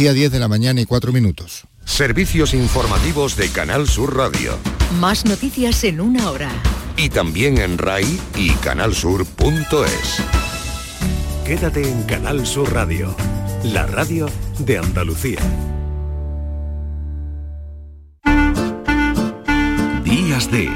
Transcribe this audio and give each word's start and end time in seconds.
Día 0.00 0.14
10 0.14 0.32
de 0.32 0.38
la 0.38 0.48
mañana 0.48 0.80
y 0.80 0.86
4 0.86 1.12
minutos. 1.12 1.64
Servicios 1.84 2.54
informativos 2.54 3.36
de 3.36 3.50
Canal 3.50 3.86
Sur 3.86 4.16
Radio. 4.16 4.56
Más 4.98 5.26
noticias 5.26 5.84
en 5.84 6.00
una 6.00 6.30
hora. 6.30 6.48
Y 6.96 7.10
también 7.10 7.58
en 7.58 7.76
RAI 7.76 8.18
y 8.34 8.48
canalsur.es. 8.62 10.22
Quédate 11.44 11.86
en 11.86 12.04
Canal 12.04 12.46
Sur 12.46 12.72
Radio, 12.72 13.14
la 13.62 13.84
radio 13.84 14.26
de 14.60 14.78
Andalucía. 14.78 15.40
Días 20.02 20.50
de 20.50 20.70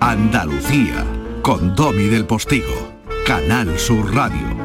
Andalucía 0.00 1.06
con 1.42 1.76
Domi 1.76 2.08
del 2.08 2.26
Postigo, 2.26 2.92
Canal 3.24 3.78
Sur 3.78 4.12
Radio. 4.12 4.63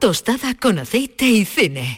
Tostada 0.00 0.54
con 0.54 0.78
aceite 0.78 1.26
y 1.26 1.44
cine. 1.44 1.94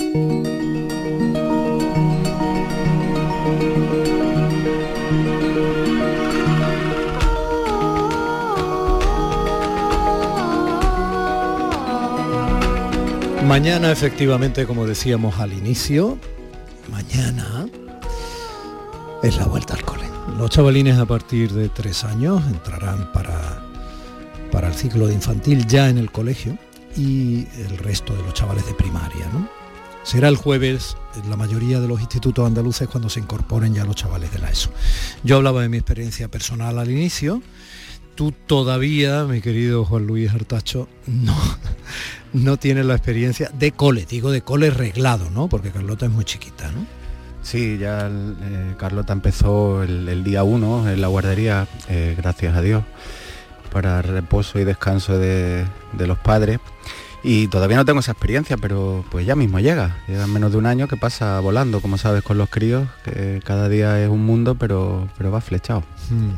Mañana, 13.46 13.92
efectivamente, 13.92 14.66
como 14.66 14.84
decíamos 14.84 15.38
al 15.38 15.52
inicio, 15.52 16.18
mañana 16.90 17.68
es 19.22 19.36
la 19.36 19.46
vuelta 19.46 19.74
al 19.74 19.84
cole. 19.84 20.08
Los 20.38 20.50
chavalines 20.50 20.98
a 20.98 21.06
partir 21.06 21.52
de 21.52 21.68
tres 21.68 22.02
años 22.02 22.42
entrarán 22.48 23.12
para, 23.12 23.62
para 24.50 24.66
el 24.66 24.74
ciclo 24.74 25.06
de 25.06 25.14
infantil 25.14 25.68
ya 25.68 25.88
en 25.88 25.98
el 25.98 26.10
colegio 26.10 26.58
y 26.96 27.46
el 27.58 27.78
resto 27.78 28.14
de 28.14 28.22
los 28.22 28.34
chavales 28.34 28.66
de 28.66 28.74
primaria. 28.74 29.26
¿no? 29.32 29.48
Será 30.02 30.28
el 30.28 30.36
jueves 30.36 30.96
en 31.22 31.30
la 31.30 31.36
mayoría 31.36 31.80
de 31.80 31.88
los 31.88 32.00
institutos 32.00 32.46
andaluces 32.46 32.88
cuando 32.88 33.08
se 33.08 33.20
incorporen 33.20 33.74
ya 33.74 33.84
los 33.84 33.96
chavales 33.96 34.32
de 34.32 34.38
la 34.40 34.50
ESO. 34.50 34.70
Yo 35.22 35.36
hablaba 35.36 35.62
de 35.62 35.68
mi 35.68 35.76
experiencia 35.76 36.28
personal 36.28 36.78
al 36.78 36.90
inicio. 36.90 37.42
Tú 38.14 38.32
todavía, 38.32 39.24
mi 39.24 39.40
querido 39.40 39.84
Juan 39.84 40.06
Luis 40.06 40.30
Artacho, 40.32 40.88
no, 41.06 41.36
no 42.32 42.56
tienes 42.56 42.84
la 42.84 42.94
experiencia 42.94 43.50
de 43.54 43.72
cole, 43.72 44.06
digo 44.08 44.30
de 44.30 44.42
cole 44.42 44.70
reglado, 44.70 45.30
¿no? 45.30 45.48
Porque 45.48 45.70
Carlota 45.70 46.06
es 46.06 46.12
muy 46.12 46.24
chiquita, 46.24 46.70
¿no? 46.72 46.84
Sí, 47.42 47.76
ya 47.78 48.08
eh, 48.08 48.74
Carlota 48.78 49.12
empezó 49.12 49.82
el, 49.82 50.22
día 50.24 50.44
uno 50.44 50.88
en 50.88 51.00
la 51.00 51.08
guardería, 51.08 51.66
eh, 51.88 52.14
gracias 52.16 52.56
a 52.56 52.62
Dios, 52.62 52.84
para 53.72 54.02
reposo 54.02 54.58
y 54.58 54.64
descanso 54.64 55.18
de, 55.18 55.66
los 55.98 56.18
padres. 56.18 56.60
Y 57.24 57.46
todavía 57.46 57.76
no 57.76 57.84
tengo 57.84 58.00
esa 58.00 58.12
experiencia, 58.12 58.56
pero 58.56 59.04
pues 59.10 59.24
ya 59.24 59.36
mismo 59.36 59.60
llega. 59.60 60.02
Llega 60.08 60.26
menos 60.26 60.50
de 60.50 60.58
un 60.58 60.66
año 60.66 60.88
que 60.88 60.96
pasa 60.96 61.38
volando, 61.38 61.80
como 61.80 61.96
sabes, 61.96 62.22
con 62.22 62.36
los 62.36 62.50
críos, 62.50 62.88
que 63.04 63.40
cada 63.44 63.68
día 63.68 64.02
es 64.02 64.08
un 64.08 64.26
mundo, 64.26 64.56
pero, 64.56 65.08
pero 65.16 65.30
va 65.30 65.40
flechado. 65.40 65.84
Mm. 66.10 66.32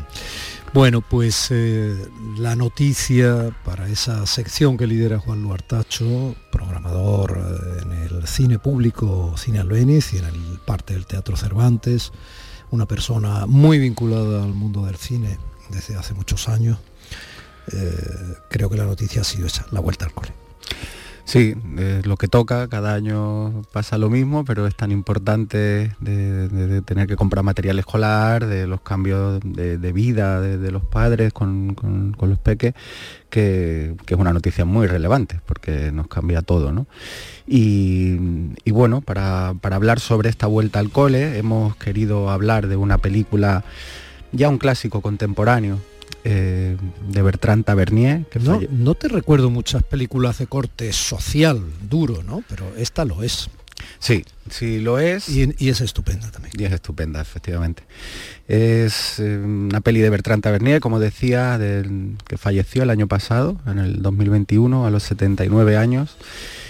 Bueno, 0.74 1.00
pues 1.00 1.48
eh, 1.50 1.96
la 2.36 2.56
noticia 2.56 3.56
para 3.64 3.88
esa 3.88 4.26
sección 4.26 4.76
que 4.76 4.86
lidera 4.86 5.20
Juan 5.20 5.42
Luartacho, 5.42 6.34
programador 6.50 7.38
eh, 7.38 7.82
en 7.82 7.92
el 7.92 8.26
cine 8.26 8.58
público 8.58 9.34
Cine 9.38 9.60
Albeniz 9.60 10.12
y 10.12 10.18
en 10.18 10.24
el 10.24 10.58
parte 10.66 10.94
del 10.94 11.06
Teatro 11.06 11.36
Cervantes, 11.36 12.12
una 12.72 12.86
persona 12.86 13.46
muy 13.46 13.78
vinculada 13.78 14.42
al 14.42 14.52
mundo 14.52 14.84
del 14.84 14.96
cine 14.96 15.38
desde 15.70 15.96
hace 15.96 16.14
muchos 16.14 16.48
años. 16.48 16.78
Eh, 17.72 18.36
creo 18.50 18.68
que 18.68 18.76
la 18.76 18.84
noticia 18.84 19.22
ha 19.22 19.24
sido 19.24 19.46
esa, 19.46 19.66
la 19.70 19.80
vuelta 19.80 20.04
al 20.04 20.12
cole. 20.12 20.32
Sí, 21.24 21.54
lo 22.04 22.18
que 22.18 22.28
toca, 22.28 22.68
cada 22.68 22.92
año 22.92 23.62
pasa 23.72 23.96
lo 23.96 24.10
mismo, 24.10 24.44
pero 24.44 24.66
es 24.66 24.76
tan 24.76 24.92
importante 24.92 25.90
de, 25.98 26.82
tener 26.84 27.06
que 27.08 27.16
comprar 27.16 27.42
material 27.42 27.78
escolar, 27.78 28.46
de 28.46 28.66
los 28.66 28.82
cambios 28.82 29.40
de, 29.42 29.92
vida 29.92 30.42
de, 30.42 30.70
los 30.70 30.84
padres 30.84 31.32
con, 31.32 31.74
los 32.20 32.38
peques, 32.38 32.74
que, 33.30 33.96
es 34.06 34.16
una 34.18 34.34
noticia 34.34 34.66
muy 34.66 34.86
relevante, 34.86 35.40
porque 35.46 35.90
nos 35.92 36.08
cambia 36.08 36.42
todo. 36.42 36.72
¿no? 36.72 36.86
Y, 37.46 38.18
bueno, 38.70 39.00
para, 39.00 39.54
para 39.62 39.76
hablar 39.76 40.00
sobre 40.00 40.28
esta 40.28 40.46
vuelta 40.46 40.78
al 40.78 40.90
cole, 40.90 41.38
hemos 41.38 41.74
querido 41.76 42.28
hablar 42.28 42.66
de 42.66 42.76
una 42.76 42.98
película, 42.98 43.64
ya 44.34 44.48
un 44.48 44.58
clásico 44.58 45.00
contemporáneo, 45.00 45.80
eh, 46.24 46.76
de 47.08 47.22
Bertrand 47.22 47.64
Tavernier. 47.64 48.24
Que 48.26 48.38
no, 48.38 48.60
no 48.70 48.94
te 48.94 49.08
recuerdo 49.08 49.50
muchas 49.50 49.82
películas 49.82 50.38
de 50.38 50.46
corte 50.46 50.92
social, 50.92 51.62
duro, 51.88 52.22
¿no? 52.22 52.42
Pero 52.48 52.64
esta 52.76 53.04
lo 53.04 53.22
es. 53.22 53.50
Sí, 53.98 54.24
sí 54.50 54.80
lo 54.80 54.98
es. 54.98 55.28
Y, 55.28 55.68
es 55.68 55.80
estupenda 55.80 56.30
también. 56.30 56.54
Y 56.58 56.64
es 56.64 56.72
estupenda, 56.72 57.20
efectivamente. 57.20 57.82
Es 58.48 59.18
eh, 59.18 59.38
una 59.38 59.80
peli 59.80 60.00
de 60.00 60.10
Bertrand 60.10 60.42
Tavernier, 60.42 60.80
como 60.80 60.98
decía, 60.98 61.58
que 62.26 62.38
falleció 62.38 62.82
el 62.82 62.90
año 62.90 63.06
pasado, 63.06 63.60
en 63.66 63.78
el 63.78 64.02
2021, 64.02 64.86
a 64.86 64.90
los 64.90 65.02
79 65.04 65.76
años. 65.76 66.16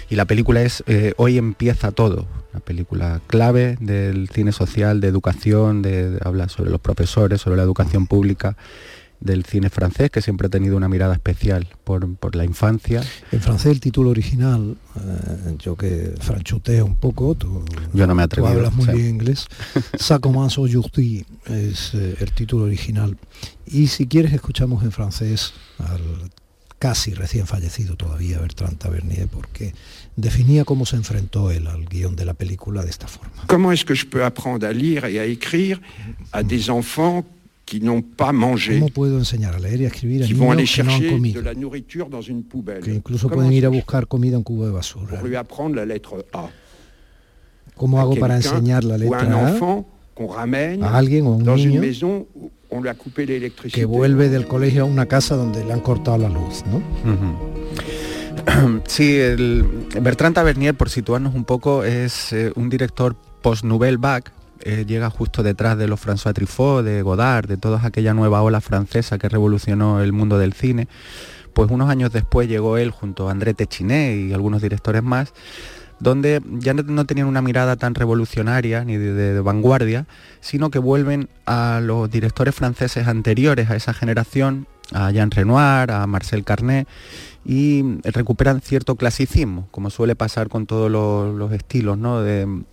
Y 0.09 0.15
la 0.15 0.25
película 0.25 0.61
es 0.61 0.83
eh, 0.87 1.13
Hoy 1.17 1.37
empieza 1.37 1.91
todo, 1.91 2.27
una 2.51 2.59
película 2.59 3.21
clave 3.27 3.77
del 3.79 4.29
cine 4.29 4.51
social, 4.51 5.01
de 5.01 5.07
educación, 5.07 5.81
de, 5.81 6.19
habla 6.23 6.49
sobre 6.49 6.69
los 6.69 6.79
profesores, 6.79 7.41
sobre 7.41 7.57
la 7.57 7.63
educación 7.63 8.07
pública 8.07 8.55
del 9.19 9.45
cine 9.45 9.69
francés, 9.69 10.11
que 10.11 10.21
siempre 10.21 10.47
ha 10.47 10.49
tenido 10.49 10.77
una 10.77 10.87
mirada 10.89 11.13
especial 11.13 11.67
por, 11.83 12.35
la 12.35 12.45
infancia. 12.45 13.01
En 13.31 13.41
francés 13.41 13.71
el 13.71 13.79
título 13.79 14.09
original, 14.09 14.77
eh, 14.95 15.55
yo 15.57 15.75
que 15.75 16.13
franchuteo 16.19 16.85
un 16.85 16.95
poco, 16.95 17.33
tú, 17.35 17.63
yo 17.93 18.05
no 18.05 18.13
me 18.13 18.23
atrevo. 18.23 18.47
hablas 18.47 18.73
muy 18.73 18.87
bien 18.87 19.15
inglés, 19.15 19.47
Ça 19.97 20.19
commence 20.19 20.59
aujourd'hui 20.59 21.25
es 21.45 21.93
eh, 21.93 22.15
el 22.19 22.31
título 22.33 22.65
original. 22.65 23.17
Y 23.65 23.87
si 23.87 24.05
quieres 24.07 24.33
escuchamos 24.33 24.83
en 24.83 24.91
francés 24.91 25.53
al 25.79 26.01
casi 26.79 27.13
recién 27.13 27.47
fallecido 27.47 27.95
todavía 27.95 28.39
Bertrand 28.39 28.77
Tavernier, 28.77 29.27
porque 29.27 29.73
definía 30.15 30.65
cómo 30.65 30.85
se 30.85 30.95
enfrentó 30.95 31.51
él 31.51 31.67
al 31.67 31.85
guion 31.85 32.15
de 32.15 32.25
la 32.25 32.33
película 32.33 32.83
de 32.83 32.89
esta 32.89 33.07
forma. 33.07 33.43
¿Cómo 33.47 33.71
es 33.71 33.85
que 33.85 33.95
je 33.95 34.05
peux 34.05 34.23
apprendre 34.23 34.67
à 34.67 34.73
lire 34.73 35.05
et 35.05 35.19
à 35.19 35.25
écrire 35.25 35.81
à 36.31 36.43
des 36.43 36.69
enfants 36.69 37.25
qui 37.65 37.81
n'ont 37.81 38.03
pas 38.03 38.31
mangé. 38.31 38.79
¿Cómo 38.79 38.89
puedo 38.89 39.17
enseñar 39.17 39.55
a 39.55 39.59
leer 39.59 39.81
y 39.81 39.85
a 39.85 39.87
escribir 39.87 40.23
a 40.23 40.27
niños 40.27 40.75
que 40.75 40.83
no 40.83 40.93
han 40.93 41.09
comido? 41.09 41.41
de 41.41 41.45
la 41.45 41.53
nourriture 41.55 42.09
dans 42.09 42.21
une 42.21 42.43
poubelle. 42.43 42.81
Que 42.81 42.93
incluso 42.93 43.27
pueden 43.27 43.51
ir 43.51 43.65
a 43.65 43.69
buscar 43.69 44.07
comida 44.07 44.37
en 44.37 44.43
cubo 44.43 44.65
de 44.65 44.71
basura. 44.71 45.17
Pour 45.17 45.27
lui 45.27 45.35
apprendre 45.35 45.75
la 45.75 45.85
lettre 45.85 46.25
A. 46.33 46.49
¿Cómo 47.75 47.99
hago 47.99 48.15
para 48.15 48.35
enseñar 48.35 48.83
la 48.83 48.97
letra 48.97 49.21
A 49.21 49.51
enfant 49.51 49.87
qu'on 50.13 50.27
ramène 50.27 50.81
a 50.81 50.95
alguien 50.95 51.25
o 51.27 51.33
a 51.33 51.35
un 51.35 51.43
dans 51.43 51.57
une 51.57 51.81
niño 51.81 52.27
maison 52.75 52.77
où 52.77 52.79
on 52.79 52.81
lui 52.81 52.89
a 52.89 52.93
coupé 52.93 53.25
l'électricité. 53.25 53.81
que 53.81 53.85
vuelve 53.85 54.29
del 54.29 54.45
colegio 54.47 54.83
a 54.83 54.85
una 54.85 55.05
casa 55.05 55.35
donde 55.35 55.63
le 55.63 55.73
han 55.73 55.81
cortado 55.81 56.17
la 56.17 56.29
luz, 56.29 56.63
¿no? 56.65 56.81
Sí, 58.87 59.17
el 59.17 59.63
Bertrand 59.99 60.35
Tavernier, 60.35 60.75
por 60.75 60.89
situarnos 60.89 61.33
un 61.35 61.45
poco, 61.45 61.83
es 61.83 62.31
eh, 62.31 62.51
un 62.55 62.69
director 62.69 63.15
post-Nouvelle 63.41 63.97
Vague, 63.97 64.25
eh, 64.61 64.85
llega 64.87 65.09
justo 65.09 65.43
detrás 65.43 65.77
de 65.77 65.87
los 65.87 65.99
François 65.99 66.33
Truffaut, 66.33 66.83
de 66.83 67.01
Godard, 67.01 67.47
de 67.47 67.57
toda 67.57 67.81
aquella 67.83 68.13
nueva 68.13 68.41
ola 68.41 68.61
francesa 68.61 69.17
que 69.17 69.29
revolucionó 69.29 70.01
el 70.01 70.13
mundo 70.13 70.37
del 70.37 70.53
cine. 70.53 70.87
Pues 71.53 71.71
unos 71.71 71.89
años 71.89 72.11
después 72.11 72.47
llegó 72.47 72.77
él 72.77 72.91
junto 72.91 73.27
a 73.27 73.31
André 73.31 73.53
Téchiné 73.53 74.15
y 74.15 74.33
algunos 74.33 74.61
directores 74.61 75.03
más, 75.03 75.33
donde 75.99 76.41
ya 76.59 76.73
no, 76.73 77.05
tenían 77.05 77.27
una 77.27 77.41
mirada 77.41 77.75
tan 77.75 77.95
revolucionaria 77.95 78.83
ni 78.83 78.97
de, 78.97 79.39
vanguardia, 79.39 80.07
sino 80.41 80.69
que 80.69 80.79
vuelven 80.79 81.29
a 81.45 81.79
los 81.81 82.09
directores 82.09 82.55
franceses 82.55 83.07
anteriores 83.07 83.69
a 83.69 83.75
esa 83.75 83.93
generación, 83.93 84.67
a 84.91 85.11
Jean 85.11 85.31
Renoir, 85.31 85.91
a 85.91 86.05
Marcel 86.07 86.43
Carnet, 86.43 86.87
y 87.45 87.83
recuperan 88.03 88.61
cierto 88.61 88.95
clasicismo, 88.95 89.67
como 89.71 89.89
suele 89.89 90.15
pasar 90.15 90.49
con 90.49 90.65
todos 90.65 90.91
los, 90.91 91.33
los 91.35 91.51
estilos, 91.51 91.97
¿no? 91.97 92.21
De, 92.21 92.63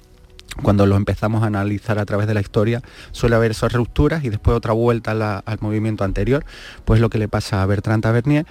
cuando 0.61 0.85
lo 0.87 0.97
empezamos 0.97 1.43
a 1.43 1.47
analizar 1.47 1.99
a 1.99 2.05
través 2.05 2.27
de 2.27 2.35
la 2.35 2.41
historia, 2.41 2.83
suele 3.13 3.37
haber 3.37 3.53
esas 3.53 3.73
rupturas 3.73 4.25
y 4.25 4.29
después 4.29 4.55
otra 4.55 4.75
vuelta 4.75 5.13
al 5.39 5.59
movimiento 5.61 6.05
anterior, 6.05 6.45
pues 6.85 7.01
lo 7.01 7.09
que 7.09 7.19
le 7.19 7.29
pasa 7.29 7.63
a 7.63 7.67
Bertrand 7.67 8.03
Tavernier, 8.03 8.47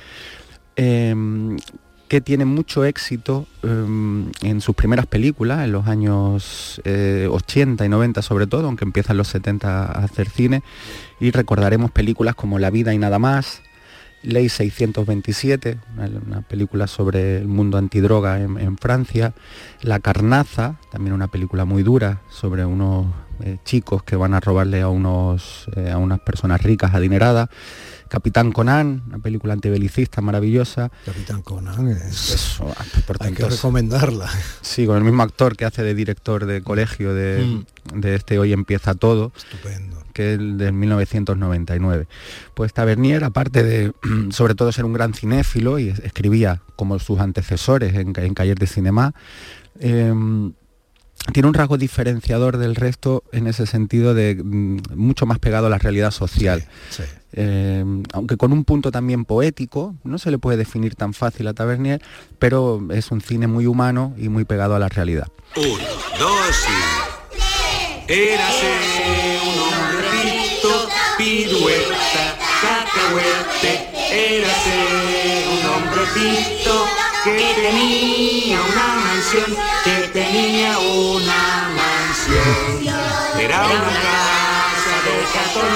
eh, 0.78 1.14
que 2.12 2.20
tiene 2.20 2.44
mucho 2.44 2.84
éxito 2.84 3.48
eh, 3.64 3.86
en 4.42 4.60
sus 4.60 4.76
primeras 4.76 5.06
películas, 5.06 5.64
en 5.64 5.72
los 5.72 5.88
años 5.88 6.82
eh, 6.84 7.30
80 7.32 7.86
y 7.86 7.88
90 7.88 8.22
sobre 8.22 8.48
todo, 8.48 8.68
aunque 8.68 8.84
empieza 8.84 9.14
en 9.14 9.18
los 9.18 9.30
70 9.30 9.86
a 9.86 10.04
hacer 10.04 10.28
cine, 10.28 10.62
y 11.22 11.32
recordaremos 11.32 11.90
películas 11.90 12.36
como 12.36 12.60
La 12.60 12.70
vida 12.70 12.94
y 12.94 12.98
nada 12.98 13.18
más, 13.18 13.62
Ley 14.24 14.50
627, 14.50 15.80
una, 16.28 16.42
película 16.42 16.88
sobre 16.88 17.38
el 17.38 17.48
mundo 17.48 17.78
antidroga 17.78 18.42
en, 18.42 18.60
en 18.60 18.78
Francia, 18.78 19.34
La 19.82 20.02
carnaza, 20.02 20.76
también 20.92 21.14
una 21.14 21.30
película 21.30 21.64
muy 21.64 21.82
dura 21.82 22.24
sobre 22.30 22.66
unos 22.66 23.06
eh, 23.42 23.58
chicos 23.64 24.04
que 24.04 24.18
van 24.18 24.34
a 24.34 24.42
robarle 24.42 24.82
a, 24.82 24.90
unos, 24.90 25.70
a 25.90 25.98
unas 25.98 26.20
personas 26.20 26.62
ricas, 26.62 26.94
adineradas. 26.94 27.48
Capitán 28.12 28.52
Conan, 28.52 29.04
una 29.08 29.20
película 29.20 29.54
antibelicista 29.54 30.20
maravillosa. 30.20 30.92
Capitán 31.06 31.42
Conan 31.44 31.88
es... 31.88 32.60
hay 33.22 33.32
que 33.32 33.46
recomendarla. 33.46 34.30
Sí, 34.60 34.86
con 34.86 34.98
el 34.98 35.06
mismo 35.06 35.24
actor 35.24 35.56
que 35.56 35.64
hace 35.64 35.82
de 35.82 35.96
director 35.96 36.46
de 36.46 36.62
colegio 36.62 37.14
de, 37.14 37.64
mm. 37.94 38.02
de 38.02 38.16
este 38.16 38.38
Hoy 38.38 38.52
empieza 38.52 38.96
todo. 38.96 39.32
Estupendo 39.38 40.02
que 40.12 40.34
es 40.34 40.40
el 40.40 40.58
de 40.58 40.74
1999. 40.74 42.08
Pues 42.54 42.74
Tavernier, 42.74 43.24
aparte 43.24 43.64
de 43.64 43.94
sobre 44.32 44.56
todo 44.56 44.74
ser 44.74 44.84
un 44.84 44.92
gran 44.92 45.14
cinéfilo 45.14 45.80
y 45.80 45.88
escribía 45.88 46.64
como 46.76 47.00
sus 47.00 47.22
antecesores 47.22 47.94
en, 47.96 48.12
en 48.18 48.34
de 48.34 48.68
Cinema, 48.68 49.14
em, 49.80 50.52
tiene 51.34 51.48
un 51.48 51.54
rasgo 51.54 51.78
diferenciador 51.78 52.58
del 52.58 52.76
resto 52.76 53.24
en 53.32 53.48
ese 53.48 53.66
sentido 53.66 54.14
de 54.14 54.36
mm, 54.36 54.80
mucho 54.96 55.26
más 55.26 55.40
pegado 55.40 55.68
a 55.68 55.70
la 55.70 55.78
realidad 55.78 56.12
social. 56.12 56.66
Em, 57.34 58.04
aunque 58.12 58.36
con 58.36 58.52
un 58.52 58.66
punto 58.66 58.92
también 58.92 59.24
poético, 59.24 59.96
no 60.04 60.18
se 60.18 60.32
le 60.32 60.38
puede 60.38 60.58
definir 60.58 60.96
tan 60.96 61.14
fácil 61.14 61.48
a 61.48 61.54
Tavernier, 61.54 62.02
pero 62.40 62.82
es 62.92 63.12
un 63.12 63.22
cine 63.22 63.48
muy 63.48 63.68
humano 63.68 64.14
y 64.18 64.30
muy 64.30 64.44
pegado 64.44 64.76
a 64.76 64.80
la 64.80 64.90
realidad. 64.90 65.28
Uno, 65.56 65.88
dos 66.20 66.66
y... 66.68 68.12
Érase 68.12 69.40
un 69.44 69.60
hombrecito, 69.74 70.90
pirueta, 71.18 72.38
cacahuete, 72.62 73.88
érase 74.12 75.46
un 75.48 75.66
hombrecito 75.70 77.01
que 77.24 77.54
tenía 77.56 78.60
una 78.62 78.88
mansión, 78.96 79.58
que 79.84 80.08
tenía 80.08 80.78
una 80.80 81.70
mansión. 81.76 82.96
Era 83.40 83.66
una 83.66 83.82
casa 84.08 84.96
de 85.06 85.16
cartón, 85.34 85.74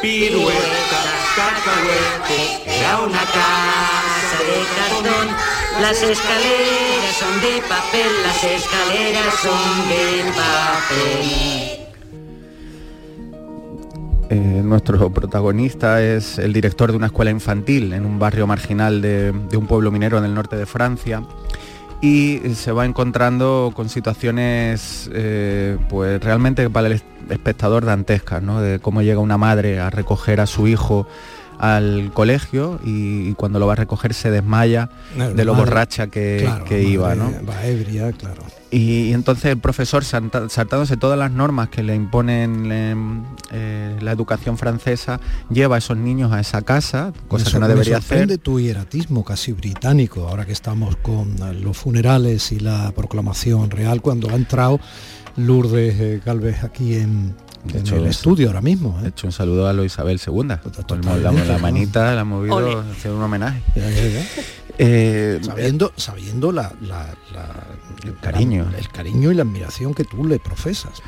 pirueta, 0.00 1.02
cacahuete, 1.34 2.78
era 2.78 2.98
una 3.00 3.24
casa 3.24 4.38
de 4.46 4.58
cartón. 4.76 5.36
Las 5.80 6.02
escaleras 6.02 7.16
son 7.18 7.40
de 7.40 7.62
papel, 7.62 8.22
las 8.22 8.44
escaleras 8.44 9.34
son 9.42 9.88
de 9.88 10.32
papel. 10.36 11.87
Eh, 14.30 14.60
nuestro 14.62 15.10
protagonista 15.10 16.02
es 16.02 16.38
el 16.38 16.52
director 16.52 16.90
de 16.90 16.98
una 16.98 17.06
escuela 17.06 17.30
infantil 17.30 17.94
en 17.94 18.04
un 18.04 18.18
barrio 18.18 18.46
marginal 18.46 19.00
de, 19.00 19.32
un 19.56 19.66
pueblo 19.66 19.90
minero 19.90 20.18
en 20.18 20.24
el 20.24 20.34
norte 20.34 20.56
de 20.56 20.66
Francia 20.66 21.22
y 22.02 22.38
se 22.54 22.70
va 22.72 22.84
encontrando 22.84 23.72
con 23.74 23.88
situaciones 23.88 25.08
eh, 25.14 25.78
pues 25.88 26.22
realmente 26.22 26.68
para 26.68 26.88
el 26.88 27.02
espectador 27.30 27.86
dantescas, 27.86 28.42
¿no? 28.42 28.60
de 28.60 28.80
cómo 28.80 29.00
llega 29.00 29.20
una 29.20 29.38
madre 29.38 29.80
a 29.80 29.88
recoger 29.88 30.40
a 30.40 30.46
su 30.46 30.68
hijo 30.68 31.06
al 31.58 32.12
colegio 32.14 32.80
y, 32.84 33.32
cuando 33.34 33.58
lo 33.58 33.66
va 33.66 33.74
a 33.74 33.76
recoger 33.76 34.14
se 34.14 34.30
desmaya 34.30 34.88
de 35.16 35.44
lo 35.44 35.54
borracha 35.54 36.06
que, 36.08 36.48
iba, 36.70 37.14
¿no? 37.14 37.32
Va 37.48 37.66
ebria, 37.66 38.12
claro. 38.12 38.42
Y, 38.70 39.12
entonces 39.12 39.46
el 39.46 39.58
profesor, 39.58 40.04
saltándose 40.04 40.96
todas 40.96 41.18
las 41.18 41.30
normas 41.30 41.68
que 41.70 41.82
le 41.82 41.94
imponen 41.94 42.70
eh, 43.50 43.96
la 44.00 44.12
educación 44.12 44.58
francesa, 44.58 45.20
lleva 45.50 45.76
a 45.76 45.78
esos 45.78 45.96
niños 45.96 46.32
a 46.32 46.40
esa 46.40 46.62
casa, 46.62 47.12
cosa 47.28 47.50
que 47.50 47.58
no 47.58 47.66
debería 47.68 47.98
hacer. 47.98 48.26
de 48.26 48.38
tu 48.38 48.60
hieratismo 48.60 49.24
casi 49.24 49.52
británico, 49.52 50.28
ahora 50.28 50.44
que 50.44 50.52
estamos 50.52 50.96
con 50.96 51.36
los 51.62 51.76
funerales 51.76 52.52
y 52.52 52.60
la 52.60 52.92
proclamación 52.92 53.70
real, 53.70 54.02
cuando 54.02 54.30
ha 54.30 54.34
entrado 54.34 54.80
Lourdes 55.36 56.00
eh, 56.00 56.20
Galvez 56.24 56.62
aquí 56.64 56.96
en, 56.96 57.34
en 57.68 57.76
hecho, 57.76 57.96
el 57.96 58.06
estudio 58.06 58.48
ahora 58.48 58.60
mismo. 58.60 58.98
¿eh? 59.00 59.06
He 59.06 59.08
hecho 59.08 59.26
un 59.26 59.32
saludo 59.32 59.66
a 59.66 59.72
lo 59.72 59.84
Isabel 59.84 60.20
II. 60.24 60.42
La, 60.46 60.60
la, 61.18 61.58
manita 61.58 62.14
la 62.14 62.20
ha 62.20 62.24
movido 62.24 62.80
hacer 62.80 63.12
un 63.12 63.22
homenaje. 63.22 63.62
Eh, 64.80 65.40
sabiendo 65.42 65.92
sabiendo 65.96 66.52
la, 66.52 66.72
el 68.04 68.16
cariño. 68.20 68.70
el 68.78 68.88
cariño 68.88 69.32
y 69.32 69.34
la 69.34 69.42
admiración 69.42 69.92
que 69.92 70.04
tú 70.04 70.24
le 70.24 70.38
profesas. 70.38 71.02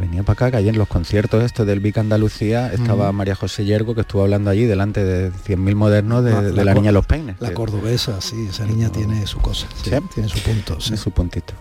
Venía 0.00 0.24
para 0.24 0.32
acá 0.32 0.50
que 0.50 0.56
ayer 0.56 0.74
en 0.74 0.78
los 0.78 0.88
conciertos 0.88 1.44
estos 1.44 1.64
del 1.64 1.78
Vic 1.78 1.98
Andalucía 1.98 2.72
estaba 2.72 3.12
María 3.12 3.36
José 3.36 3.64
Yergo 3.64 3.94
que 3.94 4.00
estuvo 4.00 4.22
hablando 4.22 4.50
allí 4.50 4.64
delante 4.64 5.04
de 5.04 5.30
100.000 5.30 5.74
modernos 5.76 6.24
de, 6.24 6.64
la, 6.64 6.74
niña 6.74 6.88
de 6.88 6.92
los 6.92 7.06
peines. 7.06 7.36
La 7.38 7.54
cordobesa, 7.54 8.20
sí, 8.20 8.48
esa 8.50 8.66
niña 8.66 8.90
tiene 8.90 9.24
su 9.28 9.38
cosa, 9.38 9.68
tiene 9.84 10.28
su 10.28 10.40
punto. 10.40 10.78
Tiene 10.78 10.96
su 10.96 11.12
puntito. 11.12 11.54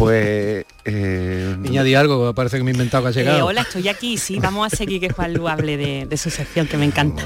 Pues... 0.00 0.64
Eh, 0.86 1.56
Niña, 1.58 1.82
di 1.82 1.94
algo, 1.94 2.34
parece 2.34 2.56
que 2.56 2.64
me 2.64 2.70
he 2.70 2.72
inventado 2.72 3.02
que 3.02 3.08
ha 3.10 3.12
llegado. 3.12 3.38
Eh, 3.38 3.42
hola, 3.42 3.60
estoy 3.60 3.86
aquí, 3.86 4.16
sí, 4.16 4.40
vamos 4.40 4.72
a 4.72 4.74
seguir 4.74 4.98
que 4.98 5.10
Juan 5.10 5.34
Lu 5.34 5.46
hable 5.46 5.76
de, 5.76 6.16
su 6.16 6.30
sección, 6.30 6.66
que 6.66 6.78
me 6.78 6.86
encanta. 6.86 7.22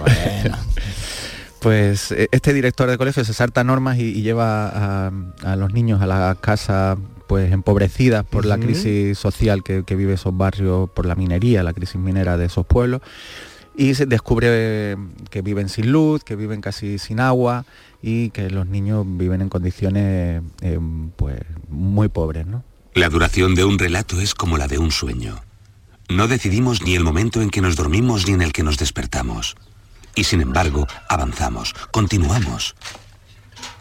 Pues 1.60 2.12
eh, 2.12 2.28
este 2.30 2.52
director 2.52 2.90
de 2.90 2.98
colegio 2.98 3.24
se 3.24 3.32
salta 3.32 3.64
normas 3.64 3.98
y, 3.98 4.20
lleva 4.20 5.08
a, 5.42 5.56
los 5.56 5.72
niños 5.72 6.02
a 6.02 6.06
la 6.06 6.36
casa 6.38 6.98
pues 7.26 7.52
empobrecidas 7.52 8.22
por 8.22 8.44
la 8.44 8.58
crisis 8.58 9.16
social 9.16 9.62
que, 9.62 9.82
vive 9.94 10.12
esos 10.12 10.36
barrios, 10.36 10.90
por 10.90 11.06
la 11.06 11.14
minería, 11.14 11.62
la 11.62 11.72
crisis 11.72 11.96
minera 11.96 12.36
de 12.36 12.46
esos 12.46 12.66
pueblos, 12.66 13.00
y 13.74 13.94
se 13.94 14.04
descubre 14.04 14.98
que 15.30 15.40
viven 15.40 15.70
sin 15.70 15.90
luz, 15.90 16.22
que 16.22 16.36
viven 16.36 16.60
casi 16.60 16.98
sin 16.98 17.18
agua, 17.18 17.64
y 18.06 18.28
que 18.28 18.50
los 18.50 18.66
niños 18.66 19.06
viven 19.08 19.40
en 19.40 19.48
condiciones 19.48 20.42
eh, 20.60 20.78
pues, 21.16 21.40
muy 21.70 22.08
pobres. 22.08 22.46
¿no? 22.46 22.62
La 22.92 23.08
duración 23.08 23.54
de 23.54 23.64
un 23.64 23.78
relato 23.78 24.20
es 24.20 24.34
como 24.34 24.58
la 24.58 24.68
de 24.68 24.76
un 24.76 24.90
sueño. 24.90 25.42
No 26.10 26.28
decidimos 26.28 26.82
ni 26.82 26.96
el 26.96 27.02
momento 27.02 27.40
en 27.40 27.48
que 27.48 27.62
nos 27.62 27.76
dormimos 27.76 28.26
ni 28.26 28.34
en 28.34 28.42
el 28.42 28.52
que 28.52 28.62
nos 28.62 28.76
despertamos. 28.76 29.56
Y 30.14 30.24
sin 30.24 30.42
embargo, 30.42 30.86
avanzamos, 31.08 31.74
continuamos. 31.92 32.74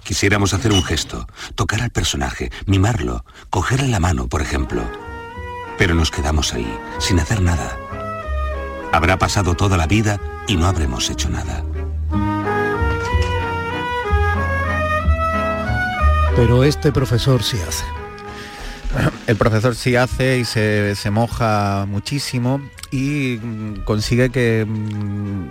Quisiéramos 0.06 0.54
hacer 0.54 0.72
un 0.72 0.84
gesto, 0.84 1.28
tocar 1.56 1.82
al 1.82 1.90
personaje, 1.90 2.50
mimarlo, 2.66 3.26
cogerle 3.50 3.90
la 3.90 4.00
mano, 4.00 4.30
por 4.30 4.42
ejemplo. 4.42 4.90
Pero 5.78 5.96
nos 5.96 6.12
quedamos 6.12 6.54
ahí, 6.54 6.80
sin 6.98 7.20
hacer 7.20 7.42
nada. 7.42 7.78
Habrá 8.94 9.20
pasado 9.20 9.56
toda 9.56 9.76
la 9.76 9.86
vida 9.86 10.18
y 10.48 10.56
no 10.56 10.68
habremos 10.68 11.10
hecho 11.10 11.30
nada. 11.30 11.66
Pero 16.36 16.64
este 16.64 16.92
profesor 16.92 17.44
sí 17.44 17.58
hace. 17.68 17.86
El 19.28 19.36
profesor 19.36 19.76
sí 19.76 19.96
hace 19.96 20.40
y 20.40 20.46
se, 20.46 21.12
moja 21.12 21.86
muchísimo 21.88 22.60
y 22.92 23.40
mm, 23.42 23.84
consigue 23.84 24.32
que 24.32 24.66
mm, 24.68 25.50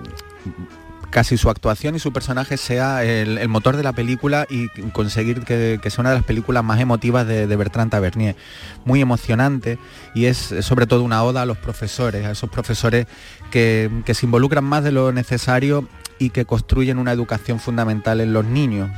casi 1.10 1.36
su 1.36 1.50
actuación 1.50 1.94
y 1.94 2.00
su 2.00 2.12
personaje 2.12 2.56
sea 2.56 3.04
el, 3.04 3.48
motor 3.48 3.76
de 3.76 3.84
la 3.84 3.92
película 3.92 4.46
y 4.50 4.68
conseguir 4.90 5.42
que, 5.42 5.78
sea 5.82 6.00
una 6.00 6.10
de 6.10 6.16
las 6.16 6.24
películas 6.24 6.64
más 6.64 6.80
emotivas 6.80 7.26
de, 7.28 7.46
de, 7.46 7.56
Bertrand 7.56 7.90
Tavernier. 7.90 8.34
Muy 8.84 9.00
emocionante 9.00 9.78
y 10.14 10.24
es 10.24 10.52
sobre 10.62 10.86
todo 10.86 11.04
una 11.04 11.22
oda 11.22 11.42
a 11.42 11.46
los 11.46 11.58
profesores, 11.58 12.26
a 12.26 12.32
esos 12.32 12.50
profesores 12.50 13.06
que, 13.52 13.88
que 14.04 14.14
se 14.14 14.26
involucran 14.26 14.64
más 14.64 14.82
de 14.82 14.90
lo 14.90 15.12
necesario 15.12 15.86
y 16.22 16.30
que 16.30 16.44
construyen 16.44 16.98
una 16.98 17.10
educación 17.10 17.58
fundamental 17.58 18.20
en 18.20 18.32
los 18.32 18.44
niños. 18.44 18.88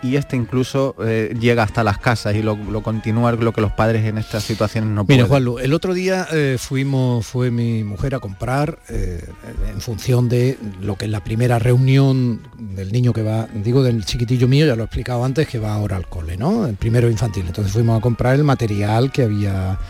Y, 0.00 0.14
este 0.14 0.36
incluso 0.36 0.94
eh, 1.04 1.34
llega 1.40 1.64
hasta 1.64 1.82
las 1.82 1.98
casas 1.98 2.36
y 2.36 2.42
lo, 2.42 2.56
continúa 2.84 3.32
lo 3.32 3.52
que 3.52 3.60
los 3.60 3.72
padres 3.72 4.04
en 4.04 4.16
estas 4.16 4.44
situaciones 4.44 4.90
no 4.90 5.04
pueden. 5.04 5.22
Mira, 5.22 5.28
Juanlu, 5.28 5.58
el 5.58 5.74
otro 5.74 5.92
día 5.92 6.28
eh, 6.30 6.58
fuimos, 6.60 7.26
fue 7.26 7.50
mi 7.50 7.82
mujer 7.82 8.14
a 8.14 8.20
comprar 8.20 8.78
eh, 8.88 9.28
en 9.72 9.80
función 9.80 10.28
de 10.28 10.56
lo 10.80 10.94
que 10.94 11.06
es 11.06 11.10
la 11.10 11.24
primera 11.24 11.58
reunión 11.58 12.42
del 12.56 12.92
niño 12.92 13.12
que 13.12 13.22
va, 13.22 13.48
digo 13.52 13.82
del 13.82 14.04
chiquitillo 14.04 14.46
mío, 14.46 14.64
ya 14.64 14.76
lo 14.76 14.82
he 14.82 14.86
explicado 14.86 15.24
antes, 15.24 15.48
que 15.48 15.58
va 15.58 15.74
ahora 15.74 15.96
al 15.96 16.06
cole, 16.06 16.36
¿no? 16.36 16.66
El 16.68 16.76
primero 16.76 17.10
infantil. 17.10 17.44
Entonces 17.48 17.72
fuimos 17.72 17.98
a 17.98 18.00
comprar 18.00 18.36
el 18.36 18.44
material 18.44 19.10
que 19.10 19.24
había 19.24 19.80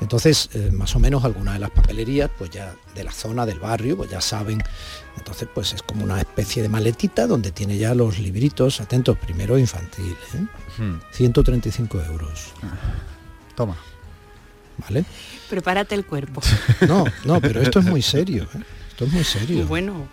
entonces, 0.00 0.50
eh, 0.52 0.70
más 0.72 0.94
o 0.94 0.98
menos 0.98 1.24
algunas 1.24 1.54
de 1.54 1.60
las 1.60 1.70
papelerías, 1.70 2.30
pues 2.36 2.50
ya 2.50 2.74
de 2.94 3.04
la 3.04 3.12
zona 3.12 3.46
del 3.46 3.58
barrio, 3.58 3.96
pues 3.96 4.10
ya 4.10 4.20
saben. 4.20 4.62
Entonces, 5.16 5.48
pues 5.52 5.72
es 5.72 5.82
como 5.82 6.04
una 6.04 6.18
especie 6.18 6.62
de 6.62 6.68
maletita 6.68 7.26
donde 7.26 7.50
tiene 7.50 7.78
ya 7.78 7.94
los 7.94 8.18
libritos, 8.18 8.80
atentos, 8.80 9.16
primero 9.16 9.58
infantil, 9.58 10.14
135 11.12 11.98
¿eh? 11.98 12.04
euros. 12.06 12.52
Toma. 13.54 13.76
¿Vale? 14.78 15.06
Prepárate 15.48 15.94
el 15.94 16.04
cuerpo. 16.04 16.42
No, 16.86 17.04
no, 17.24 17.40
pero 17.40 17.62
esto 17.62 17.78
es 17.78 17.86
muy 17.86 18.02
serio. 18.02 18.46
¿eh? 18.54 18.62
Esto 18.90 19.06
es 19.06 19.12
muy 19.12 19.24
serio. 19.24 19.66
Bueno, 19.66 20.06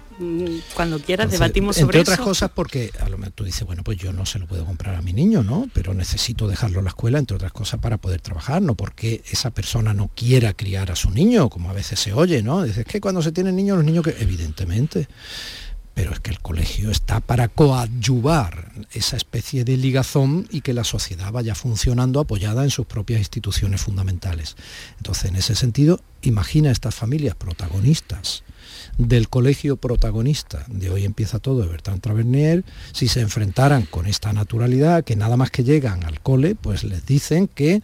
cuando 0.75 0.99
quieras 0.99 1.31
debatimos 1.31 1.75
sobre. 1.75 1.99
Entre 1.99 2.13
otras 2.13 2.25
cosas 2.25 2.51
porque 2.53 2.91
a 2.99 3.09
lo 3.09 3.17
mejor 3.17 3.33
tú 3.33 3.43
dices, 3.43 3.65
bueno, 3.65 3.83
pues 3.83 3.97
yo 3.97 4.13
no 4.13 4.25
se 4.25 4.39
lo 4.39 4.47
puedo 4.47 4.65
comprar 4.65 4.95
a 4.95 5.01
mi 5.01 5.13
niño, 5.13 5.43
¿no? 5.43 5.69
Pero 5.73 5.93
necesito 5.93 6.47
dejarlo 6.47 6.79
en 6.79 6.85
la 6.85 6.89
escuela, 6.89 7.19
entre 7.19 7.35
otras 7.35 7.51
cosas, 7.51 7.79
para 7.79 7.97
poder 7.97 8.21
trabajar, 8.21 8.61
no 8.61 8.75
porque 8.75 9.23
esa 9.31 9.51
persona 9.51 9.93
no 9.93 10.09
quiera 10.15 10.53
criar 10.53 10.91
a 10.91 10.95
su 10.95 11.09
niño, 11.11 11.49
como 11.49 11.69
a 11.69 11.73
veces 11.73 11.99
se 11.99 12.13
oye, 12.13 12.43
¿no? 12.43 12.63
Dices 12.63 12.85
que 12.85 13.01
cuando 13.01 13.21
se 13.21 13.31
tienen 13.31 13.55
niños, 13.55 13.77
los 13.77 13.85
niños 13.85 14.03
que, 14.03 14.15
evidentemente, 14.19 15.07
pero 15.93 16.11
es 16.11 16.19
que 16.19 16.31
el 16.31 16.39
colegio 16.39 16.89
está 16.89 17.19
para 17.19 17.47
coadyuvar 17.47 18.71
esa 18.93 19.15
especie 19.15 19.63
de 19.63 19.77
ligazón 19.77 20.47
y 20.49 20.61
que 20.61 20.73
la 20.73 20.83
sociedad 20.83 21.31
vaya 21.31 21.53
funcionando 21.53 22.19
apoyada 22.19 22.63
en 22.63 22.71
sus 22.71 22.87
propias 22.87 23.19
instituciones 23.19 23.81
fundamentales. 23.81 24.55
Entonces, 24.97 25.25
en 25.25 25.35
ese 25.35 25.55
sentido, 25.55 25.99
imagina 26.21 26.71
estas 26.71 26.95
familias 26.95 27.35
protagonistas 27.35 28.43
del 28.97 29.29
colegio 29.29 29.77
protagonista. 29.77 30.65
De 30.67 30.89
hoy 30.89 31.05
empieza 31.05 31.39
todo 31.39 31.61
de 31.61 31.67
Bertrand 31.67 32.01
Tavernier, 32.01 32.63
si 32.91 33.07
se 33.07 33.21
enfrentaran 33.21 33.83
con 33.83 34.05
esta 34.05 34.33
naturalidad, 34.33 35.03
que 35.03 35.15
nada 35.15 35.37
más 35.37 35.51
que 35.51 35.63
llegan 35.63 36.03
al 36.03 36.19
cole, 36.19 36.55
pues 36.55 36.83
les 36.83 37.05
dicen 37.05 37.47
que 37.47 37.81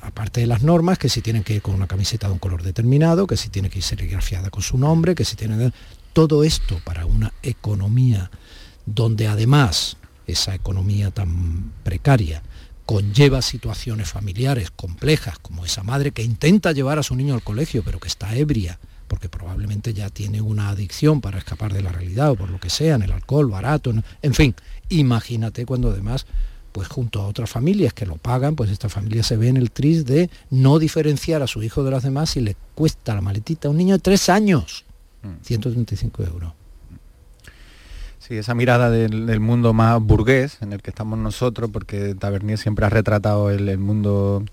aparte 0.00 0.40
de 0.40 0.46
las 0.46 0.62
normas, 0.62 0.98
que 0.98 1.08
si 1.08 1.20
tienen 1.20 1.44
que 1.44 1.54
ir 1.54 1.62
con 1.62 1.74
una 1.74 1.86
camiseta 1.86 2.26
de 2.26 2.32
un 2.32 2.38
color 2.38 2.62
determinado, 2.62 3.26
que 3.26 3.36
si 3.36 3.48
tiene 3.48 3.70
que 3.70 3.78
ir 3.78 3.84
serigrafiada 3.84 4.50
con 4.50 4.62
su 4.62 4.78
nombre, 4.78 5.14
que 5.14 5.24
si 5.24 5.36
tienen... 5.36 5.72
Todo 6.12 6.42
esto 6.42 6.80
para 6.84 7.06
una 7.06 7.32
economía 7.40 8.32
donde 8.84 9.28
además 9.28 9.96
esa 10.26 10.56
economía 10.56 11.12
tan 11.12 11.72
precaria 11.84 12.42
conlleva 12.84 13.42
situaciones 13.42 14.08
familiares 14.08 14.72
complejas, 14.72 15.38
como 15.38 15.64
esa 15.64 15.84
madre 15.84 16.10
que 16.10 16.24
intenta 16.24 16.72
llevar 16.72 16.98
a 16.98 17.04
su 17.04 17.14
niño 17.14 17.34
al 17.34 17.44
colegio, 17.44 17.84
pero 17.84 18.00
que 18.00 18.08
está 18.08 18.34
ebria, 18.34 18.80
porque 19.10 19.28
probablemente 19.28 19.92
ya 19.92 20.08
tiene 20.08 20.40
una 20.40 20.68
adicción 20.68 21.20
para 21.20 21.38
escapar 21.38 21.72
de 21.72 21.82
la 21.82 21.90
realidad 21.90 22.30
o 22.30 22.36
por 22.36 22.48
lo 22.48 22.60
que 22.60 22.70
sea, 22.70 22.94
en 22.94 23.02
el 23.02 23.10
alcohol 23.10 23.50
barato, 23.50 23.92
en 24.22 24.34
fin, 24.34 24.54
imagínate 24.88 25.66
cuando 25.66 25.90
además 25.90 26.26
pues 26.70 26.86
junto 26.86 27.20
a 27.20 27.26
otras 27.26 27.50
familias 27.50 27.92
que 27.92 28.06
lo 28.06 28.18
pagan, 28.18 28.54
pues 28.54 28.70
esta 28.70 28.88
familia 28.88 29.24
se 29.24 29.36
ve 29.36 29.48
en 29.48 29.56
el 29.56 29.72
tris 29.72 30.04
de 30.06 30.30
no 30.50 30.78
diferenciar 30.78 31.42
a 31.42 31.48
su 31.48 31.60
hijo 31.64 31.82
de 31.82 31.90
los 31.90 32.04
demás 32.04 32.30
si 32.30 32.40
le 32.40 32.54
cuesta 32.76 33.12
la 33.12 33.20
maletita 33.20 33.66
a 33.66 33.72
un 33.72 33.78
niño 33.78 33.96
de 33.96 34.00
tres 34.00 34.28
años. 34.28 34.84
135 35.42 36.22
euros. 36.22 36.52
Sí, 38.20 38.36
esa 38.36 38.54
mirada 38.54 38.90
del, 38.90 39.40
mundo 39.40 39.72
más 39.72 40.00
burgués 40.00 40.58
en 40.62 40.72
el 40.72 40.82
que 40.82 40.90
estamos 40.90 41.18
nosotros, 41.18 41.68
porque 41.72 42.14
Tavernier 42.14 42.58
siempre 42.58 42.86
ha 42.86 42.88
retratado 42.90 43.50
el, 43.50 43.76
mundo 43.76 44.44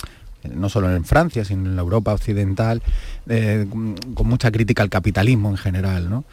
no 0.53 0.69
solo 0.69 0.93
en 0.95 1.05
Francia, 1.05 1.45
sino 1.45 1.65
en 1.65 1.75
la 1.75 1.81
Europa 1.81 2.13
occidental, 2.13 2.81
eh, 3.27 3.65
con 4.13 4.27
mucha 4.27 4.51
crítica 4.51 4.83
al 4.83 4.89
capitalismo 4.89 5.49
en 5.49 5.57
general. 5.57 6.09
¿no? 6.09 6.25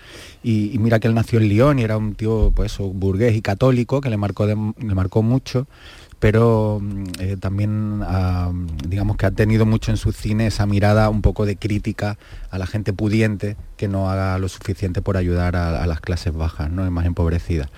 Y, 0.42 0.76
mira 0.78 1.00
que 1.00 1.08
él 1.08 1.14
nació 1.14 1.38
en 1.40 1.48
Lyon 1.48 1.78
y 1.78 1.82
era 1.82 1.96
un 1.96 2.14
tío 2.14 2.52
pues, 2.54 2.76
burgués 2.78 3.34
y 3.34 3.42
católico 3.42 4.00
que 4.00 4.10
le 4.10 4.16
marcó, 4.16 4.46
le 4.46 4.94
marcó 4.94 5.22
mucho 5.22 5.66
pero 6.24 6.80
mm, 6.80 7.04
eh, 7.18 7.36
también 7.38 8.02
digamos 8.88 9.18
que 9.18 9.26
ha 9.26 9.30
tenido 9.30 9.66
mucho 9.66 9.90
en 9.90 9.98
su 9.98 10.10
cine 10.10 10.46
esa 10.46 10.64
mirada 10.64 11.10
un 11.10 11.20
poco 11.20 11.44
de 11.44 11.56
crítica 11.56 12.16
a 12.50 12.56
la 12.56 12.66
gente 12.66 12.94
pudiente 12.94 13.58
que 13.76 13.88
no 13.88 14.08
haga 14.08 14.38
lo 14.38 14.48
suficiente 14.48 15.02
por 15.02 15.18
ayudar 15.18 15.54
a, 15.54 15.86
las 15.86 16.00
clases 16.00 16.32
bajas, 16.32 16.70
¿no? 16.70 16.90
más 16.90 17.04
empobrecidas. 17.04 17.68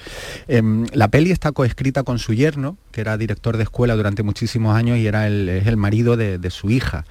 Em, 0.47 0.87
la 0.93 1.09
peli 1.09 1.33
está 1.33 1.51
coescrita 1.51 2.05
con 2.05 2.21
su 2.21 2.35
yerno, 2.35 2.77
que 2.93 3.01
era 3.01 3.19
director 3.19 3.57
de 3.57 3.65
escuela 3.65 3.97
durante 3.97 4.23
muchísimos 4.23 4.77
años 4.77 4.99
y 4.99 5.09
era 5.09 5.27
el, 5.27 5.49
es 5.49 5.67
el 5.67 5.77
marido 5.77 6.17
de, 6.17 6.51
su 6.51 6.71
hija. 6.71 7.05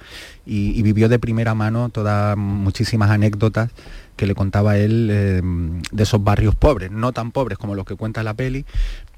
Y, 0.46 0.80
vivió 0.80 1.10
de 1.10 1.18
primera 1.18 1.54
mano 1.54 1.90
todas 1.90 2.34
muchísimas 2.38 3.10
anécdotas 3.10 3.70
que 4.16 4.26
le 4.26 4.34
contaba 4.34 4.78
él 4.78 5.10
em, 5.10 5.82
de 5.92 6.02
esos 6.02 6.24
barrios 6.24 6.54
pobres, 6.54 6.90
no 6.90 7.12
tan 7.12 7.30
pobres 7.30 7.58
como 7.58 7.74
los 7.74 7.84
que 7.84 7.94
cuenta 7.94 8.22
la 8.22 8.32
peli, 8.32 8.64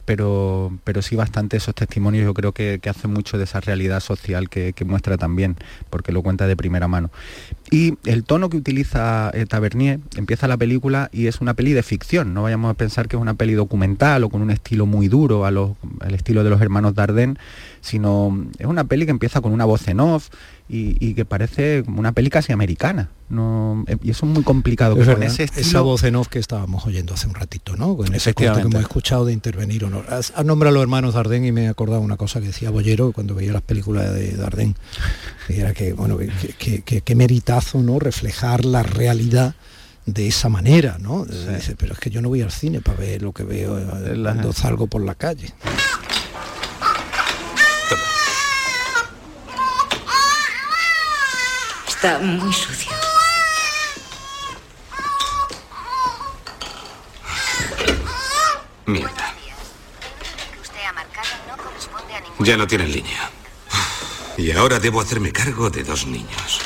pero, 0.09 0.73
pero 0.85 1.03
sí 1.03 1.17
bastante 1.17 1.59
esos 1.59 1.75
testimonios 1.75 2.25
yo 2.25 2.33
creo 2.33 2.53
que, 2.53 2.79
que 2.81 2.88
hace 2.88 3.09
mucho 3.09 3.37
de 3.37 3.45
esa 3.45 3.61
realidad 3.61 4.00
social 4.00 4.49
que, 4.49 4.73
muestra 4.87 5.19
también, 5.19 5.57
porque 5.91 6.12
lo 6.12 6.23
cuenta 6.23 6.47
de 6.47 6.57
primera 6.57 6.88
mano. 6.88 7.11
Y 7.71 7.99
el 8.07 8.25
tono 8.25 8.49
que 8.49 8.57
utiliza 8.57 9.31
eh, 9.35 9.45
Tavernier, 9.45 10.00
empieza 10.17 10.49
la 10.49 10.57
película 10.57 11.11
y 11.12 11.27
es 11.27 11.43
una 11.43 11.53
peli 11.53 11.75
de 11.75 11.83
ficción, 11.83 12.33
no 12.33 12.45
vayamos 12.45 12.71
a 12.71 12.75
pensar 12.75 13.07
que 13.07 13.17
es 13.17 13.21
una 13.21 13.35
peli 13.35 13.53
documental 13.53 14.25
o 14.25 14.31
con 14.31 14.41
un 14.41 14.50
estilo 14.50 14.87
muy 14.87 15.09
duro 15.09 15.45
al 15.45 16.15
estilo 16.15 16.43
de 16.43 16.49
los 16.49 16.62
hermanos 16.62 16.95
Dardenne, 16.95 17.37
sino 17.88 18.47
es 18.59 18.66
una 18.66 18.85
peli 18.85 19.04
que 19.04 19.11
empieza 19.11 19.40
con 19.40 19.52
una 19.52 19.64
voz 19.64 19.88
en 19.88 20.00
off, 20.00 20.28
y, 20.71 21.14
que 21.14 21.25
parece 21.25 21.83
como 21.85 21.99
una 21.99 22.12
peli 22.12 22.28
casi 22.28 22.52
americana. 22.52 23.09
No, 23.30 23.85
eh, 23.87 23.97
y 24.02 24.11
eso 24.11 24.26
es 24.26 24.33
muy 24.33 24.42
complicado. 24.42 25.00
ese 25.00 25.45
Esa 25.57 25.80
voz 25.80 26.02
en 26.04 26.16
off 26.16 26.28
que 26.28 26.38
estábamos 26.38 26.87
oyendo 26.87 27.14
hace 27.14 27.26
un 27.26 27.35
ratito, 27.35 27.76
¿no? 27.76 27.97
Con 27.97 28.14
ese 28.14 28.35
que 28.35 28.45
hemos 28.45 28.75
escuchado 28.75 29.25
de 29.25 29.33
intervenir 29.33 29.85
o 29.85 29.90
no. 29.90 30.02
Has, 30.09 30.33
nombrado 30.45 30.71
a 30.71 30.75
los 30.75 30.83
hermanos 30.83 31.14
Dardenne 31.14 31.49
y 31.49 31.52
me 31.52 31.64
he 31.64 31.68
acordado 31.68 32.00
una 32.02 32.16
cosa 32.16 32.40
que 32.40 32.49
decía 32.49 32.71
Bollero 32.71 33.12
cuando 33.12 33.35
veía 33.35 33.52
las 33.52 33.62
películas 33.62 34.12
de 34.12 34.33
Dardenne. 34.33 34.75
Que 35.47 35.61
era 35.61 35.73
que, 35.73 35.95
bueno, 35.95 36.18
que, 36.18 37.14
meritazo, 37.14 37.80
¿no? 37.83 37.99
Reflejar 37.99 38.64
la 38.66 38.83
realidad 38.83 39.54
de 40.04 40.28
esa 40.28 40.49
manera, 40.49 40.99
¿no? 41.00 41.25
Dice, 41.25 41.76
pero 41.76 41.95
es 41.95 41.99
que 41.99 42.11
yo 42.11 42.21
no 42.21 42.28
voy 42.28 42.42
al 42.42 42.50
cine 42.50 42.80
para 42.80 42.99
ver 42.99 43.23
lo 43.23 43.33
que 43.33 43.45
veo 43.45 43.78
eh, 43.78 44.21
cuando 44.23 44.52
salgo 44.52 44.87
por 44.87 45.02
la 45.02 45.14
calle. 45.14 45.52
Está 51.99 52.21
muy 52.21 52.52
sucio. 52.52 52.93
Mierda. 58.87 59.35
Ya 62.38 62.57
no 62.57 62.69
tienen 62.69 62.93
línea. 62.93 63.28
Y 64.37 64.52
ahora 64.52 64.78
debo 64.78 65.00
hacerme 65.00 65.33
cargo 65.33 65.71
de 65.71 65.83
dos 65.83 66.07
niños. 66.07 66.61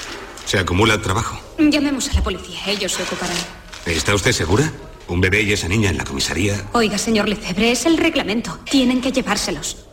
¿Se 0.45 0.59
acumula 0.59 0.93
el 0.93 1.01
trabajo? 1.01 1.41
Llamemos 1.59 2.11
a 2.11 2.13
la 2.13 2.23
policía, 2.23 2.61
ellos 2.67 2.93
se 2.93 3.03
ocuparán. 3.03 3.35
¿Está 3.87 4.15
usted 4.15 4.33
segura? 4.33 4.71
¿Un 5.09 5.23
bebé 5.23 5.41
y 5.41 5.55
esa 5.55 5.67
niña 5.67 5.89
en 5.89 5.97
la 5.97 6.05
comisaría? 6.05 6.63
Oiga, 6.73 6.99
señor 6.99 7.27
Lecebre, 7.27 7.73
es 7.73 7.87
el 7.87 7.97
reglamento. 7.97 8.59
Tienen 8.71 9.01
que 9.01 9.11
llevárselos. 9.11 9.87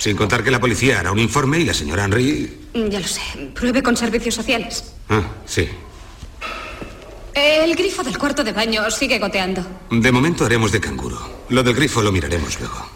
Sin 0.00 0.16
contar 0.16 0.42
que 0.42 0.50
la 0.50 0.58
policía 0.58 0.98
hará 0.98 1.12
un 1.12 1.18
informe 1.18 1.58
y 1.58 1.64
la 1.66 1.74
señora 1.74 2.06
Henry... 2.06 2.58
Ya 2.72 3.00
lo 3.00 3.06
sé. 3.06 3.20
Pruebe 3.54 3.82
con 3.82 3.98
servicios 3.98 4.34
sociales. 4.34 4.94
Ah, 5.10 5.22
sí. 5.44 5.68
El 7.34 7.74
grifo 7.76 8.02
del 8.02 8.16
cuarto 8.16 8.42
de 8.42 8.54
baño 8.54 8.90
sigue 8.90 9.18
goteando. 9.18 9.62
De 9.90 10.10
momento 10.10 10.46
haremos 10.46 10.72
de 10.72 10.80
canguro. 10.80 11.44
Lo 11.50 11.62
del 11.62 11.74
grifo 11.74 12.00
lo 12.00 12.12
miraremos 12.12 12.58
luego. 12.58 12.86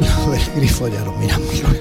Lo 0.00 0.30
del 0.30 0.50
grifo 0.54 0.86
ya 0.86 1.00
lo 1.04 1.12
miramos 1.14 1.60
luego. 1.60 1.77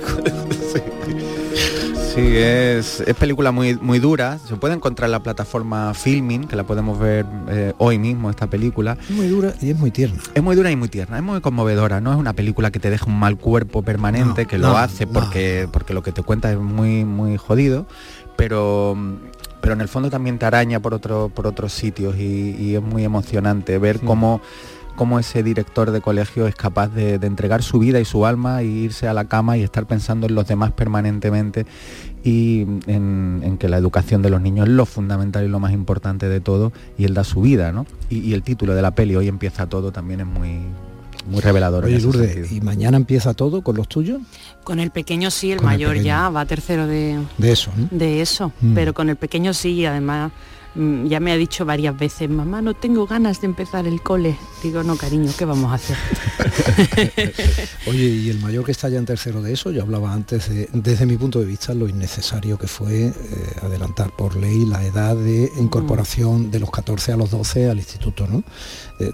Sí, 2.17 2.35
es, 2.35 3.03
película 3.19 3.51
muy, 3.51 3.75
muy 3.75 3.99
dura. 3.99 4.39
Se 4.39 4.55
puede 4.55 4.73
encontrar 4.73 5.05
en 5.05 5.11
la 5.11 5.21
plataforma 5.21 5.93
Filming, 5.93 6.45
que 6.47 6.55
la 6.55 6.63
podemos 6.63 6.97
ver 6.97 7.27
eh, 7.47 7.73
hoy 7.77 7.99
mismo, 7.99 8.31
esta 8.31 8.47
película. 8.47 8.97
Es 8.99 9.11
muy 9.11 9.27
dura 9.27 9.53
y 9.61 9.69
es 9.69 9.77
muy 9.77 9.91
tierna. 9.91 10.17
Es 10.33 10.41
muy 10.41 10.55
dura 10.55 10.71
y 10.71 10.75
muy 10.75 10.89
tierna, 10.89 11.17
es 11.17 11.23
muy 11.23 11.41
conmovedora. 11.41 12.01
No 12.01 12.11
es 12.11 12.17
una 12.17 12.33
película 12.33 12.71
que 12.71 12.79
te 12.79 12.89
deja 12.89 13.05
un 13.05 13.19
mal 13.19 13.37
cuerpo 13.37 13.83
permanente, 13.83 14.47
que 14.47 14.57
lo 14.57 14.75
hace 14.75 15.05
porque, 15.05 15.69
porque 15.71 15.93
lo 15.93 16.01
que 16.01 16.11
te 16.11 16.23
cuenta 16.23 16.51
es 16.51 16.57
muy, 16.57 17.05
muy 17.05 17.37
jodido, 17.37 17.85
pero 18.35 18.97
pero 19.61 19.75
en 19.75 19.81
el 19.81 19.89
fondo 19.89 20.09
también 20.09 20.39
te 20.39 20.45
araña 20.45 20.79
por, 20.79 20.93
otro, 20.93 21.29
por 21.29 21.45
otros 21.45 21.73
sitios 21.73 22.15
y, 22.15 22.75
es 22.75 22.81
muy 22.81 23.03
emocionante 23.03 23.77
ver 23.77 23.99
cómo 23.99 24.39
cómo 24.97 25.19
ese 25.19 25.43
director 25.43 25.91
de 25.91 26.01
colegio 26.01 26.47
es 26.47 26.55
capaz 26.55 26.89
de, 26.89 27.13
entregar 27.13 27.63
su 27.63 27.79
vida 27.79 28.01
y 28.01 28.05
su 28.05 28.25
alma 28.25 28.61
e 28.61 28.65
irse 28.65 29.07
a 29.07 29.13
la 29.13 29.25
cama 29.25 29.55
y 29.55 29.63
estar 29.63 29.85
pensando 29.85 30.27
en 30.27 30.35
los 30.35 30.47
demás 30.47 30.73
permanentemente 30.73 31.65
y 32.23 32.65
en, 32.87 33.57
que 33.59 33.69
la 33.69 33.77
educación 33.77 34.21
de 34.21 34.29
los 34.29 34.41
niños 34.41 34.67
es 34.67 34.73
lo 34.73 34.85
fundamental 34.85 35.45
y 35.45 35.47
lo 35.47 35.59
más 35.59 35.71
importante 35.71 36.27
de 36.27 36.41
todo 36.41 36.73
y 36.97 37.05
él 37.05 37.13
da 37.13 37.23
su 37.23 37.41
vida, 37.41 37.71
¿no? 37.71 37.85
Y, 38.09 38.33
el 38.33 38.43
título 38.43 38.75
de 38.75 38.81
la 38.81 38.91
peli, 38.91 39.15
Hoy 39.15 39.27
empieza 39.27 39.67
todo, 39.67 39.91
también 39.91 40.21
es 40.21 40.25
muy, 40.25 40.59
muy 41.29 41.41
revelador. 41.41 41.85
Oye, 41.85 41.99
Lourdes, 41.99 42.51
¿y 42.51 42.59
mañana 42.59 42.97
empieza 42.97 43.33
todo 43.33 43.61
con 43.61 43.77
los 43.77 43.87
tuyos? 43.87 44.19
Con 44.63 44.79
el 44.79 44.89
pequeño 44.89 45.31
sí, 45.31 45.51
el 45.51 45.61
mayor 45.61 45.97
ya 45.97 46.29
va 46.29 46.45
tercero 46.45 46.87
de, 46.87 47.19
de 47.37 47.51
eso. 47.51 47.71
De 47.91 48.21
eso, 48.21 48.51
mm. 48.61 48.73
pero 48.73 48.93
con 48.93 49.09
el 49.09 49.15
pequeño 49.15 49.53
sí, 49.53 49.85
además 49.85 50.31
Mm, 50.31 50.56
ya 51.05 51.19
me 51.19 51.31
ha 51.31 51.37
dicho 51.37 51.65
varias 51.65 51.97
veces, 51.97 52.29
mamá, 52.29 52.61
no 52.61 52.75
tengo 52.75 53.07
ganas 53.07 53.41
de 53.41 53.47
empezar 53.47 53.87
el 53.87 54.01
cole. 54.01 54.37
Digo, 54.61 54.83
no, 54.83 54.95
cariño, 54.95 55.31
¿qué 55.35 55.45
vamos 55.45 55.71
a 55.71 55.75
hacer? 55.75 55.97
Oye, 57.87 58.05
y 58.05 58.29
el 58.29 58.39
mayor 58.39 58.63
que 58.63 58.71
está 58.71 58.87
ya 58.87 58.99
en 58.99 59.05
tercero 59.05 59.41
de 59.41 59.53
eso, 59.53 59.71
yo 59.71 59.81
hablaba 59.81 60.13
antes, 60.13 60.49
desde 60.71 61.05
mi 61.05 61.17
punto 61.17 61.39
de 61.39 61.45
vista, 61.45 61.73
lo 61.73 61.87
innecesario 61.87 62.59
que 62.59 62.67
fue 62.67 63.07
eh, 63.07 63.13
adelantar 63.61 64.11
por 64.11 64.35
ley 64.35 64.65
la 64.65 64.85
edad 64.85 65.15
de 65.15 65.51
incorporación 65.57 66.51
de 66.51 66.59
los 66.59 66.69
14 66.69 67.13
a 67.13 67.17
los 67.17 67.31
12 67.31 67.69
al 67.69 67.77
instituto, 67.77 68.27
¿no? 68.27 68.43
Eh, 68.99 69.11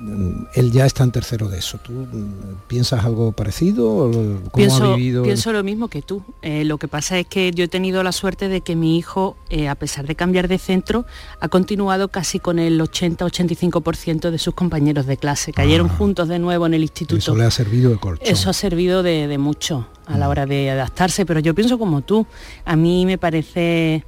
él 0.55 0.71
ya 0.71 0.85
está 0.85 1.03
en 1.03 1.11
tercero 1.11 1.47
de 1.47 1.59
eso. 1.59 1.77
¿Tú 1.77 1.93
mm, 1.93 2.67
piensas 2.67 3.05
algo 3.05 3.31
parecido? 3.31 4.11
¿Cómo 4.11 4.51
pienso, 4.53 4.93
ha 4.93 4.95
vivido? 4.95 5.23
pienso 5.23 5.53
lo 5.53 5.63
mismo 5.63 5.87
que 5.87 6.01
tú. 6.01 6.23
Eh, 6.41 6.65
lo 6.65 6.77
que 6.77 6.87
pasa 6.87 7.17
es 7.19 7.27
que 7.27 7.51
yo 7.51 7.63
he 7.63 7.69
tenido 7.69 8.03
la 8.03 8.11
suerte 8.11 8.49
de 8.49 8.61
que 8.61 8.75
mi 8.75 8.97
hijo, 8.97 9.37
a 9.69 9.75
pesar 9.75 10.07
de 10.07 10.15
cambiar 10.15 10.47
de 10.47 10.57
centro, 10.57 11.05
ha 11.39 11.47
continuado 11.53 12.07
casi 12.07 12.39
con 12.39 12.57
el 12.57 12.81
80-85% 12.81 14.31
de 14.31 14.39
sus 14.39 14.55
compañeros 14.55 15.05
de 15.05 15.17
clase. 15.17 15.53
Cayeron 15.53 15.87
ah. 15.87 15.95
juntos 15.95 16.27
de 16.27 16.39
nuevo 16.39 16.65
en 16.65 16.73
el 16.73 16.81
instituto. 16.81 17.19
Eso 17.19 17.35
le 17.35 17.43
ha 17.43 17.51
servido 17.51 17.91
de 17.91 17.97
colchón. 17.97 18.27
Eso 18.27 18.49
ha 18.49 18.53
servido 18.53 19.03
de, 19.03 19.37
mucho 19.37 19.87
a 20.07 20.17
la 20.17 20.25
mm. 20.25 20.29
hora 20.31 20.45
de 20.47 20.71
adaptarse, 20.71 21.27
pero 21.27 21.39
yo 21.39 21.53
pienso 21.53 21.77
como 21.77 22.01
tú. 22.01 22.25
A 22.65 22.75
mí 22.75 23.05
me 23.05 23.19
parece 23.19 24.03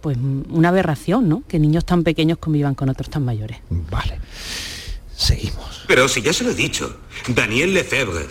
pues 0.00 0.16
una 0.48 0.68
aberración, 0.68 1.28
¿no? 1.28 1.42
Que 1.48 1.58
niños 1.58 1.84
tan 1.84 2.04
pequeños 2.04 2.38
convivan 2.38 2.76
con 2.76 2.88
otros 2.88 3.10
tan 3.10 3.24
mayores. 3.24 3.58
Vale. 3.68 4.20
Seguimos. 5.12 5.82
Pero 5.88 6.06
si 6.06 6.22
ya 6.22 6.32
se 6.32 6.44
lo 6.44 6.52
he 6.52 6.54
dicho. 6.54 6.98
Daniel 7.26 7.74
Lefebvre, 7.74 8.26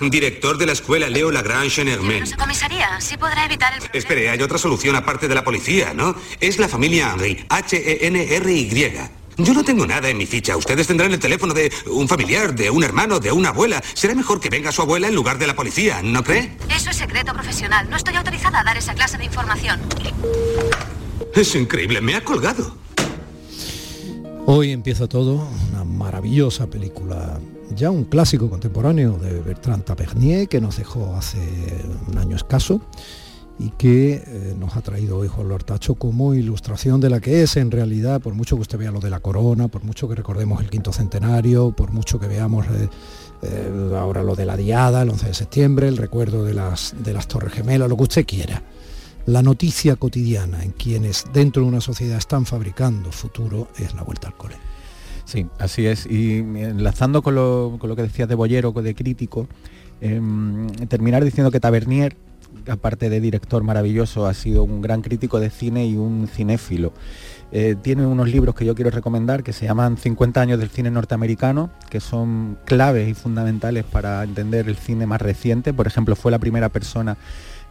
director 0.00 0.58
de 0.58 0.66
la 0.66 0.72
escuela 0.72 1.08
Leo 1.08 1.30
Lagrange 1.30 1.82
en 1.82 1.88
Hermén. 1.88 2.24
Comisaría, 2.38 3.00
sí 3.00 3.16
podrá 3.16 3.44
evitar 3.44 3.72
el... 3.74 3.82
Espere, 3.92 4.30
hay 4.30 4.40
otra 4.40 4.58
solución 4.58 4.96
aparte 4.96 5.28
de 5.28 5.34
la 5.34 5.44
policía, 5.44 5.92
¿no? 5.94 6.14
Es 6.40 6.58
la 6.58 6.68
familia 6.68 7.12
Henry, 7.12 7.32
E 7.32 7.46
H-E-N-R-Y. 7.48 8.92
Yo 9.40 9.54
no 9.54 9.62
tengo 9.62 9.86
nada 9.86 10.08
en 10.08 10.18
mi 10.18 10.26
ficha. 10.26 10.56
Ustedes 10.56 10.88
tendrán 10.88 11.12
el 11.12 11.20
teléfono 11.20 11.54
de 11.54 11.72
un 11.86 12.08
familiar, 12.08 12.54
de 12.54 12.70
un 12.70 12.82
hermano, 12.82 13.20
de 13.20 13.30
una 13.30 13.50
abuela. 13.50 13.80
Será 13.94 14.14
mejor 14.16 14.40
que 14.40 14.50
venga 14.50 14.72
su 14.72 14.82
abuela 14.82 15.06
en 15.06 15.14
lugar 15.14 15.38
de 15.38 15.46
la 15.46 15.54
policía, 15.54 16.02
¿no 16.02 16.24
cree? 16.24 16.56
Eso 16.74 16.90
es 16.90 16.96
secreto 16.96 17.32
profesional. 17.32 17.88
No 17.88 17.96
estoy 17.96 18.16
autorizada 18.16 18.60
a 18.60 18.64
dar 18.64 18.76
esa 18.76 18.94
clase 18.94 19.16
de 19.16 19.24
información. 19.24 19.80
Es 21.34 21.54
increíble, 21.54 22.00
me 22.00 22.16
ha 22.16 22.24
colgado. 22.24 22.76
Hoy 24.46 24.72
empieza 24.72 25.06
todo, 25.06 25.48
una 25.70 25.84
maravillosa 25.84 26.68
película, 26.68 27.38
ya 27.74 27.90
un 27.90 28.04
clásico 28.04 28.50
contemporáneo 28.50 29.18
de 29.18 29.40
Bertrand 29.40 29.84
Tavernier 29.84 30.48
que 30.48 30.60
nos 30.60 30.76
dejó 30.76 31.14
hace 31.16 31.38
un 32.08 32.18
año 32.18 32.36
escaso 32.36 32.80
y 33.58 33.70
que 33.70 34.22
eh, 34.24 34.54
nos 34.56 34.76
ha 34.76 34.82
traído 34.82 35.18
hoy 35.18 35.28
Juan 35.28 35.48
Lortacho 35.48 35.96
como 35.96 36.34
ilustración 36.34 37.00
de 37.00 37.10
la 37.10 37.20
que 37.20 37.42
es 37.42 37.56
en 37.56 37.70
realidad, 37.70 38.20
por 38.20 38.34
mucho 38.34 38.56
que 38.56 38.62
usted 38.62 38.78
vea 38.78 38.92
lo 38.92 39.00
de 39.00 39.10
la 39.10 39.20
corona, 39.20 39.68
por 39.68 39.82
mucho 39.82 40.08
que 40.08 40.14
recordemos 40.14 40.62
el 40.62 40.70
quinto 40.70 40.92
centenario, 40.92 41.72
por 41.72 41.90
mucho 41.90 42.20
que 42.20 42.28
veamos 42.28 42.66
eh, 42.66 42.88
eh, 43.42 43.92
ahora 43.98 44.22
lo 44.22 44.36
de 44.36 44.46
la 44.46 44.56
diada, 44.56 45.02
el 45.02 45.10
11 45.10 45.26
de 45.26 45.34
septiembre, 45.34 45.88
el 45.88 45.96
recuerdo 45.96 46.44
de 46.44 46.54
las, 46.54 46.94
de 47.02 47.12
las 47.12 47.26
Torres 47.26 47.52
Gemelas, 47.52 47.88
lo 47.88 47.96
que 47.96 48.04
usted 48.04 48.26
quiera. 48.26 48.62
La 49.26 49.42
noticia 49.42 49.96
cotidiana 49.96 50.62
en 50.62 50.70
quienes 50.72 51.26
dentro 51.32 51.62
de 51.62 51.68
una 51.68 51.80
sociedad 51.80 52.16
están 52.16 52.46
fabricando 52.46 53.12
futuro 53.12 53.68
es 53.76 53.94
la 53.94 54.02
vuelta 54.02 54.28
al 54.28 54.36
cole. 54.36 54.67
Sí, 55.28 55.46
así 55.58 55.86
es. 55.86 56.06
Y 56.06 56.38
enlazando 56.38 57.20
con 57.20 57.34
lo, 57.34 57.76
con 57.78 57.90
lo 57.90 57.96
que 57.96 58.00
decías 58.00 58.30
de 58.30 58.34
Bollero, 58.34 58.72
de 58.72 58.94
crítico, 58.94 59.46
em, 60.00 60.68
terminar 60.88 61.22
diciendo 61.22 61.50
que 61.50 61.60
Tavernier, 61.60 62.16
aparte 62.66 63.10
de 63.10 63.20
director 63.20 63.62
maravilloso, 63.62 64.24
ha 64.26 64.32
sido 64.32 64.64
un 64.64 64.80
gran 64.80 65.02
crítico 65.02 65.38
de 65.38 65.50
cine 65.50 65.86
y 65.86 65.98
un 65.98 66.28
cinéfilo. 66.28 66.94
Eh, 67.52 67.76
tiene 67.82 68.06
unos 68.06 68.30
libros 68.30 68.54
que 68.54 68.64
yo 68.64 68.74
quiero 68.74 68.90
recomendar 68.90 69.42
que 69.42 69.52
se 69.52 69.66
llaman 69.66 69.98
50 69.98 70.40
años 70.40 70.58
del 70.58 70.70
cine 70.70 70.90
norteamericano, 70.90 71.68
que 71.90 72.00
son 72.00 72.56
claves 72.64 73.06
y 73.06 73.12
fundamentales 73.12 73.84
para 73.84 74.24
entender 74.24 74.66
el 74.66 74.76
cine 74.76 75.06
más 75.06 75.20
reciente. 75.20 75.74
Por 75.74 75.86
ejemplo, 75.86 76.16
fue 76.16 76.30
la 76.30 76.38
primera 76.38 76.70
persona 76.70 77.18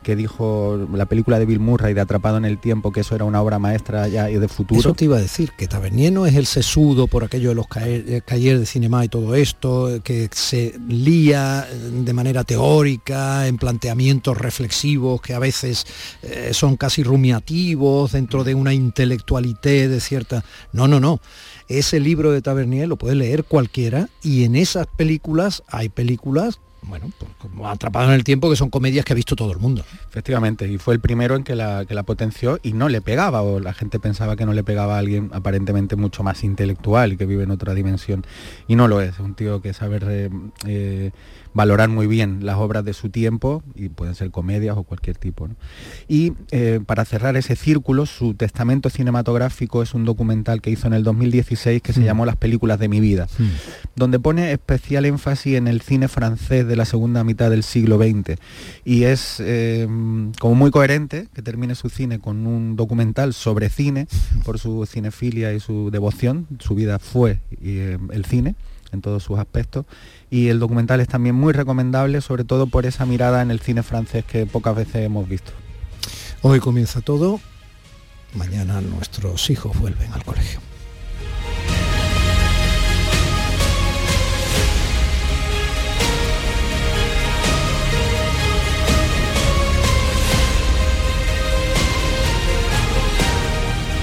que 0.07 0.15
dijo 0.15 0.87
la 0.93 1.05
película 1.05 1.37
de 1.37 1.45
Bill 1.45 1.59
Murray 1.59 1.93
de 1.93 1.99
Atrapado 1.99 2.37
en 2.37 2.45
el 2.45 2.59
Tiempo, 2.59 2.93
que 2.93 3.01
eso 3.01 3.13
era 3.13 3.25
una 3.25 3.41
obra 3.41 3.59
maestra 3.59 4.07
ya 4.07 4.31
y 4.31 4.37
de 4.37 4.47
futuro. 4.47 4.79
Eso 4.79 4.93
te 4.93 5.03
iba 5.03 5.17
a 5.17 5.19
decir, 5.19 5.51
que 5.57 5.67
Tavernier 5.67 6.13
no 6.13 6.25
es 6.25 6.35
el 6.35 6.45
sesudo 6.45 7.07
por 7.07 7.25
aquello 7.25 7.49
de 7.49 7.55
los 7.55 7.65
caer- 7.65 8.23
cahiers 8.23 8.61
de 8.61 8.65
cinema 8.65 9.03
y 9.03 9.09
todo 9.09 9.35
esto, 9.35 9.99
que 10.05 10.29
se 10.31 10.79
lía 10.87 11.67
de 11.91 12.13
manera 12.13 12.45
teórica 12.45 13.47
en 13.47 13.57
planteamientos 13.57 14.37
reflexivos 14.37 15.19
que 15.19 15.33
a 15.33 15.39
veces 15.39 15.85
eh, 16.21 16.51
son 16.53 16.77
casi 16.77 17.03
rumiativos 17.03 18.13
dentro 18.13 18.45
de 18.45 18.55
una 18.55 18.73
intelectualité 18.73 19.89
de 19.89 19.99
cierta... 19.99 20.45
No, 20.71 20.87
no, 20.87 21.01
no. 21.01 21.19
Ese 21.67 21.99
libro 21.99 22.31
de 22.31 22.41
Tavernier 22.41 22.87
lo 22.87 22.95
puede 22.95 23.15
leer 23.15 23.43
cualquiera 23.43 24.07
y 24.23 24.45
en 24.45 24.55
esas 24.55 24.87
películas 24.87 25.63
hay 25.67 25.89
películas 25.89 26.61
bueno, 26.83 27.09
pues 27.17 27.31
como 27.37 27.67
Atrapado 27.69 28.07
en 28.07 28.13
el 28.13 28.23
Tiempo, 28.23 28.49
que 28.49 28.55
son 28.55 28.69
comedias 28.69 29.05
que 29.05 29.13
ha 29.13 29.15
visto 29.15 29.35
todo 29.35 29.51
el 29.51 29.59
mundo. 29.59 29.83
Efectivamente, 30.09 30.67
y 30.67 30.77
fue 30.77 30.93
el 30.93 30.99
primero 30.99 31.35
en 31.35 31.43
que 31.43 31.55
la, 31.55 31.85
que 31.85 31.93
la 31.93 32.03
potenció 32.03 32.59
y 32.63 32.73
no 32.73 32.89
le 32.89 33.01
pegaba, 33.01 33.41
o 33.41 33.59
la 33.59 33.73
gente 33.73 33.99
pensaba 33.99 34.35
que 34.35 34.45
no 34.45 34.53
le 34.53 34.63
pegaba 34.63 34.95
a 34.95 34.99
alguien 34.99 35.29
aparentemente 35.33 35.95
mucho 35.95 36.23
más 36.23 36.43
intelectual 36.43 37.13
y 37.13 37.17
que 37.17 37.25
vive 37.25 37.43
en 37.43 37.51
otra 37.51 37.73
dimensión. 37.73 38.25
Y 38.67 38.75
no 38.75 38.87
lo 38.87 39.01
es, 39.01 39.15
es 39.15 39.19
un 39.19 39.33
tío 39.33 39.61
que 39.61 39.73
sabe 39.73 40.29
eh, 40.65 41.11
valorar 41.57 41.89
muy 41.89 42.07
bien 42.07 42.45
las 42.45 42.57
obras 42.57 42.85
de 42.85 42.93
su 42.93 43.09
tiempo, 43.09 43.63
y 43.75 43.89
pueden 43.89 44.15
ser 44.15 44.31
comedias 44.31 44.77
o 44.77 44.83
cualquier 44.83 45.17
tipo. 45.17 45.47
¿no? 45.47 45.55
Y 46.07 46.33
eh, 46.51 46.79
para 46.85 47.03
cerrar 47.03 47.35
ese 47.35 47.55
círculo, 47.55 48.05
su 48.05 48.35
testamento 48.35 48.89
cinematográfico 48.89 49.81
es 49.81 49.93
un 49.93 50.05
documental 50.05 50.61
que 50.61 50.69
hizo 50.69 50.87
en 50.87 50.93
el 50.93 51.03
2016 51.03 51.81
que 51.81 51.93
se 51.93 52.01
Mm. 52.01 52.03
llamó 52.03 52.25
Las 52.25 52.35
películas 52.35 52.77
de 52.79 52.87
mi 52.87 52.99
vida, 52.99 53.27
donde 53.95 54.19
pone 54.19 54.51
especial 54.51 55.05
énfasis 55.05 55.55
en 55.55 55.67
el 55.67 55.81
cine 55.81 56.07
francés 56.07 56.67
de 56.67 56.75
la 56.75 56.85
segunda 56.85 57.23
mitad 57.23 57.49
del 57.49 57.63
siglo 57.63 57.97
XX. 57.97 58.37
Y 58.85 59.03
es 59.03 59.37
eh, 59.39 59.87
como 60.39 60.53
muy 60.53 60.69
coherente 60.69 61.27
que 61.33 61.41
termine 61.41 61.73
su 61.73 61.89
cine 61.89 62.19
con 62.19 62.45
un 62.45 62.75
documental 62.75 63.33
sobre 63.33 63.69
cine, 63.69 64.07
por 64.45 64.59
su 64.59 64.85
cinefilia 64.85 65.53
y 65.53 65.59
su 65.59 65.89
devoción. 65.89 66.45
Su 66.59 66.75
vida 66.75 66.99
fue 66.99 67.39
eh, 67.63 67.97
el 68.11 68.25
cine 68.25 68.55
en 68.91 69.01
todos 69.01 69.23
sus 69.23 69.39
aspectos. 69.39 69.85
Y 70.29 70.49
el 70.49 70.59
documental 70.59 70.99
es 70.99 71.07
también 71.07 71.35
muy 71.35 71.53
recomendable, 71.53 72.21
sobre 72.21 72.43
todo 72.43 72.67
por 72.67 72.85
esa 72.85 73.05
mirada 73.05 73.41
en 73.41 73.51
el 73.51 73.61
cine 73.61 73.83
francés 73.83 74.25
que 74.25 74.45
pocas 74.45 74.75
veces 74.75 75.05
hemos 75.05 75.27
visto. 75.27 75.51
Hoy 76.41 76.59
comienza 76.59 77.01
todo, 77.01 77.39
mañana 78.35 78.81
nuestros 78.81 79.49
hijos 79.49 79.77
vuelven 79.79 80.11
al 80.13 80.23
colegio. 80.23 80.59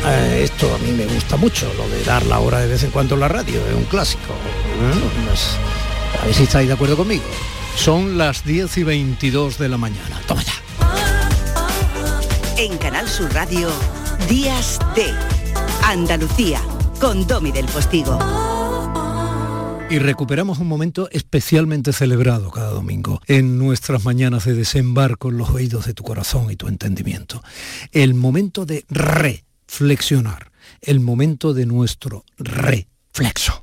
Eh, 0.07 0.43
esto 0.45 0.75
a 0.75 0.79
mí 0.79 0.93
me 0.93 1.07
gusta 1.07 1.37
mucho, 1.37 1.73
lo 1.75 1.89
de 1.89 2.05
dar 2.05 2.27
la 2.27 2.39
hora 2.39 2.59
de 2.59 2.67
vez 2.67 2.83
en 2.83 2.91
cuando 2.91 3.15
en 3.15 3.21
la 3.21 3.29
radio, 3.29 3.67
es 3.67 3.75
un 3.75 3.85
clásico. 3.85 4.33
¿eh? 4.33 5.74
A 6.25 6.27
ver 6.27 6.37
si 6.37 6.45
estáis 6.45 6.69
de 6.69 6.73
acuerdo 6.73 6.97
conmigo. 6.97 7.23
Son 7.77 8.17
las 8.17 8.47
10 8.47 8.79
y 8.79 8.83
22 8.83 9.59
de 9.59 9.69
la 9.69 9.77
mañana. 9.77 10.23
Toma 10.27 10.43
ya. 10.43 10.55
En 12.57 12.79
Canal 12.79 13.07
Sur 13.07 13.31
Radio, 13.35 13.69
Días 14.27 14.79
de 14.97 15.13
Andalucía, 15.85 16.63
con 16.99 17.27
Domi 17.27 17.53
del 17.53 17.67
Postigo. 17.67 18.19
Y 19.91 19.99
recuperamos 19.99 20.61
un 20.61 20.67
momento 20.67 21.11
especialmente 21.13 21.93
celebrado 21.93 22.51
cada 22.51 22.71
domingo 22.71 23.21
en 23.27 23.59
nuestras 23.59 24.07
mañanas 24.07 24.47
de 24.47 24.55
desembarco 24.55 25.29
en 25.29 25.37
los 25.37 25.51
oídos 25.51 25.85
de 25.85 25.93
tu 25.93 26.05
corazón 26.05 26.51
y 26.51 26.57
tu 26.57 26.69
entendimiento. 26.69 27.43
El 27.93 28.15
momento 28.15 28.65
de 28.65 28.87
reflexionar, 28.89 30.53
el 30.81 31.01
momento 31.01 31.53
de 31.53 31.67
nuestro 31.67 32.25
reflexo. 32.39 33.63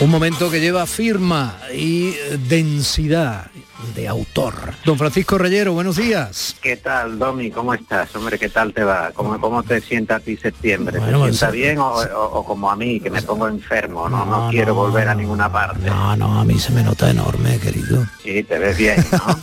Un 0.00 0.10
momento 0.10 0.48
que 0.48 0.60
lleva 0.60 0.86
firma 0.86 1.58
y 1.74 2.12
densidad 2.48 3.50
de 3.94 4.08
autor. 4.08 4.54
Don 4.84 4.98
Francisco 4.98 5.38
Reyero, 5.38 5.72
buenos 5.72 5.96
días. 5.96 6.56
¿Qué 6.60 6.76
tal, 6.76 7.18
Domi? 7.18 7.50
¿Cómo 7.50 7.74
estás? 7.74 8.14
Hombre, 8.16 8.38
¿qué 8.38 8.48
tal 8.48 8.72
te 8.74 8.82
va? 8.82 9.12
¿Cómo, 9.14 9.40
cómo 9.40 9.62
te 9.62 9.80
sienta 9.80 10.16
a 10.16 10.20
ti 10.20 10.36
septiembre? 10.36 10.98
Bueno, 10.98 11.24
¿Te 11.26 11.32
sienta 11.32 11.50
bien 11.50 11.78
o, 11.78 11.88
o- 11.92 12.38
o 12.38 12.44
como 12.44 12.70
a 12.70 12.76
mí, 12.76 13.00
que 13.00 13.10
me 13.10 13.22
pongo 13.22 13.46
enfermo? 13.48 14.08
No, 14.08 14.24
no, 14.26 14.44
No, 14.46 14.50
quiero 14.50 14.68
no. 14.74 14.80
volver 14.80 15.08
a 15.08 15.14
ninguna 15.14 15.50
parte. 15.50 15.86
No, 15.86 16.16
no, 16.16 16.40
a 16.40 16.44
mí 16.44 16.58
se 16.58 16.72
me 16.72 16.82
nota 16.82 17.10
enorme, 17.10 17.58
querido. 17.60 18.04
Sí, 18.22 18.42
te 18.42 18.58
ves 18.58 18.76
bien, 18.76 19.04
¿no? 19.12 19.38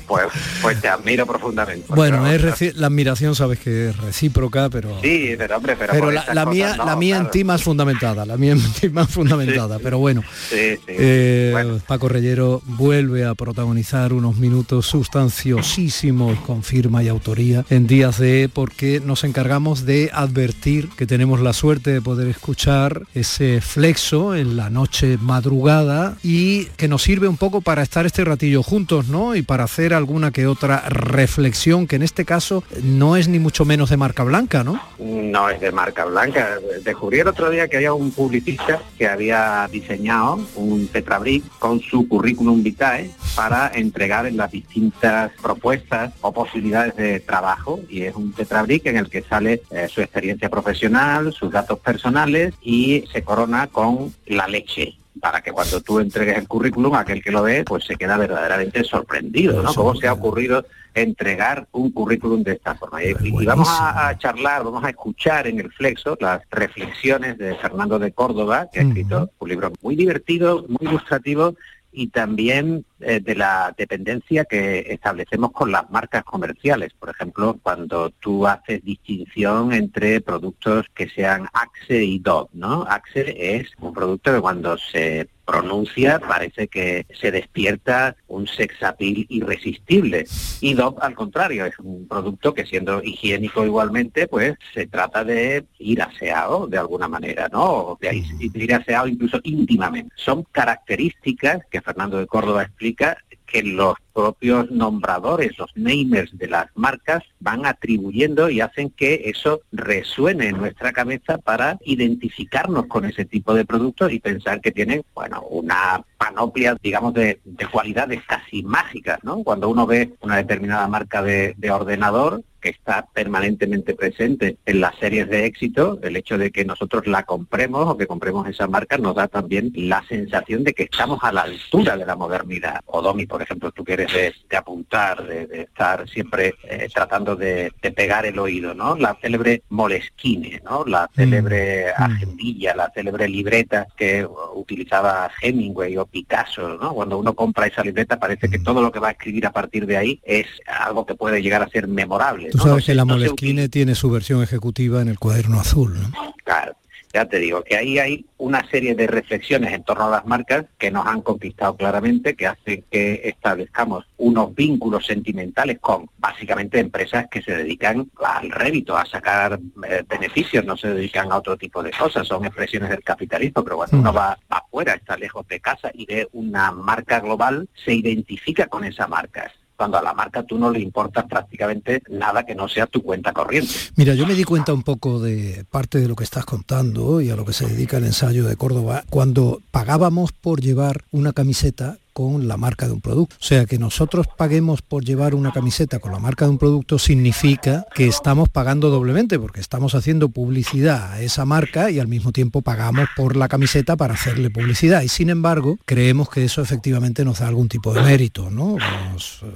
pues, 0.06 0.26
pues 0.60 0.80
te 0.80 0.88
admiro 0.88 1.26
profundamente. 1.26 1.86
Bueno, 1.88 2.26
es 2.26 2.40
reci- 2.42 2.74
la 2.74 2.88
admiración 2.88 3.34
sabes 3.34 3.58
que 3.58 3.90
es 3.90 3.96
recíproca, 3.96 4.68
pero... 4.68 5.00
Sí, 5.02 5.34
pero 5.38 5.56
hombre, 5.56 5.76
pero, 5.78 5.92
Pero 5.92 6.10
la, 6.10 6.46
mía, 6.46 6.76
no, 6.76 6.84
la 6.84 6.96
mía 6.96 7.16
en 7.16 7.22
claro. 7.22 7.30
ti 7.32 7.44
más 7.44 7.62
fundamentada, 7.62 8.26
la 8.26 8.36
mía 8.36 8.52
en 8.52 8.72
ti 8.74 8.88
más 8.90 9.08
fundamentada, 9.10 9.78
pero 9.78 9.98
bueno. 9.98 10.22
Sí, 10.50 10.76
sí. 10.76 10.82
Eh, 10.88 11.78
Paco 11.86 12.08
Reyero 12.08 12.60
vuelve 12.66 13.21
a 13.26 13.34
protagonizar 13.34 14.12
unos 14.12 14.36
minutos 14.36 14.86
sustanciosísimos 14.86 16.38
con 16.40 16.62
firma 16.62 17.02
y 17.02 17.08
autoría 17.08 17.64
en 17.70 17.86
Días 17.86 18.18
de 18.18 18.50
porque 18.52 19.00
nos 19.00 19.24
encargamos 19.24 19.84
de 19.86 20.10
advertir 20.12 20.88
que 20.96 21.06
tenemos 21.06 21.40
la 21.40 21.52
suerte 21.52 21.92
de 21.92 22.02
poder 22.02 22.28
escuchar 22.28 23.02
ese 23.14 23.60
flexo 23.60 24.34
en 24.34 24.56
la 24.56 24.70
noche 24.70 25.18
madrugada 25.20 26.16
y 26.22 26.66
que 26.76 26.88
nos 26.88 27.02
sirve 27.02 27.28
un 27.28 27.36
poco 27.36 27.60
para 27.60 27.82
estar 27.82 28.06
este 28.06 28.24
ratillo 28.24 28.62
juntos, 28.62 29.08
¿no? 29.08 29.34
Y 29.36 29.42
para 29.42 29.64
hacer 29.64 29.94
alguna 29.94 30.30
que 30.30 30.46
otra 30.46 30.88
reflexión 30.88 31.86
que 31.86 31.96
en 31.96 32.02
este 32.02 32.24
caso 32.24 32.64
no 32.82 33.16
es 33.16 33.28
ni 33.28 33.38
mucho 33.38 33.64
menos 33.64 33.90
de 33.90 33.96
marca 33.96 34.24
blanca, 34.24 34.64
¿no? 34.64 34.80
No 34.98 35.48
es 35.48 35.60
de 35.60 35.72
marca 35.72 36.04
blanca. 36.04 36.58
Descubrí 36.84 37.20
el 37.20 37.28
otro 37.28 37.50
día 37.50 37.68
que 37.68 37.76
había 37.76 37.92
un 37.92 38.10
publicista 38.10 38.80
que 38.98 39.06
había 39.06 39.68
diseñado 39.70 40.40
un 40.56 40.88
Tetrabric 40.88 41.44
con 41.58 41.80
su 41.80 42.08
currículum 42.08 42.62
vitae 42.62 43.10
para 43.34 43.70
entregar 43.74 44.26
en 44.26 44.36
las 44.36 44.50
distintas 44.50 45.32
propuestas 45.40 46.12
o 46.20 46.32
posibilidades 46.32 46.96
de 46.96 47.20
trabajo. 47.20 47.80
Y 47.88 48.02
es 48.02 48.14
un 48.14 48.32
Tetrabric 48.32 48.86
en 48.86 48.98
el 48.98 49.08
que 49.08 49.22
sale 49.22 49.62
eh, 49.70 49.88
su 49.88 50.00
experiencia 50.00 50.50
profesional, 50.50 51.32
sus 51.32 51.50
datos 51.50 51.78
personales 51.78 52.54
y 52.60 53.04
se 53.12 53.22
corona 53.22 53.68
con 53.68 54.14
la 54.26 54.46
leche 54.48 54.96
para 55.20 55.40
que 55.40 55.52
cuando 55.52 55.80
tú 55.80 56.00
entregues 56.00 56.36
el 56.36 56.48
currículum, 56.48 56.94
aquel 56.94 57.22
que 57.22 57.30
lo 57.30 57.42
ve, 57.42 57.64
pues 57.64 57.84
se 57.84 57.94
queda 57.94 58.16
verdaderamente 58.16 58.82
sorprendido, 58.82 59.62
¿no? 59.62 59.72
¿Cómo 59.72 59.94
se 59.94 60.08
ha 60.08 60.12
ocurrido 60.12 60.64
entregar 60.94 61.68
un 61.70 61.92
currículum 61.92 62.42
de 62.42 62.52
esta 62.54 62.74
forma? 62.74 63.04
Y, 63.04 63.14
y 63.22 63.46
vamos 63.46 63.68
a, 63.68 64.08
a 64.08 64.18
charlar, 64.18 64.64
vamos 64.64 64.82
a 64.82 64.90
escuchar 64.90 65.46
en 65.46 65.60
el 65.60 65.70
Flexo 65.70 66.16
las 66.18 66.42
reflexiones 66.50 67.38
de 67.38 67.54
Fernando 67.54 68.00
de 68.00 68.10
Córdoba, 68.10 68.68
que 68.72 68.80
ha 68.80 68.82
escrito 68.82 69.30
un 69.38 69.48
libro 69.48 69.72
muy 69.80 69.94
divertido, 69.94 70.64
muy 70.66 70.88
ilustrativo 70.88 71.54
y 71.92 72.08
también 72.08 72.84
eh, 73.00 73.20
de 73.20 73.34
la 73.34 73.74
dependencia 73.76 74.44
que 74.44 74.86
establecemos 74.88 75.52
con 75.52 75.70
las 75.70 75.90
marcas 75.90 76.24
comerciales. 76.24 76.92
Por 76.94 77.10
ejemplo, 77.10 77.58
cuando 77.62 78.10
tú 78.10 78.46
haces 78.46 78.82
distinción 78.82 79.72
entre 79.72 80.20
productos 80.20 80.86
que 80.94 81.08
sean 81.08 81.46
Axe 81.52 82.02
y 82.02 82.18
Dove, 82.18 82.48
¿no? 82.54 82.84
Axe 82.88 83.56
es 83.58 83.70
un 83.80 83.92
producto 83.92 84.32
que 84.34 84.40
cuando 84.40 84.78
se 84.78 85.28
pronuncia 85.44 86.18
parece 86.18 86.68
que 86.68 87.06
se 87.12 87.30
despierta 87.30 88.16
un 88.28 88.46
sex 88.46 88.82
appeal 88.82 89.26
irresistible. 89.28 90.26
Y 90.60 90.74
Dove, 90.74 90.98
al 91.00 91.14
contrario, 91.14 91.66
es 91.66 91.78
un 91.78 92.06
producto 92.08 92.54
que 92.54 92.66
siendo 92.66 93.02
higiénico 93.02 93.64
igualmente, 93.64 94.28
pues 94.28 94.54
se 94.72 94.86
trata 94.86 95.24
de 95.24 95.64
ir 95.78 96.02
aseado 96.02 96.66
de 96.66 96.78
alguna 96.78 97.08
manera, 97.08 97.48
¿no? 97.52 97.64
O 97.64 97.98
de 98.00 98.24
ir 98.54 98.74
aseado 98.74 99.08
incluso 99.08 99.40
íntimamente. 99.42 100.14
Son 100.16 100.44
características 100.50 101.60
que 101.70 101.80
Fernando 101.80 102.18
de 102.18 102.26
Córdoba 102.26 102.62
explica 102.62 103.18
que 103.52 103.62
los 103.62 103.94
propios 104.14 104.70
nombradores, 104.70 105.58
los 105.58 105.70
namers 105.76 106.36
de 106.38 106.48
las 106.48 106.66
marcas, 106.74 107.22
van 107.38 107.66
atribuyendo 107.66 108.48
y 108.48 108.60
hacen 108.60 108.90
que 108.90 109.22
eso 109.26 109.60
resuene 109.72 110.48
en 110.48 110.56
nuestra 110.56 110.92
cabeza 110.92 111.38
para 111.38 111.78
identificarnos 111.84 112.86
con 112.86 113.04
ese 113.04 113.26
tipo 113.26 113.54
de 113.54 113.66
productos 113.66 114.10
y 114.10 114.20
pensar 114.20 114.60
que 114.60 114.72
tienen, 114.72 115.02
bueno, 115.14 115.42
una 115.42 116.02
panoplia, 116.16 116.76
digamos, 116.82 117.12
de, 117.12 117.40
de 117.44 117.66
cualidades 117.66 118.22
casi 118.26 118.62
mágicas, 118.62 119.18
¿no? 119.22 119.42
Cuando 119.44 119.68
uno 119.68 119.86
ve 119.86 120.14
una 120.20 120.36
determinada 120.36 120.88
marca 120.88 121.22
de, 121.22 121.54
de 121.58 121.70
ordenador, 121.70 122.42
que 122.62 122.70
está 122.70 123.06
permanentemente 123.12 123.94
presente 123.94 124.56
en 124.64 124.80
las 124.80 124.94
series 124.96 125.28
de 125.28 125.44
éxito, 125.44 125.98
el 126.02 126.16
hecho 126.16 126.38
de 126.38 126.50
que 126.50 126.64
nosotros 126.64 127.06
la 127.06 127.24
compremos 127.24 127.88
o 127.88 127.96
que 127.96 128.06
compremos 128.06 128.48
esa 128.48 128.66
marca 128.66 128.96
nos 128.96 129.16
da 129.16 129.28
también 129.28 129.72
la 129.74 130.02
sensación 130.08 130.64
de 130.64 130.72
que 130.72 130.84
estamos 130.84 131.18
a 131.22 131.32
la 131.32 131.42
altura 131.42 131.96
de 131.96 132.06
la 132.06 132.16
modernidad. 132.16 132.80
Odomi, 132.86 133.26
por 133.26 133.42
ejemplo, 133.42 133.72
tú 133.72 133.84
quieres 133.84 134.12
de, 134.12 134.34
de 134.48 134.56
apuntar, 134.56 135.26
de, 135.26 135.46
de, 135.46 135.62
estar 135.62 136.08
siempre 136.08 136.54
eh, 136.64 136.88
tratando 136.92 137.36
de, 137.36 137.72
de, 137.82 137.90
pegar 137.90 138.24
el 138.24 138.38
oído, 138.38 138.74
¿no? 138.74 138.96
La 138.96 139.18
célebre 139.20 139.62
Moleskine, 139.68 140.62
¿no? 140.64 140.84
La 140.84 141.10
célebre 141.14 141.86
mm. 141.98 142.02
agendilla, 142.02 142.76
la 142.76 142.90
célebre 142.94 143.28
libreta 143.28 143.86
que 143.96 144.26
utilizaba 144.54 145.30
Hemingway 145.40 145.96
o 145.96 146.06
Picasso, 146.06 146.78
¿no? 146.80 146.94
Cuando 146.94 147.18
uno 147.18 147.34
compra 147.34 147.66
esa 147.66 147.82
libreta 147.82 148.18
parece 148.18 148.48
que 148.48 148.60
todo 148.60 148.80
lo 148.80 148.92
que 148.92 149.00
va 149.00 149.08
a 149.08 149.12
escribir 149.12 149.46
a 149.46 149.52
partir 149.52 149.86
de 149.86 149.96
ahí 149.96 150.20
es 150.22 150.46
algo 150.66 151.04
que 151.04 151.14
puede 151.14 151.42
llegar 151.42 151.62
a 151.62 151.68
ser 151.68 151.88
memorable. 151.88 152.50
Tú 152.52 152.58
sabes 152.58 152.84
¿no? 152.84 152.86
que 152.86 152.94
la 152.94 153.04
Moleskine 153.04 153.68
tiene 153.68 153.94
su 153.94 154.10
versión 154.10 154.42
ejecutiva 154.42 155.00
en 155.00 155.08
el 155.08 155.18
cuaderno 155.18 155.60
azul, 155.60 155.94
¿no? 155.94 156.34
Claro 156.44 156.76
ya 157.12 157.26
te 157.26 157.38
digo 157.38 157.62
que 157.62 157.76
ahí 157.76 157.98
hay 157.98 158.24
una 158.38 158.66
serie 158.70 158.94
de 158.94 159.06
reflexiones 159.06 159.72
en 159.72 159.84
torno 159.84 160.06
a 160.06 160.10
las 160.10 160.26
marcas 160.26 160.64
que 160.78 160.90
nos 160.90 161.06
han 161.06 161.20
conquistado 161.20 161.76
claramente, 161.76 162.34
que 162.34 162.46
hacen 162.46 162.84
que 162.90 163.20
establezcamos 163.24 164.06
unos 164.16 164.54
vínculos 164.54 165.06
sentimentales 165.06 165.78
con 165.78 166.08
básicamente 166.18 166.80
empresas 166.80 167.26
que 167.30 167.42
se 167.42 167.52
dedican 167.52 168.10
al 168.24 168.50
rédito, 168.50 168.96
a 168.96 169.04
sacar 169.04 169.60
eh, 169.88 170.04
beneficios, 170.08 170.64
no 170.64 170.76
se 170.76 170.88
dedican 170.88 171.30
a 171.30 171.36
otro 171.36 171.56
tipo 171.56 171.82
de 171.82 171.90
cosas, 171.90 172.26
son 172.26 172.46
expresiones 172.46 172.88
del 172.88 173.04
capitalismo, 173.04 173.62
pero 173.62 173.76
cuando 173.76 173.96
mm. 173.96 174.00
uno 174.00 174.12
va 174.12 174.38
afuera, 174.48 174.94
está 174.94 175.16
lejos 175.16 175.46
de 175.48 175.60
casa 175.60 175.90
y 175.92 176.06
ve 176.06 176.28
una 176.32 176.72
marca 176.72 177.20
global, 177.20 177.68
se 177.84 177.92
identifica 177.92 178.66
con 178.66 178.84
esa 178.84 179.06
marca 179.06 179.52
cuando 179.82 179.98
a 179.98 180.02
la 180.02 180.14
marca 180.14 180.44
tú 180.44 180.58
no 180.58 180.70
le 180.70 180.78
importa 180.78 181.26
prácticamente 181.26 182.04
nada 182.08 182.46
que 182.46 182.54
no 182.54 182.68
sea 182.68 182.86
tu 182.86 183.02
cuenta 183.02 183.32
corriente. 183.32 183.72
Mira, 183.96 184.14
yo 184.14 184.28
me 184.28 184.34
di 184.34 184.44
cuenta 184.44 184.72
un 184.72 184.84
poco 184.84 185.18
de 185.18 185.64
parte 185.68 185.98
de 185.98 186.06
lo 186.06 186.14
que 186.14 186.22
estás 186.22 186.44
contando 186.44 187.20
y 187.20 187.30
a 187.30 187.34
lo 187.34 187.44
que 187.44 187.52
se 187.52 187.66
dedica 187.66 187.96
el 187.96 188.04
ensayo 188.04 188.46
de 188.46 188.54
Córdoba, 188.54 189.02
cuando 189.10 189.60
pagábamos 189.72 190.30
por 190.30 190.60
llevar 190.60 191.02
una 191.10 191.32
camiseta 191.32 191.98
con 192.12 192.48
la 192.48 192.56
marca 192.56 192.86
de 192.86 192.92
un 192.92 193.00
producto. 193.00 193.36
O 193.40 193.44
sea, 193.44 193.66
que 193.66 193.78
nosotros 193.78 194.26
paguemos 194.36 194.82
por 194.82 195.04
llevar 195.04 195.34
una 195.34 195.52
camiseta 195.52 195.98
con 195.98 196.12
la 196.12 196.18
marca 196.18 196.44
de 196.44 196.52
un 196.52 196.58
producto 196.58 196.98
significa 196.98 197.86
que 197.94 198.06
estamos 198.06 198.48
pagando 198.48 198.90
doblemente, 198.90 199.38
porque 199.38 199.60
estamos 199.60 199.94
haciendo 199.94 200.28
publicidad 200.28 201.12
a 201.12 201.22
esa 201.22 201.44
marca 201.44 201.90
y 201.90 201.98
al 201.98 202.08
mismo 202.08 202.32
tiempo 202.32 202.62
pagamos 202.62 203.08
por 203.16 203.36
la 203.36 203.48
camiseta 203.48 203.96
para 203.96 204.14
hacerle 204.14 204.50
publicidad. 204.50 205.02
Y 205.02 205.08
sin 205.08 205.30
embargo, 205.30 205.78
creemos 205.84 206.28
que 206.28 206.44
eso 206.44 206.62
efectivamente 206.62 207.24
nos 207.24 207.40
da 207.40 207.48
algún 207.48 207.68
tipo 207.68 207.92
de 207.92 208.02
mérito, 208.02 208.50
¿no? 208.50 208.76
Nos, 209.12 209.42
uh, 209.42 209.46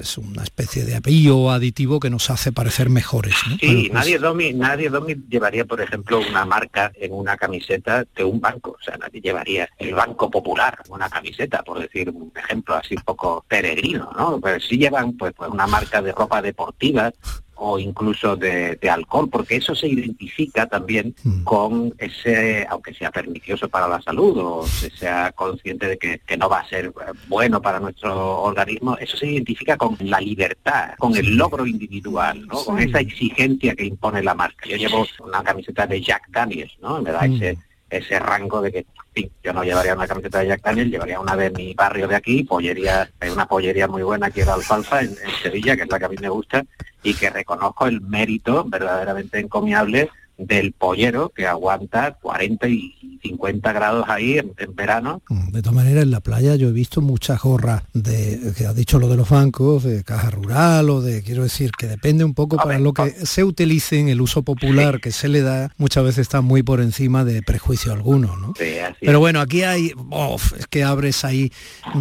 es 0.00 0.18
una 0.18 0.42
especie 0.42 0.84
de 0.84 0.96
apellido 0.96 1.50
aditivo 1.50 2.00
que 2.00 2.10
nos 2.10 2.30
hace 2.30 2.52
parecer 2.52 2.90
mejores. 2.90 3.34
¿no? 3.48 3.56
Sí, 3.58 3.66
bueno, 3.66 3.80
pues... 3.80 3.92
nadie, 3.92 4.18
domi, 4.18 4.52
nadie 4.52 4.90
domi 4.90 5.16
llevaría, 5.28 5.64
por 5.64 5.80
ejemplo, 5.80 6.20
una 6.20 6.44
marca 6.44 6.92
en 6.96 7.12
una 7.12 7.36
camiseta 7.36 8.04
de 8.14 8.24
un 8.24 8.40
banco. 8.40 8.76
O 8.78 8.82
sea, 8.84 8.96
nadie 8.96 9.20
llevaría 9.20 9.68
el 9.78 9.94
Banco 9.94 10.30
Popular 10.30 10.78
una 10.88 11.08
camiseta, 11.08 11.62
por 11.62 11.80
decir 11.80 11.93
decir 11.94 12.10
un 12.10 12.32
ejemplo 12.36 12.74
así 12.74 12.94
un 12.96 13.02
poco 13.02 13.44
peregrino, 13.48 14.10
¿no? 14.16 14.40
Pues 14.40 14.64
sí 14.64 14.76
llevan 14.76 15.16
pues, 15.16 15.32
pues 15.36 15.50
una 15.50 15.66
marca 15.66 16.02
de 16.02 16.12
ropa 16.12 16.42
deportiva 16.42 17.12
o 17.56 17.78
incluso 17.78 18.34
de, 18.34 18.76
de, 18.82 18.90
alcohol, 18.90 19.28
porque 19.30 19.56
eso 19.56 19.76
se 19.76 19.86
identifica 19.86 20.66
también 20.66 21.14
mm. 21.22 21.44
con 21.44 21.94
ese, 21.98 22.66
aunque 22.68 22.92
sea 22.92 23.12
pernicioso 23.12 23.68
para 23.68 23.86
la 23.86 24.02
salud 24.02 24.36
o 24.38 24.66
se 24.66 24.90
sea 24.90 25.30
consciente 25.30 25.86
de 25.86 25.96
que, 25.96 26.18
que, 26.26 26.36
no 26.36 26.48
va 26.48 26.58
a 26.58 26.68
ser 26.68 26.92
bueno 27.28 27.62
para 27.62 27.78
nuestro 27.78 28.42
organismo, 28.42 28.98
eso 28.98 29.16
se 29.16 29.28
identifica 29.28 29.76
con 29.76 29.96
la 30.00 30.20
libertad, 30.20 30.94
con 30.98 31.14
el 31.16 31.36
logro 31.36 31.64
individual, 31.64 32.44
¿no? 32.44 32.58
Sí. 32.58 32.66
con 32.66 32.78
esa 32.80 32.98
exigencia 32.98 33.76
que 33.76 33.84
impone 33.84 34.20
la 34.20 34.34
marca. 34.34 34.68
Yo 34.68 34.76
llevo 34.76 35.06
una 35.24 35.44
camiseta 35.44 35.86
de 35.86 36.00
Jack 36.00 36.30
Daniels, 36.30 36.76
¿no? 36.82 37.00
Me 37.00 37.12
da 37.12 37.22
mm. 37.22 37.34
ese 37.34 37.58
ese 37.90 38.18
rango 38.18 38.60
de 38.60 38.72
que 38.72 38.86
sí, 39.14 39.30
yo 39.42 39.52
no 39.52 39.62
llevaría 39.62 39.94
una 39.94 40.06
camiseta 40.06 40.40
de 40.40 40.48
Jack 40.48 40.62
Daniel, 40.62 40.90
llevaría 40.90 41.20
una 41.20 41.36
de 41.36 41.50
mi 41.50 41.74
barrio 41.74 42.08
de 42.08 42.16
aquí, 42.16 42.44
pollería, 42.44 43.10
hay 43.20 43.30
una 43.30 43.46
pollería 43.46 43.86
muy 43.86 44.02
buena 44.02 44.30
que 44.30 44.42
era 44.42 44.54
Alfalfa 44.54 45.00
en, 45.00 45.10
en 45.10 45.30
Sevilla, 45.42 45.76
que 45.76 45.82
es 45.82 45.90
la 45.90 45.98
que 45.98 46.04
a 46.06 46.08
mí 46.08 46.16
me 46.20 46.28
gusta, 46.28 46.64
y 47.02 47.14
que 47.14 47.30
reconozco 47.30 47.86
el 47.86 48.00
mérito 48.00 48.64
verdaderamente 48.64 49.38
encomiable 49.38 50.10
del 50.36 50.72
pollero 50.72 51.30
que 51.30 51.46
aguanta 51.46 52.14
40 52.20 52.68
y 52.68 53.18
50 53.22 53.72
grados 53.72 54.04
ahí 54.08 54.38
en, 54.38 54.52
en, 54.58 54.74
verano. 54.74 55.22
De 55.28 55.62
todas 55.62 55.74
maneras, 55.74 56.02
en 56.02 56.10
la 56.10 56.20
playa 56.20 56.56
yo 56.56 56.68
he 56.68 56.72
visto 56.72 57.00
muchas 57.00 57.40
gorras 57.40 57.82
de, 57.92 58.52
que 58.56 58.66
has 58.66 58.74
dicho 58.74 58.98
lo 58.98 59.08
de 59.08 59.16
los 59.16 59.28
bancos, 59.28 59.84
de 59.84 60.04
caja 60.04 60.30
rural 60.30 60.90
o 60.90 61.00
de, 61.00 61.22
quiero 61.22 61.42
decir, 61.42 61.70
que 61.72 61.86
depende 61.86 62.24
un 62.24 62.34
poco 62.34 62.56
a 62.56 62.64
para 62.64 62.76
ver, 62.76 62.80
lo 62.80 62.92
que 62.92 63.10
se 63.10 63.44
utilice 63.44 63.98
en 63.98 64.08
el 64.08 64.20
uso 64.20 64.42
popular 64.42 64.96
sí. 64.96 65.00
que 65.00 65.12
se 65.12 65.28
le 65.28 65.42
da, 65.42 65.72
muchas 65.78 66.04
veces 66.04 66.18
está 66.18 66.40
muy 66.40 66.62
por 66.62 66.80
encima 66.80 67.24
de 67.24 67.42
prejuicio 67.42 67.92
alguno, 67.92 68.36
¿no? 68.36 68.54
Sí, 68.58 68.76
Pero 69.00 69.20
bueno, 69.20 69.40
aquí 69.40 69.62
hay, 69.62 69.92
oh, 70.10 70.36
es 70.58 70.66
que 70.66 70.84
abres 70.84 71.24
ahí. 71.24 71.52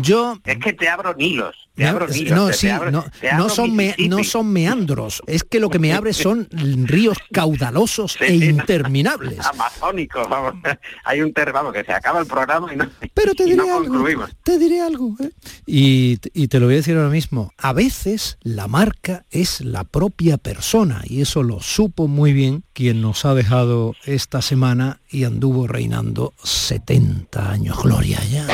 Yo... 0.01 0.39
Es 0.43 0.57
que 0.57 0.73
te 0.73 0.89
abro 0.89 1.15
hilos. 1.17 1.62
Te 1.75 1.87
abro 1.87 2.07
nidos, 2.07 2.37
no, 2.37 2.47
te 2.47 2.53
sí, 2.53 2.69
abro, 2.69 2.91
no, 2.91 3.03
no, 3.35 3.49
son 3.49 3.75
me, 3.75 3.95
no 4.07 4.23
son 4.23 4.53
meandros, 4.53 5.23
es 5.25 5.43
que 5.43 5.59
lo 5.59 5.71
que 5.71 5.79
me 5.79 5.91
abre 5.93 6.13
son 6.13 6.47
ríos 6.51 7.17
caudalosos 7.31 8.13
sí, 8.13 8.25
e 8.25 8.35
interminables. 8.35 9.39
Amazónicos, 9.39 10.29
vamos. 10.29 10.53
Hay 11.05 11.21
un 11.21 11.33
terreno 11.33 11.71
que 11.71 11.83
se 11.83 11.91
acaba 11.91 12.19
el 12.19 12.27
programa 12.27 12.71
y 12.71 12.77
no, 12.77 12.87
Pero 13.13 13.33
te 13.33 13.43
y 13.43 13.51
diré 13.51 13.63
algo, 13.63 13.87
concluimos. 13.87 14.29
Te 14.43 14.59
diré 14.59 14.81
algo. 14.81 15.15
¿eh? 15.19 15.31
Y, 15.65 16.19
y 16.33 16.47
te 16.47 16.59
lo 16.59 16.67
voy 16.67 16.75
a 16.75 16.77
decir 16.77 16.95
ahora 16.95 17.09
mismo. 17.09 17.51
A 17.57 17.73
veces 17.73 18.37
la 18.41 18.67
marca 18.67 19.25
es 19.31 19.61
la 19.61 19.83
propia 19.83 20.37
persona 20.37 21.01
y 21.05 21.21
eso 21.21 21.41
lo 21.41 21.59
supo 21.59 22.07
muy 22.07 22.33
bien 22.33 22.63
quien 22.73 23.01
nos 23.01 23.25
ha 23.25 23.33
dejado 23.33 23.95
esta 24.05 24.41
semana 24.41 24.99
y 25.09 25.23
anduvo 25.23 25.67
reinando 25.67 26.33
70 26.43 27.49
años. 27.49 27.81
Gloria 27.81 28.19
ya. 28.25 28.45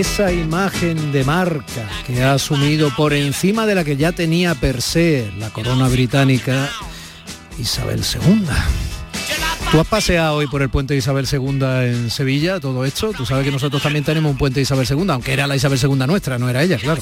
Esa 0.00 0.32
imagen 0.32 1.12
de 1.12 1.22
marca 1.22 1.88
que 2.04 2.22
ha 2.24 2.32
asumido 2.32 2.90
por 2.96 3.12
encima 3.12 3.64
de 3.64 3.76
la 3.76 3.84
que 3.84 3.96
ya 3.96 4.10
tenía 4.10 4.56
per 4.56 4.82
se 4.82 5.30
la 5.38 5.50
corona 5.50 5.88
británica 5.88 6.68
Isabel 7.58 8.00
II. 8.00 8.93
¿Tú 9.70 9.80
has 9.80 9.86
paseado 9.86 10.36
hoy 10.36 10.46
por 10.46 10.62
el 10.62 10.68
puente 10.68 10.94
de 10.94 10.98
Isabel 10.98 11.26
II 11.30 11.58
en 11.62 12.10
Sevilla, 12.10 12.60
todo 12.60 12.84
esto? 12.84 13.12
Tú 13.12 13.26
sabes 13.26 13.44
que 13.44 13.50
nosotros 13.50 13.82
también 13.82 14.04
tenemos 14.04 14.30
un 14.30 14.38
puente 14.38 14.60
de 14.60 14.62
Isabel 14.62 14.86
II, 14.88 15.06
aunque 15.10 15.32
era 15.32 15.46
la 15.46 15.56
Isabel 15.56 15.78
II 15.82 16.06
nuestra, 16.06 16.38
no 16.38 16.48
era 16.48 16.62
ella, 16.62 16.78
claro. 16.78 17.00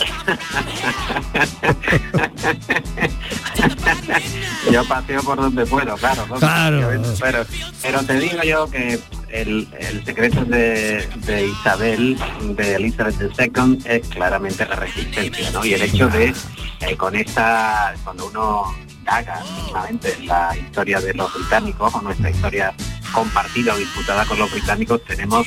yo 4.71 4.85
paseo 4.85 5.23
por 5.23 5.37
donde 5.37 5.67
puedo, 5.67 5.97
claro. 5.97 6.27
¿no? 6.29 6.37
Claro. 6.37 6.89
Pero, 7.21 7.45
pero 7.83 8.03
te 8.05 8.19
digo 8.19 8.43
yo 8.43 8.71
que 8.71 8.99
el, 9.33 9.69
el 9.79 10.05
secreto 10.05 10.45
de, 10.45 11.09
de, 11.27 11.47
Isabel, 11.47 12.19
de 12.57 12.75
Elizabeth 12.77 13.33
II, 13.39 13.79
es 13.85 14.09
claramente 14.09 14.67
la 14.67 14.77
resistencia, 14.77 15.51
¿no? 15.51 15.65
Y 15.65 15.75
el 15.75 15.83
hecho 15.83 16.09
de, 16.09 16.35
eh, 16.81 16.97
con 16.97 17.17
esta, 17.17 17.95
cuando 18.05 18.27
uno 18.27 18.75
haga 19.13 19.43
mínimamente 19.57 20.17
la 20.25 20.57
historia 20.57 21.01
de 21.01 21.13
los 21.15 21.33
británicos 21.35 21.95
o 21.95 22.01
nuestra 22.01 22.31
historia 22.31 22.75
compartida 23.13 23.75
o 23.75 23.77
disputada 23.77 24.25
con 24.25 24.39
los 24.39 24.51
británicos, 24.51 25.05
tenemos 25.05 25.47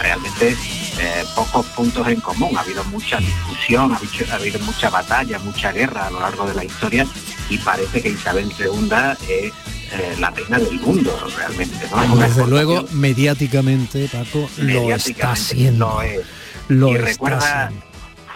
realmente 0.00 0.56
eh, 0.98 1.24
pocos 1.34 1.66
puntos 1.66 2.08
en 2.08 2.20
común. 2.20 2.56
Ha 2.56 2.60
habido 2.60 2.82
mucha 2.84 3.18
discusión, 3.18 3.92
ha 3.92 3.96
habido, 3.96 4.32
ha 4.32 4.34
habido 4.36 4.58
mucha 4.60 4.88
batalla, 4.88 5.38
mucha 5.40 5.72
guerra 5.72 6.06
a 6.06 6.10
lo 6.10 6.20
largo 6.20 6.46
de 6.46 6.54
la 6.54 6.64
historia 6.64 7.06
y 7.50 7.58
parece 7.58 8.00
que 8.02 8.08
Isabel 8.08 8.50
II 8.58 8.90
es 9.28 9.52
eh, 9.92 10.16
la 10.18 10.30
reina 10.30 10.58
del 10.58 10.80
mundo 10.80 11.14
realmente. 11.36 11.86
Desde 12.18 12.46
luego, 12.46 12.84
mediáticamente, 12.92 14.08
Paco, 14.08 14.48
lo 14.56 14.94
está 14.94 15.32
haciendo. 15.32 15.86
lo 15.86 16.02
es. 16.02 16.20
Lo 16.68 16.88
y 16.88 16.94
está 16.94 17.04
recuerda, 17.06 17.64
haciendo. 17.66 17.86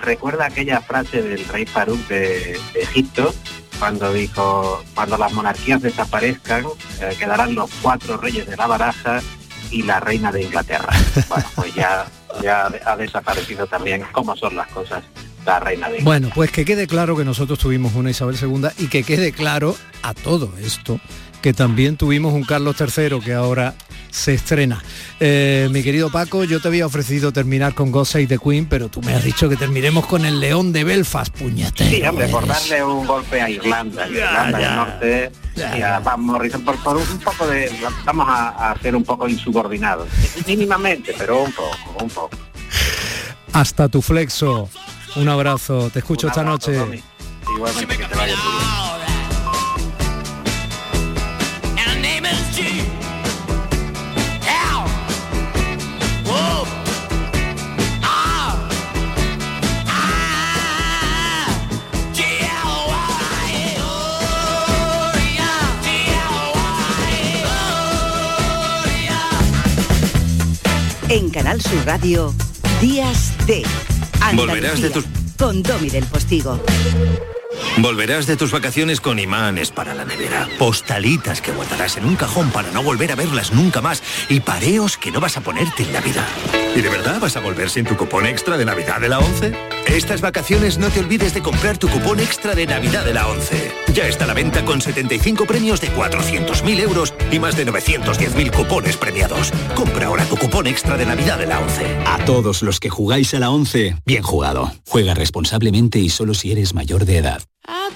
recuerda 0.02 0.46
aquella 0.46 0.80
frase 0.82 1.22
del 1.22 1.46
rey 1.48 1.64
Farouk 1.64 2.06
de, 2.08 2.60
de 2.74 2.82
Egipto 2.82 3.32
cuando 3.78 4.12
dijo 4.12 4.82
cuando 4.94 5.16
las 5.16 5.32
monarquías 5.32 5.82
desaparezcan 5.82 6.64
eh, 7.00 7.14
quedarán 7.18 7.54
los 7.54 7.70
cuatro 7.82 8.16
reyes 8.16 8.46
de 8.46 8.56
la 8.56 8.66
baraja 8.66 9.20
y 9.70 9.82
la 9.82 10.00
reina 10.00 10.32
de 10.32 10.42
Inglaterra. 10.42 10.92
Bueno, 11.28 11.46
pues 11.54 11.74
ya, 11.74 12.06
ya 12.42 12.70
ha 12.84 12.96
desaparecido 12.96 13.66
también 13.66 14.04
cómo 14.12 14.36
son 14.36 14.56
las 14.56 14.68
cosas 14.68 15.02
la 15.44 15.60
reina 15.60 15.88
de 15.88 15.98
Inglaterra. 15.98 16.04
Bueno, 16.04 16.30
pues 16.34 16.50
que 16.50 16.64
quede 16.64 16.86
claro 16.86 17.16
que 17.16 17.24
nosotros 17.24 17.58
tuvimos 17.58 17.94
una 17.94 18.10
Isabel 18.10 18.36
II 18.40 18.68
y 18.78 18.88
que 18.88 19.02
quede 19.02 19.32
claro 19.32 19.76
a 20.02 20.14
todo 20.14 20.52
esto 20.60 21.00
que 21.40 21.52
también 21.52 21.96
tuvimos 21.96 22.32
un 22.34 22.44
Carlos 22.44 22.76
III 22.78 23.20
que 23.20 23.34
ahora 23.34 23.74
se 24.10 24.34
estrena. 24.34 24.82
Eh, 25.20 25.68
mi 25.70 25.82
querido 25.82 26.10
Paco, 26.10 26.44
yo 26.44 26.60
te 26.60 26.68
había 26.68 26.86
ofrecido 26.86 27.32
terminar 27.32 27.74
con 27.74 27.92
God 27.92 28.04
Save 28.04 28.26
the 28.26 28.38
Queen, 28.38 28.66
pero 28.66 28.88
tú 28.88 29.02
me 29.02 29.14
has 29.14 29.22
dicho 29.22 29.48
que 29.48 29.56
terminemos 29.56 30.06
con 30.06 30.24
el 30.24 30.40
León 30.40 30.72
de 30.72 30.84
Belfast, 30.84 31.36
puñetero. 31.36 31.90
Sí, 31.90 32.02
hombre, 32.02 32.28
por 32.28 32.46
darle 32.46 32.82
un 32.82 33.06
golpe 33.06 33.40
a 33.40 33.50
Irlanda, 33.50 34.08
Irlanda 34.08 34.58
del 34.58 34.74
Norte 34.74 35.32
y 35.56 35.82
a 35.82 35.98
Van 36.00 36.20
Morrison, 36.20 36.64
por, 36.64 36.82
por 36.82 36.96
un 36.96 37.18
poco 37.18 37.46
de, 37.46 37.70
vamos 38.04 38.26
a, 38.28 38.70
a 38.70 38.78
ser 38.80 38.96
un 38.96 39.04
poco 39.04 39.28
insubordinados, 39.28 40.08
mínimamente, 40.46 41.14
pero 41.18 41.42
un 41.42 41.52
poco, 41.52 41.76
un 42.00 42.10
poco. 42.10 42.36
Hasta 43.52 43.88
tu 43.88 44.02
flexo. 44.02 44.68
Un 45.16 45.28
abrazo, 45.28 45.88
te 45.90 46.00
escucho 46.00 46.26
Un 46.26 46.30
esta 46.30 46.44
noche. 46.44 47.02
Igualmente 47.54 47.96
que 47.96 48.04
te 48.04 48.14
vaya 48.14 48.34
bien. 48.34 48.95
En 71.08 71.30
Canal 71.30 71.60
Sur 71.60 71.84
Radio, 71.86 72.34
Días 72.80 73.32
de 73.46 73.64
Volverás 74.34 74.80
de 74.80 74.88
Andalucía, 74.88 74.92
tus- 74.92 75.36
con 75.38 75.62
Domi 75.62 75.88
del 75.88 76.04
Postigo. 76.04 76.60
Volverás 77.78 78.26
de 78.26 78.36
tus 78.36 78.50
vacaciones 78.52 79.00
con 79.00 79.18
imanes 79.18 79.70
para 79.70 79.94
la 79.94 80.04
nevera, 80.04 80.48
postalitas 80.58 81.40
que 81.40 81.52
guardarás 81.52 81.96
en 81.96 82.04
un 82.06 82.16
cajón 82.16 82.50
para 82.50 82.70
no 82.70 82.82
volver 82.82 83.12
a 83.12 83.14
verlas 83.14 83.52
nunca 83.52 83.80
más 83.80 84.02
y 84.28 84.40
pareos 84.40 84.96
que 84.96 85.10
no 85.10 85.20
vas 85.20 85.36
a 85.36 85.40
ponerte 85.42 85.82
en 85.84 85.92
la 85.92 86.00
vida. 86.00 86.26
¿Y 86.74 86.80
de 86.80 86.88
verdad 86.88 87.20
vas 87.20 87.36
a 87.36 87.40
volver 87.40 87.70
sin 87.70 87.84
tu 87.84 87.96
cupón 87.96 88.26
extra 88.26 88.56
de 88.56 88.64
Navidad 88.64 89.00
de 89.00 89.08
la 89.08 89.18
11? 89.18 89.52
Estas 89.88 90.20
vacaciones 90.20 90.78
no 90.78 90.90
te 90.90 91.00
olvides 91.00 91.32
de 91.32 91.42
comprar 91.42 91.78
tu 91.78 91.88
cupón 91.88 92.20
extra 92.20 92.54
de 92.54 92.66
Navidad 92.66 93.04
de 93.04 93.14
la 93.14 93.28
11. 93.28 93.72
Ya 93.94 94.06
está 94.08 94.24
a 94.24 94.26
la 94.26 94.34
venta 94.34 94.64
con 94.64 94.80
75 94.80 95.46
premios 95.46 95.80
de 95.80 95.88
400.000 95.90 96.80
euros 96.80 97.14
y 97.30 97.38
más 97.38 97.56
de 97.56 97.66
910.000 97.66 98.54
cupones 98.54 98.96
premiados. 98.96 99.52
Compra 99.74 100.06
ahora 100.06 100.24
tu 100.24 100.36
cupón 100.36 100.66
extra 100.66 100.96
de 100.96 101.06
Navidad 101.06 101.38
de 101.38 101.46
la 101.46 101.60
11. 101.60 101.96
A 102.04 102.24
todos 102.24 102.62
los 102.62 102.80
que 102.80 102.90
jugáis 102.90 103.32
a 103.34 103.38
la 103.38 103.50
11, 103.50 103.96
bien 104.04 104.22
jugado. 104.22 104.72
Juega 104.86 105.14
responsablemente 105.14 105.98
y 105.98 106.10
solo 106.10 106.34
si 106.34 106.52
eres 106.52 106.74
mayor 106.74 107.04
de 107.04 107.18
edad. 107.18 107.42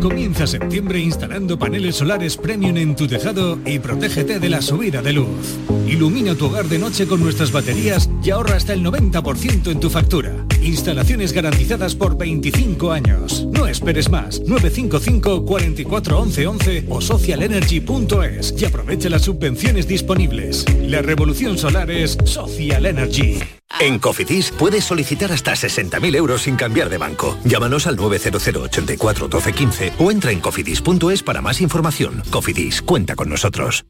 Comienza 0.00 0.46
septiembre 0.46 0.98
instalando 0.98 1.58
paneles 1.58 1.96
solares 1.96 2.36
premium 2.36 2.76
en 2.76 2.94
tu 2.94 3.06
tejado 3.06 3.58
y 3.64 3.78
protégete 3.78 4.38
de 4.38 4.48
la 4.48 4.60
subida 4.60 5.00
de 5.00 5.12
luz. 5.12 5.56
Ilumina 5.86 6.34
tu 6.34 6.46
hogar 6.46 6.66
de 6.66 6.78
noche 6.78 7.06
con 7.06 7.22
nuestras 7.22 7.52
baterías 7.52 8.10
y 8.22 8.30
ahorra 8.30 8.56
hasta 8.56 8.74
el 8.74 8.84
90% 8.84 9.70
en 9.70 9.80
tu 9.80 9.90
factura. 9.90 10.44
Instalaciones 10.64 11.32
garantizadas 11.32 11.94
por 11.94 12.16
25 12.16 12.90
años. 12.90 13.46
No 13.52 13.66
esperes 13.66 14.10
más. 14.10 14.40
955 14.40 15.44
44 15.44 16.18
11 16.18 16.46
11 16.46 16.84
o 16.88 17.00
socialenergy.es 17.00 18.54
y 18.58 18.64
aprovecha 18.64 19.08
las 19.10 19.22
subvenciones 19.22 19.86
disponibles. 19.86 20.64
La 20.80 21.02
revolución 21.02 21.58
solar 21.58 21.90
es 21.90 22.16
Social 22.24 22.86
Energy. 22.86 23.40
En 23.80 23.98
Cofidis 23.98 24.52
puedes 24.52 24.84
solicitar 24.84 25.32
hasta 25.32 25.52
60.000 25.52 26.16
euros 26.16 26.42
sin 26.42 26.56
cambiar 26.56 26.88
de 26.88 26.98
banco. 26.98 27.36
Llámanos 27.44 27.86
al 27.86 27.96
900 27.96 28.48
84 28.48 29.28
12 29.28 29.52
15 29.52 29.92
o 29.98 30.10
entra 30.10 30.32
en 30.32 30.40
cofidis.es 30.40 31.22
para 31.22 31.42
más 31.42 31.60
información. 31.60 32.22
Cofidis, 32.30 32.82
cuenta 32.82 33.16
con 33.16 33.28
nosotros. 33.28 33.84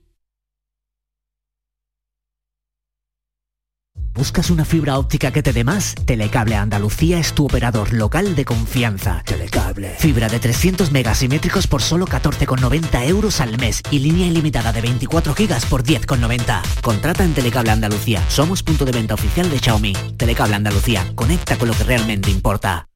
¿Buscas 4.14 4.50
una 4.50 4.64
fibra 4.64 4.96
óptica 4.96 5.32
que 5.32 5.42
te 5.42 5.52
dé 5.52 5.64
más? 5.64 5.96
Telecable 6.06 6.54
Andalucía 6.54 7.18
es 7.18 7.34
tu 7.34 7.46
operador 7.46 7.92
local 7.92 8.36
de 8.36 8.44
confianza. 8.44 9.24
Telecable. 9.26 9.96
Fibra 9.98 10.28
de 10.28 10.38
300 10.38 10.92
megasimétricos 10.92 11.66
por 11.66 11.82
solo 11.82 12.06
14,90 12.06 13.08
euros 13.08 13.40
al 13.40 13.58
mes 13.58 13.82
y 13.90 13.98
línea 13.98 14.28
ilimitada 14.28 14.72
de 14.72 14.82
24 14.82 15.34
gigas 15.34 15.66
por 15.66 15.82
10,90. 15.82 16.62
Contrata 16.80 17.24
en 17.24 17.34
Telecable 17.34 17.72
Andalucía. 17.72 18.22
Somos 18.28 18.62
punto 18.62 18.84
de 18.84 18.92
venta 18.92 19.14
oficial 19.14 19.50
de 19.50 19.58
Xiaomi. 19.58 19.94
Telecable 20.16 20.54
Andalucía. 20.54 21.04
Conecta 21.16 21.56
con 21.56 21.66
lo 21.66 21.74
que 21.74 21.82
realmente 21.82 22.30
importa. 22.30 22.86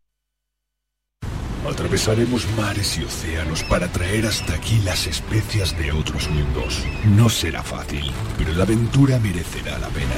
Atravesaremos 1.69 2.47
mares 2.57 2.97
y 2.97 3.03
océanos 3.03 3.65
para 3.65 3.89
traer 3.89 4.27
hasta 4.27 4.55
aquí 4.55 4.79
las 4.85 5.09
especias 5.09 5.77
de 5.77 5.91
otros 5.91 6.31
mundos. 6.31 6.85
No 7.05 7.29
será 7.29 7.65
fácil, 7.65 8.11
pero 8.39 8.53
la 8.53 8.63
aventura 8.63 9.19
merecerá 9.19 9.79
la 9.79 9.89
pena. 9.89 10.15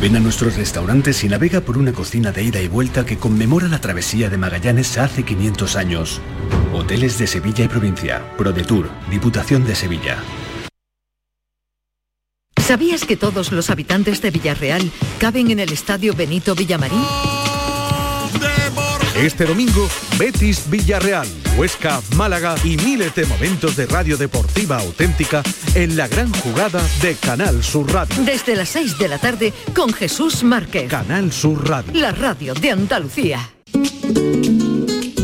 Ven 0.00 0.16
a 0.16 0.20
nuestros 0.20 0.56
restaurantes 0.56 1.24
y 1.24 1.28
navega 1.28 1.60
por 1.60 1.78
una 1.78 1.92
cocina 1.92 2.32
de 2.32 2.42
ida 2.42 2.60
y 2.60 2.68
vuelta 2.68 3.06
que 3.06 3.16
conmemora 3.16 3.68
la 3.68 3.80
travesía 3.80 4.28
de 4.28 4.36
Magallanes 4.36 4.98
hace 4.98 5.22
500 5.22 5.76
años. 5.76 6.20
Hoteles 6.72 7.18
de 7.18 7.26
Sevilla 7.26 7.64
y 7.64 7.68
provincia. 7.68 8.22
ProDetour, 8.36 8.90
Diputación 9.10 9.64
de 9.64 9.74
Sevilla. 9.74 10.18
¿Sabías 12.66 13.04
que 13.04 13.16
todos 13.16 13.52
los 13.52 13.70
habitantes 13.70 14.20
de 14.20 14.30
Villarreal 14.30 14.90
caben 15.20 15.50
en 15.50 15.60
el 15.60 15.72
estadio 15.72 16.14
Benito 16.14 16.54
Villamarín? 16.54 17.04
Este 19.18 19.46
domingo, 19.46 19.88
Betis 20.18 20.68
Villarreal, 20.68 21.26
Huesca, 21.56 22.02
Málaga 22.16 22.54
y 22.62 22.76
miles 22.76 23.14
de 23.14 23.24
momentos 23.24 23.74
de 23.74 23.86
radio 23.86 24.18
deportiva 24.18 24.78
auténtica 24.78 25.42
en 25.74 25.96
la 25.96 26.06
gran 26.06 26.30
jugada 26.34 26.82
de 27.00 27.14
Canal 27.14 27.64
Sur 27.64 27.90
Radio. 27.90 28.14
Desde 28.24 28.54
las 28.54 28.68
6 28.68 28.98
de 28.98 29.08
la 29.08 29.18
tarde 29.18 29.54
con 29.74 29.92
Jesús 29.94 30.44
Márquez. 30.44 30.90
Canal 30.90 31.32
Sur 31.32 31.66
Radio. 31.66 31.92
La 31.94 32.12
radio 32.12 32.52
de 32.52 32.70
Andalucía. 32.70 33.50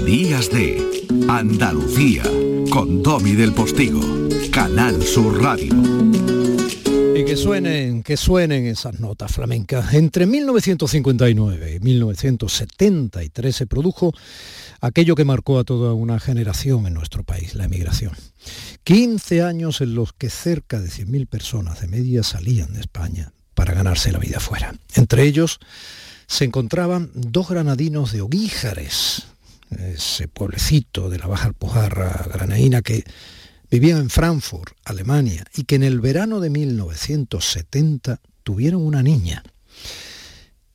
Días 0.07 0.51
de 0.51 1.07
Andalucía 1.29 2.23
con 2.71 3.03
Domi 3.03 3.33
del 3.33 3.53
Postigo. 3.53 4.01
Canal 4.51 5.03
Sur 5.03 5.43
Radio. 5.43 5.71
Y 7.15 7.25
que 7.25 7.37
suenen, 7.37 8.03
que 8.03 8.17
suenen 8.17 8.67
esas 8.67 8.99
notas 8.99 9.33
flamencas. 9.33 9.93
Entre 9.93 10.25
1959 10.27 11.75
y 11.77 11.81
1973 11.81 13.55
se 13.55 13.67
produjo 13.67 14.15
aquello 14.81 15.15
que 15.15 15.25
marcó 15.25 15.59
a 15.59 15.65
toda 15.65 15.93
una 15.93 16.19
generación 16.19 16.87
en 16.87 16.95
nuestro 16.95 17.23
país, 17.23 17.55
la 17.55 17.65
emigración. 17.65 18.13
15 18.85 19.43
años 19.43 19.83
en 19.83 19.95
los 19.95 20.15
que 20.15 20.31
cerca 20.31 20.81
de 20.81 20.89
100.000 20.89 21.29
personas 21.29 21.83
de 21.83 21.89
media 21.89 22.23
salían 22.23 22.73
de 22.73 22.81
España 22.81 23.33
para 23.55 23.75
ganarse 23.75 24.11
la 24.11 24.19
vida 24.19 24.41
fuera. 24.41 24.75
Entre 24.95 25.25
ellos 25.25 25.61
se 26.27 26.47
encontraban 26.47 27.11
dos 27.15 27.51
granadinos 27.51 28.13
de 28.13 28.23
Oguíjares, 28.23 29.27
ese 29.71 30.29
pueblecito 30.29 31.11
de 31.11 31.19
la 31.19 31.27
Baja 31.27 31.49
Alpujarra 31.49 32.27
granaína 32.33 32.81
que 32.81 33.05
vivían 33.73 34.01
en 34.01 34.11
Frankfurt, 34.11 34.75
Alemania, 34.85 35.47
y 35.57 35.65
que 35.65 35.77
en 35.77 35.83
el 35.83 35.99
verano 36.01 36.41
de 36.41 36.51
1970 36.51 38.21
tuvieron 38.43 38.83
una 38.83 39.03
niña 39.03 39.43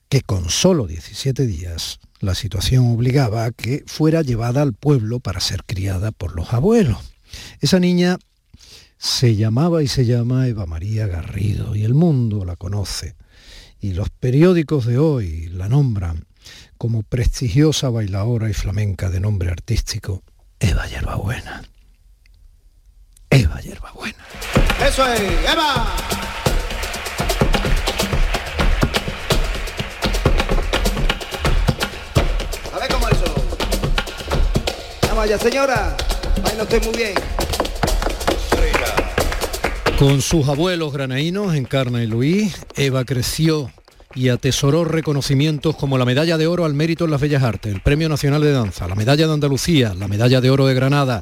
que 0.10 0.22
con 0.22 0.50
solo 0.50 0.88
17 0.88 1.46
días 1.46 2.00
la 2.22 2.34
situación 2.34 2.88
obligaba 2.88 3.46
a 3.46 3.52
que 3.52 3.84
fuera 3.86 4.24
llevada 4.24 4.64
al 4.64 4.74
pueblo 4.74 5.20
para 5.20 5.42
ser 5.42 5.64
criada 5.64 6.12
por 6.12 6.36
los 6.36 6.54
abuelos. 6.54 6.98
Esa 7.62 7.80
niña 7.80 8.18
se 8.98 9.36
llamaba 9.36 9.84
y 9.84 9.88
se 9.88 10.06
llama 10.06 10.48
Eva 10.48 10.66
María 10.66 11.06
Garrido 11.06 11.76
y 11.76 11.84
el 11.84 11.94
mundo 11.94 12.46
la 12.46 12.56
conoce. 12.56 13.16
Y 13.80 13.94
los 13.94 14.10
periódicos 14.10 14.88
de 14.88 14.98
hoy 14.98 15.50
la 15.50 15.70
nombran 15.70 16.26
como 16.80 17.04
prestigiosa 17.04 17.92
bailadora 17.92 18.50
y 18.50 18.54
flamenca 18.54 19.12
de 19.12 19.20
nombre 19.20 19.52
artístico 19.52 20.24
Eva 20.60 20.88
Yerbabuena. 20.88 21.62
Eva 23.38 23.62
Yerbabuena. 23.62 24.18
Eso 24.88 25.06
es, 25.14 25.22
Eva. 25.22 25.86
A 32.74 32.80
ver 32.80 32.92
cómo 32.92 33.08
eso. 33.10 33.36
Vaya 35.16 35.38
señora, 35.38 35.96
baila 36.44 36.64
usted 36.64 36.84
muy 36.84 36.96
bien. 36.96 37.14
Con 40.00 40.22
sus 40.22 40.48
abuelos 40.48 40.94
granaínos, 40.94 41.56
Encarna 41.56 42.04
y 42.04 42.08
Luis, 42.08 42.56
Eva 42.76 43.04
creció 43.04 43.72
y 44.18 44.30
atesoró 44.30 44.84
reconocimientos 44.84 45.76
como 45.76 45.98
la 46.00 46.06
Medalla 46.06 46.38
de 46.38 46.48
Oro 46.48 46.66
al 46.66 46.74
Mérito 46.74 47.06
en 47.06 47.12
las 47.12 47.22
Bellas 47.22 47.44
Artes, 47.44 47.72
el 47.72 47.82
Premio 47.82 48.10
Nacional 48.10 48.42
de 48.42 48.52
Danza, 48.52 48.88
la 48.88 48.96
Medalla 48.96 49.28
de 49.28 49.34
Andalucía, 49.34 49.94
la 49.94 50.08
Medalla 50.08 50.42
de 50.42 50.50
Oro 50.50 50.66
de 50.66 50.74
Granada, 50.74 51.22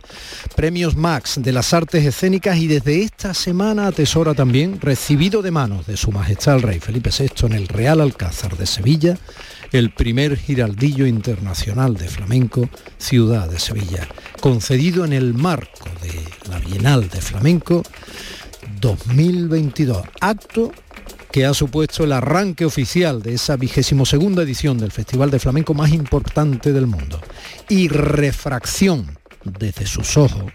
premios 0.56 0.96
Max 0.96 1.36
de 1.42 1.52
las 1.52 1.74
Artes 1.74 2.06
Escénicas 2.06 2.58
y 2.58 2.68
desde 2.68 3.02
esta 3.02 3.34
semana 3.34 3.88
atesora 3.88 4.34
también, 4.34 4.80
recibido 4.80 5.42
de 5.42 5.52
manos 5.52 5.86
de 5.88 5.98
Su 5.98 6.14
Majestad 6.14 6.56
el 6.56 6.62
Rey 6.62 6.80
Felipe 6.80 7.10
VI 7.10 7.48
en 7.48 7.54
el 7.54 7.68
Real 7.68 8.00
Alcázar 8.00 8.56
de 8.56 8.66
Sevilla, 8.66 9.18
el 9.74 9.92
primer 9.92 10.38
giraldillo 10.38 11.06
internacional 11.06 11.96
de 11.96 12.08
flamenco 12.08 12.70
Ciudad 12.98 13.50
de 13.50 13.60
Sevilla, 13.60 14.08
concedido 14.40 15.04
en 15.04 15.12
el 15.12 15.34
marco 15.34 15.90
de 16.02 16.14
la 16.50 16.60
Bienal 16.60 17.10
de 17.10 17.20
Flamenco 17.20 17.84
2022, 18.80 20.02
acto 20.22 20.72
que 21.36 21.46
ha 21.46 21.54
supuesto 21.54 22.06
el 22.06 22.14
arranque 22.14 22.64
oficial 22.64 23.22
de 23.22 23.34
esa 23.34 23.58
vigésimo 23.58 24.06
segunda 24.06 24.44
edición 24.44 24.78
del 24.78 24.94
Festival 24.94 25.32
de 25.32 25.40
Flamenco 25.40 25.74
más 25.74 25.92
importante 25.92 26.72
del 26.72 26.88
mundo. 26.88 27.20
Y 27.68 27.90
refracción 27.90 29.18
desde 29.44 29.86
sus 29.86 30.16
ojos 30.16 30.46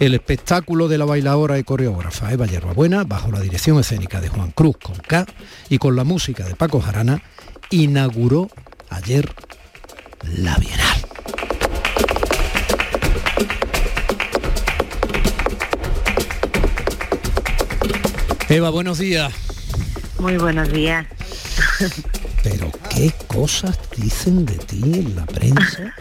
el 0.00 0.14
espectáculo 0.14 0.88
de 0.88 0.96
la 0.96 1.04
bailadora 1.04 1.58
y 1.58 1.64
coreógrafa 1.64 2.32
Eva 2.32 2.46
Yerbabuena, 2.46 3.04
bajo 3.04 3.30
la 3.30 3.40
dirección 3.40 3.78
escénica 3.78 4.22
de 4.22 4.30
Juan 4.30 4.52
Cruz 4.52 4.78
con 4.82 4.96
K 4.96 5.26
y 5.68 5.76
con 5.76 5.96
la 5.96 6.04
música 6.04 6.46
de 6.46 6.54
Paco 6.54 6.80
Jarana, 6.80 7.22
inauguró 7.68 8.48
ayer 8.88 9.34
la 10.38 10.56
Bienal. 10.56 10.96
Eva, 18.48 18.70
buenos 18.70 18.96
días. 18.96 19.51
Muy 20.22 20.36
buenos 20.36 20.70
días. 20.72 21.04
Pero 22.44 22.70
qué 22.94 23.12
cosas 23.26 23.76
dicen 23.96 24.46
de 24.46 24.54
ti 24.54 24.80
en 24.84 25.16
la 25.16 25.26
prensa. 25.26 25.92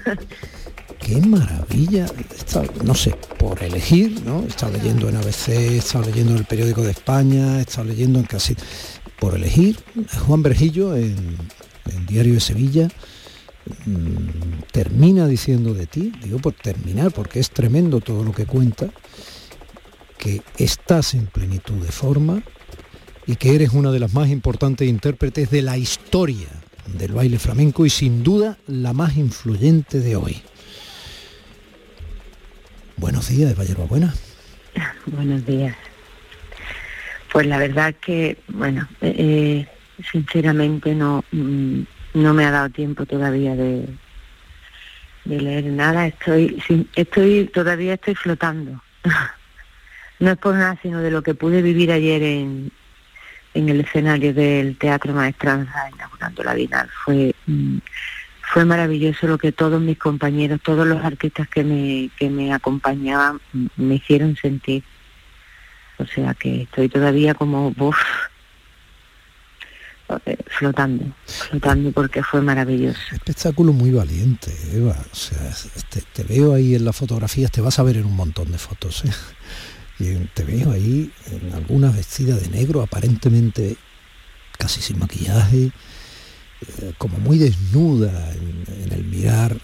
Qué 0.99 1.15
maravilla. 1.21 2.05
Está- 2.37 2.61
no 2.83 2.93
sé, 2.93 3.15
por 3.39 3.63
elegir, 3.63 4.21
¿no? 4.23 4.43
Estado 4.43 4.73
leyendo 4.73 5.09
en 5.09 5.15
ABC, 5.15 5.77
estado 5.77 6.05
leyendo 6.05 6.33
en 6.33 6.37
el 6.37 6.45
periódico 6.45 6.83
de 6.83 6.91
España, 6.91 7.61
estado 7.61 7.85
leyendo 7.87 8.19
en 8.19 8.25
casi. 8.25 8.55
Por 9.19 9.33
elegir, 9.35 9.79
Juan 10.27 10.43
Bergillo 10.43 10.95
en, 10.95 11.15
en 11.91 12.05
Diario 12.05 12.35
de 12.35 12.39
Sevilla 12.41 12.89
mm, 13.87 14.61
termina 14.71 15.25
diciendo 15.27 15.73
de 15.73 15.87
ti, 15.87 16.11
digo 16.23 16.37
por 16.37 16.53
terminar, 16.53 17.11
porque 17.11 17.39
es 17.39 17.49
tremendo 17.49 18.01
todo 18.01 18.23
lo 18.23 18.33
que 18.33 18.45
cuenta, 18.45 18.87
que 20.19 20.43
estás 20.57 21.15
en 21.15 21.25
plenitud 21.25 21.83
de 21.83 21.91
forma 21.91 22.43
y 23.31 23.37
que 23.37 23.55
eres 23.55 23.69
una 23.69 23.91
de 23.91 23.99
las 23.99 24.13
más 24.13 24.27
importantes 24.27 24.89
intérpretes 24.89 25.49
de 25.49 25.61
la 25.61 25.77
historia 25.77 26.49
del 26.85 27.13
baile 27.13 27.39
flamenco 27.39 27.85
y 27.85 27.89
sin 27.89 28.23
duda 28.23 28.57
la 28.67 28.91
más 28.91 29.15
influyente 29.15 30.01
de 30.01 30.17
hoy. 30.17 30.41
Buenos 32.97 33.29
días, 33.29 33.51
Eva 33.51 33.63
Yerbabuena. 33.63 34.13
Buenos 35.05 35.45
días. 35.45 35.77
Pues 37.31 37.47
la 37.47 37.57
verdad 37.57 37.95
que, 38.01 38.37
bueno, 38.49 38.85
eh, 38.99 39.65
sinceramente 40.11 40.93
no, 40.93 41.23
mm, 41.31 41.83
no 42.15 42.33
me 42.33 42.43
ha 42.43 42.51
dado 42.51 42.69
tiempo 42.69 43.05
todavía 43.05 43.55
de, 43.55 43.87
de 45.23 45.41
leer 45.41 45.65
nada. 45.67 46.05
Estoy, 46.05 46.61
estoy, 46.95 47.49
todavía 47.53 47.93
estoy 47.93 48.15
flotando. 48.15 48.83
no 50.19 50.31
es 50.31 50.37
por 50.37 50.55
nada, 50.55 50.77
sino 50.81 50.99
de 50.99 51.11
lo 51.11 51.23
que 51.23 51.33
pude 51.33 51.61
vivir 51.61 51.93
ayer 51.93 52.21
en, 52.23 52.73
en 53.53 53.69
el 53.69 53.81
escenario 53.81 54.33
del 54.33 54.77
Teatro 54.77 55.13
Maestranza 55.13 55.89
inaugurando 55.93 56.43
la 56.43 56.53
Bienal. 56.53 56.89
Fue, 57.03 57.35
mm, 57.47 57.77
fue 58.41 58.65
maravilloso 58.65 59.27
lo 59.27 59.37
que 59.37 59.51
todos 59.51 59.81
mis 59.81 59.97
compañeros, 59.97 60.61
todos 60.63 60.87
los 60.87 61.03
artistas 61.03 61.47
que 61.47 61.63
me, 61.63 62.09
que 62.17 62.29
me 62.29 62.53
acompañaban 62.53 63.39
mm, 63.53 63.67
me 63.77 63.95
hicieron 63.95 64.35
sentir. 64.35 64.83
O 65.97 66.05
sea 66.05 66.33
que 66.33 66.63
estoy 66.63 66.89
todavía 66.89 67.33
como 67.35 67.73
uf, 67.77 67.97
eh, 70.25 70.37
flotando, 70.47 71.05
flotando 71.25 71.91
porque 71.91 72.23
fue 72.23 72.41
maravilloso. 72.41 72.99
Espectáculo 73.11 73.71
muy 73.71 73.91
valiente, 73.91 74.51
Eva. 74.73 74.95
Te 76.13 76.23
veo 76.23 76.53
ahí 76.53 76.75
en 76.75 76.85
las 76.85 76.95
fotografías, 76.95 77.51
te 77.51 77.61
vas 77.61 77.79
a 77.79 77.83
ver 77.83 77.97
en 77.97 78.05
un 78.05 78.15
montón 78.15 78.51
de 78.51 78.57
fotos. 78.57 79.05
¿eh? 79.05 79.11
Y 80.01 80.15
te 80.33 80.43
veo 80.43 80.71
ahí 80.71 81.11
en 81.29 81.53
algunas 81.53 81.95
vestidas 81.95 82.41
de 82.41 82.49
negro, 82.49 82.81
aparentemente 82.81 83.77
casi 84.57 84.81
sin 84.81 84.97
maquillaje, 84.97 85.71
eh, 86.61 86.93
como 86.97 87.17
muy 87.19 87.37
desnuda 87.37 88.31
en, 88.33 88.91
el 88.91 89.03
mirar, 89.03 89.55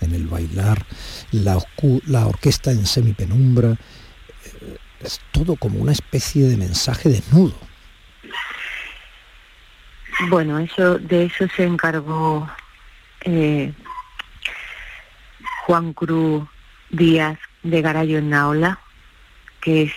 en, 0.00 0.12
el 0.12 0.26
bailar, 0.26 0.84
la 1.30 2.26
orquesta 2.26 2.72
en 2.72 2.84
semipenumbra. 2.84 3.70
eh, 3.70 4.76
Es 5.00 5.20
todo 5.30 5.54
como 5.54 5.78
una 5.78 5.92
especie 5.92 6.48
de 6.48 6.56
mensaje 6.56 7.08
desnudo. 7.08 7.54
Bueno, 10.28 10.58
eso 10.58 10.98
de 10.98 11.26
eso 11.26 11.46
se 11.56 11.64
encargó 11.64 12.48
eh, 13.22 13.72
Juan 15.66 15.92
Cruz 15.92 16.44
Díaz 16.90 17.38
de 17.62 17.82
Garayo 17.82 18.18
en 18.18 18.30
Naola, 18.30 18.78
que 19.64 19.84
es 19.84 19.92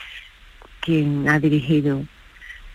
quien 0.79 1.27
ha 1.27 1.39
dirigido 1.39 2.05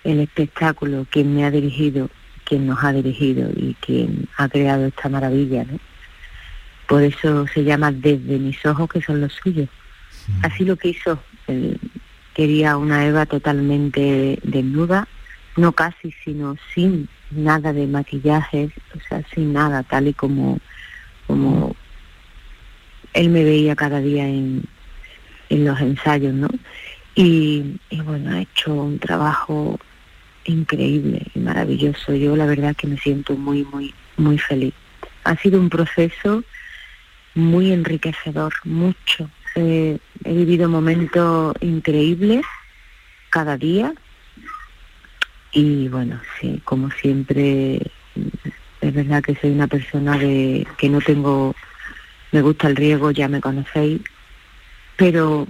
el 0.04 0.20
espectáculo, 0.20 1.06
quien 1.10 1.34
me 1.34 1.46
ha 1.46 1.50
dirigido, 1.50 2.10
quien 2.44 2.66
nos 2.66 2.84
ha 2.84 2.92
dirigido 2.92 3.50
y 3.56 3.74
quien 3.80 4.28
ha 4.36 4.46
creado 4.48 4.86
esta 4.86 5.08
maravilla, 5.08 5.64
¿no? 5.64 5.78
Por 6.86 7.02
eso 7.02 7.46
se 7.46 7.64
llama 7.64 7.90
Desde 7.90 8.38
mis 8.38 8.64
ojos, 8.66 8.90
que 8.90 9.00
son 9.00 9.22
los 9.22 9.32
suyos. 9.32 9.70
Así 10.42 10.64
lo 10.64 10.76
quiso. 10.76 11.18
Él 11.46 11.80
quería 12.34 12.76
una 12.76 13.06
Eva 13.06 13.24
totalmente 13.24 14.38
desnuda, 14.42 15.08
no 15.56 15.72
casi, 15.72 16.12
sino 16.24 16.56
sin 16.74 17.08
nada 17.30 17.72
de 17.72 17.86
maquillaje, 17.86 18.70
o 18.94 19.00
sea, 19.08 19.22
sin 19.34 19.54
nada, 19.54 19.82
tal 19.84 20.08
y 20.08 20.12
como, 20.12 20.60
como 21.26 21.74
él 23.14 23.30
me 23.30 23.44
veía 23.44 23.74
cada 23.74 24.00
día 24.00 24.28
en, 24.28 24.64
en 25.52 25.64
los 25.64 25.80
ensayos, 25.80 26.32
¿no? 26.34 26.48
Y, 27.14 27.78
bueno, 28.04 28.30
ha 28.30 28.40
hecho 28.40 28.72
un 28.72 28.98
trabajo 28.98 29.78
increíble 30.44 31.26
y 31.34 31.38
maravilloso. 31.38 32.14
Yo 32.14 32.34
la 32.36 32.46
verdad 32.46 32.74
que 32.74 32.86
me 32.86 32.98
siento 32.98 33.34
muy, 33.34 33.64
muy, 33.64 33.94
muy 34.16 34.38
feliz. 34.38 34.74
Ha 35.24 35.36
sido 35.36 35.60
un 35.60 35.68
proceso 35.68 36.42
muy 37.34 37.70
enriquecedor, 37.70 38.52
mucho. 38.64 39.30
Eh, 39.54 39.98
he 40.24 40.32
vivido 40.32 40.68
momentos 40.68 41.54
increíbles 41.60 42.44
cada 43.28 43.58
día 43.58 43.92
y 45.52 45.88
bueno, 45.88 46.18
sí, 46.40 46.62
como 46.64 46.90
siempre, 46.90 47.82
es 48.80 48.94
verdad 48.94 49.22
que 49.22 49.34
soy 49.34 49.50
una 49.50 49.66
persona 49.66 50.16
de 50.16 50.66
que 50.78 50.88
no 50.88 51.00
tengo, 51.02 51.54
me 52.32 52.40
gusta 52.40 52.68
el 52.68 52.76
riesgo, 52.76 53.10
ya 53.10 53.28
me 53.28 53.42
conocéis, 53.42 54.00
pero 55.02 55.48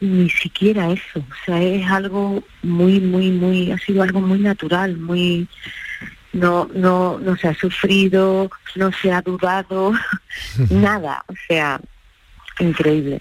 ni 0.00 0.30
siquiera 0.30 0.92
eso, 0.92 1.18
o 1.18 1.44
sea, 1.44 1.60
es 1.60 1.84
algo 1.90 2.44
muy, 2.62 3.00
muy, 3.00 3.32
muy, 3.32 3.72
ha 3.72 3.78
sido 3.78 4.00
algo 4.00 4.20
muy 4.20 4.38
natural, 4.38 4.96
muy, 4.96 5.48
no, 6.32 6.70
no, 6.72 7.18
no 7.18 7.36
se 7.36 7.48
ha 7.48 7.54
sufrido, 7.54 8.48
no 8.76 8.92
se 8.92 9.10
ha 9.10 9.22
dudado, 9.22 9.92
nada, 10.70 11.24
o 11.26 11.34
sea, 11.48 11.80
increíble. 12.60 13.20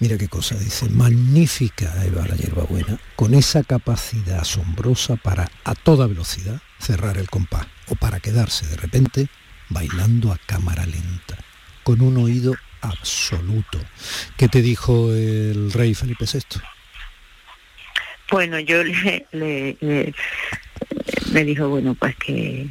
Mira 0.00 0.18
qué 0.18 0.26
cosa 0.26 0.56
dice, 0.56 0.90
magnífica 0.90 2.04
Eva 2.04 2.26
la 2.26 2.34
hierbabuena, 2.34 2.98
con 3.14 3.34
esa 3.34 3.62
capacidad 3.62 4.40
asombrosa 4.40 5.14
para 5.14 5.48
a 5.62 5.76
toda 5.76 6.08
velocidad 6.08 6.60
cerrar 6.80 7.18
el 7.18 7.30
compás 7.30 7.68
o 7.86 7.94
para 7.94 8.18
quedarse 8.18 8.66
de 8.66 8.78
repente 8.78 9.28
bailando 9.68 10.32
a 10.32 10.38
cámara 10.38 10.84
lenta, 10.86 11.38
con 11.84 12.00
un 12.00 12.16
oído 12.16 12.56
absoluto. 12.82 13.78
¿Qué 14.36 14.48
te 14.48 14.60
dijo 14.60 15.12
el 15.12 15.72
rey 15.72 15.94
Felipe 15.94 16.26
VI? 16.30 16.60
Bueno, 18.30 18.58
yo 18.60 18.82
le, 18.82 19.26
le, 19.32 20.14
me 21.32 21.44
dijo, 21.44 21.68
bueno, 21.68 21.94
pues 21.94 22.16
que 22.16 22.68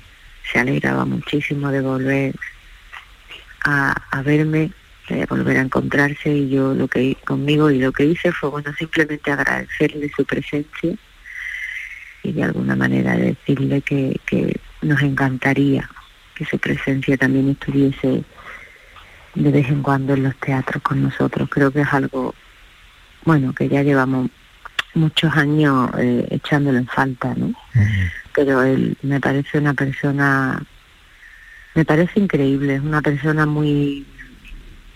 se 0.51 0.59
alegraba 0.59 1.05
muchísimo 1.05 1.72
de 1.72 1.82
volver 1.82 2.36
a, 3.64 3.93
a 4.12 4.22
verme, 4.22 4.72
de 5.09 5.26
volver 5.26 5.57
a 5.57 5.62
encontrarse 5.62 6.30
y 6.32 6.49
yo 6.49 6.74
lo 6.74 6.88
que 6.88 7.16
conmigo 7.26 7.70
y 7.70 7.80
lo 7.80 7.91
que 7.91 8.05
hice 8.05 8.32
fue, 8.32 8.49
bueno, 8.49 8.74
simplemente 8.78 9.32
agradecerle 9.32 10.12
su 10.16 10.26
presencia 10.26 10.95
y 12.24 12.32
de 12.32 12.43
alguna 12.43 12.76
manera 12.76 13.16
decirle 13.16 13.82
que, 13.82 14.20
que 14.26 14.59
nos 14.82 15.01
encantaría 15.01 15.89
que 16.36 16.45
su 16.45 16.57
presencia 16.59 17.18
también 17.18 17.49
estuviese 17.49 18.24
de 19.36 19.52
vez 19.52 19.68
en 19.70 19.82
cuando 19.82 20.14
en 20.14 20.24
los 20.24 20.36
teatros 20.38 20.82
con 20.84 21.02
nosotros. 21.04 21.50
Creo 21.50 21.72
que 21.72 21.82
es 21.82 21.94
algo, 21.94 22.34
bueno, 23.24 23.54
que 23.54 23.70
ya 23.70 23.84
llevamos 23.84 24.30
muchos 24.94 25.34
años 25.36 25.90
eh, 25.98 26.28
echándolo 26.32 26.78
en 26.78 26.88
falta, 26.88 27.34
¿no? 27.36 27.54
Pero 28.34 28.62
él 28.64 28.98
me 29.02 29.20
parece 29.20 29.58
una 29.58 29.74
persona, 29.74 30.62
me 31.76 31.86
parece 31.86 32.20
increíble, 32.20 32.76
es 32.76 32.82
una 32.82 33.02
persona 33.02 33.46
muy, 33.46 34.06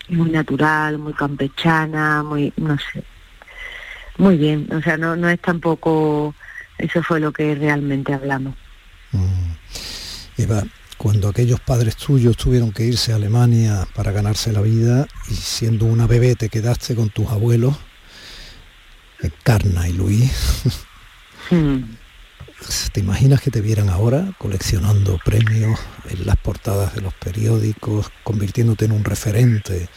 muy 0.08 0.30
natural, 0.30 0.98
muy 0.98 1.12
campechana, 1.12 2.22
muy, 2.22 2.52
no 2.56 2.76
sé, 2.78 3.02
muy 4.18 4.36
bien. 4.36 4.68
O 4.72 4.80
sea, 4.82 4.96
no, 4.96 5.16
no 5.16 5.28
es 5.28 5.40
tampoco, 5.40 6.34
eso 6.78 7.02
fue 7.02 7.20
lo 7.20 7.32
que 7.32 7.54
realmente 7.54 8.12
hablamos. 8.12 8.54
Eva, 10.36 10.62
cuando 10.96 11.28
aquellos 11.28 11.60
padres 11.60 11.96
tuyos 11.96 12.36
tuvieron 12.36 12.72
que 12.72 12.84
irse 12.84 13.12
a 13.12 13.16
Alemania 13.16 13.86
para 13.94 14.12
ganarse 14.12 14.52
la 14.52 14.62
vida 14.62 15.06
y 15.28 15.34
siendo 15.34 15.84
una 15.84 16.06
bebé 16.06 16.34
te 16.36 16.48
quedaste 16.48 16.94
con 16.94 17.10
tus 17.10 17.28
abuelos, 17.28 17.76
Carna 19.42 19.88
y 19.88 19.92
Luis, 19.92 20.62
hmm. 21.50 21.82
¿te 22.92 23.00
imaginas 23.00 23.40
que 23.40 23.50
te 23.50 23.60
vieran 23.60 23.88
ahora 23.88 24.32
coleccionando 24.38 25.18
premios 25.24 25.78
en 26.08 26.26
las 26.26 26.36
portadas 26.36 26.94
de 26.94 27.02
los 27.02 27.14
periódicos, 27.14 28.10
convirtiéndote 28.22 28.86
en 28.86 28.92
un 28.92 29.04
referente? 29.04 29.88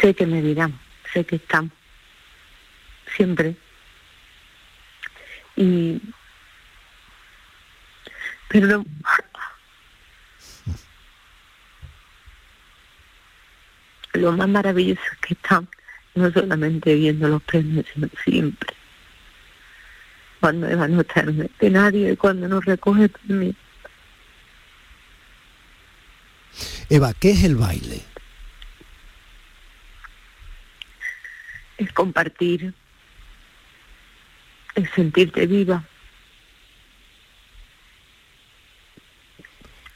Sé 0.00 0.14
que 0.14 0.26
me 0.26 0.42
dirán, 0.42 0.78
sé 1.12 1.24
que 1.24 1.36
están, 1.36 1.70
siempre. 3.16 3.56
Y 5.56 6.00
pero 8.48 8.84
lo 14.14 14.32
más 14.32 14.48
maravilloso 14.48 15.02
es 15.12 15.18
que 15.18 15.34
están 15.34 15.68
no 16.14 16.30
solamente 16.32 16.94
viendo 16.94 17.28
los 17.28 17.42
premios, 17.42 17.86
sino 17.92 18.08
siempre. 18.24 18.74
Cuando 20.40 20.66
va 20.78 20.84
a 20.84 21.48
de 21.58 21.70
nadie, 21.70 22.16
cuando 22.16 22.48
nos 22.48 22.64
recoge 22.64 23.10
mí. 23.24 23.54
Eva, 26.88 27.12
¿qué 27.14 27.30
es 27.30 27.44
el 27.44 27.56
baile? 27.56 28.02
Es 31.78 31.92
compartir, 31.92 32.72
es 34.74 34.88
sentirte 34.90 35.46
viva. 35.46 35.84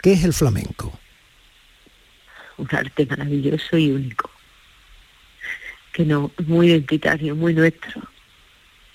¿Qué 0.03 0.15
es 0.15 0.25
el 0.25 0.33
flamenco? 0.33 0.99
Un 2.57 2.69
arte 2.73 3.07
maravilloso 3.07 3.77
y 3.77 3.91
único, 3.91 4.31
que 5.93 6.05
no 6.05 6.31
muy 6.47 6.69
identitario, 6.69 7.37
muy 7.37 7.53
nuestro, 7.55 8.03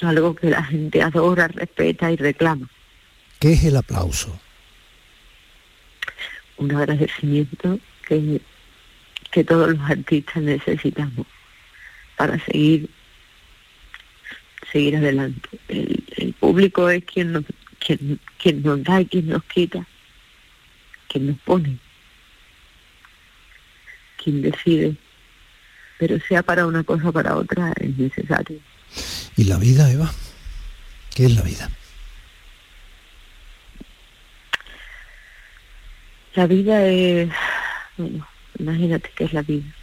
algo 0.01 0.35
que 0.35 0.49
la 0.49 0.63
gente 0.63 1.01
adora, 1.01 1.47
respeta 1.47 2.11
y 2.11 2.15
reclama. 2.15 2.67
¿Qué 3.39 3.53
es 3.53 3.63
el 3.65 3.77
aplauso? 3.77 4.39
Un 6.57 6.73
agradecimiento 6.75 7.79
que, 8.07 8.41
que 9.31 9.43
todos 9.43 9.69
los 9.77 9.89
artistas 9.89 10.41
necesitamos 10.41 11.27
para 12.17 12.39
seguir 12.45 12.89
seguir 14.71 14.95
adelante. 14.95 15.49
El, 15.67 16.33
público 16.39 16.89
es 16.89 17.03
quien 17.05 17.31
nos, 17.31 17.43
quien, 17.79 18.19
quien 18.37 18.63
nos 18.63 18.83
da 18.83 19.01
y 19.01 19.05
quien 19.05 19.27
nos 19.27 19.43
quita 19.45 19.85
quien 21.15 21.27
nos 21.27 21.39
pone, 21.39 21.77
quien 24.21 24.41
decide, 24.41 24.97
pero 25.97 26.19
sea 26.27 26.43
para 26.43 26.67
una 26.67 26.83
cosa 26.83 27.07
o 27.07 27.13
para 27.13 27.37
otra 27.37 27.71
es 27.79 27.97
necesario. 27.97 28.59
¿Y 29.37 29.45
la 29.45 29.57
vida, 29.57 29.89
Eva? 29.89 30.11
¿Qué 31.15 31.27
es 31.27 31.35
la 31.35 31.41
vida? 31.41 31.69
La 36.33 36.47
vida 36.47 36.85
es, 36.85 37.29
bueno, 37.95 38.27
imagínate 38.59 39.09
qué 39.15 39.23
es 39.23 39.31
la 39.31 39.41
vida. 39.41 39.73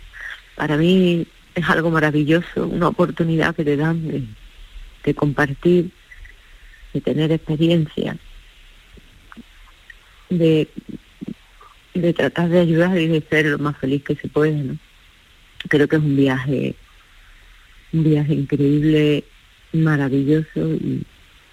Para 0.54 0.76
mí 0.76 1.26
es 1.54 1.70
algo 1.70 1.90
maravilloso, 1.90 2.66
una 2.66 2.88
oportunidad 2.88 3.56
que 3.56 3.64
te 3.64 3.78
dan 3.78 4.06
de, 4.06 4.22
de 5.02 5.14
compartir, 5.14 5.92
de 6.92 7.00
tener 7.00 7.32
experiencia, 7.32 8.18
de 10.28 10.68
de 11.94 12.12
tratar 12.12 12.48
de 12.48 12.60
ayudar 12.60 12.96
y 12.98 13.08
de 13.08 13.20
ser 13.20 13.46
lo 13.46 13.58
más 13.58 13.76
feliz 13.76 14.02
que 14.02 14.16
se 14.16 14.28
puede, 14.28 14.52
¿no? 14.52 14.78
Creo 15.68 15.86
que 15.86 15.96
es 15.96 16.02
un 16.02 16.16
viaje, 16.16 16.74
un 17.92 18.04
viaje 18.04 18.34
increíble, 18.34 19.24
maravilloso 19.72 20.74
y, 20.74 21.04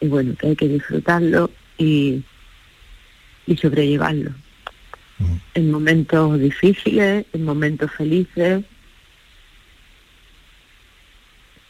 bueno, 0.02 0.36
que 0.36 0.48
hay 0.48 0.56
que 0.56 0.68
disfrutarlo 0.68 1.52
y, 1.78 2.24
y 3.46 3.58
sobrellevarlo. 3.58 4.32
En 5.54 5.70
momentos 5.70 6.40
difíciles, 6.40 7.26
en 7.34 7.44
momentos 7.44 7.92
felices 7.92 8.64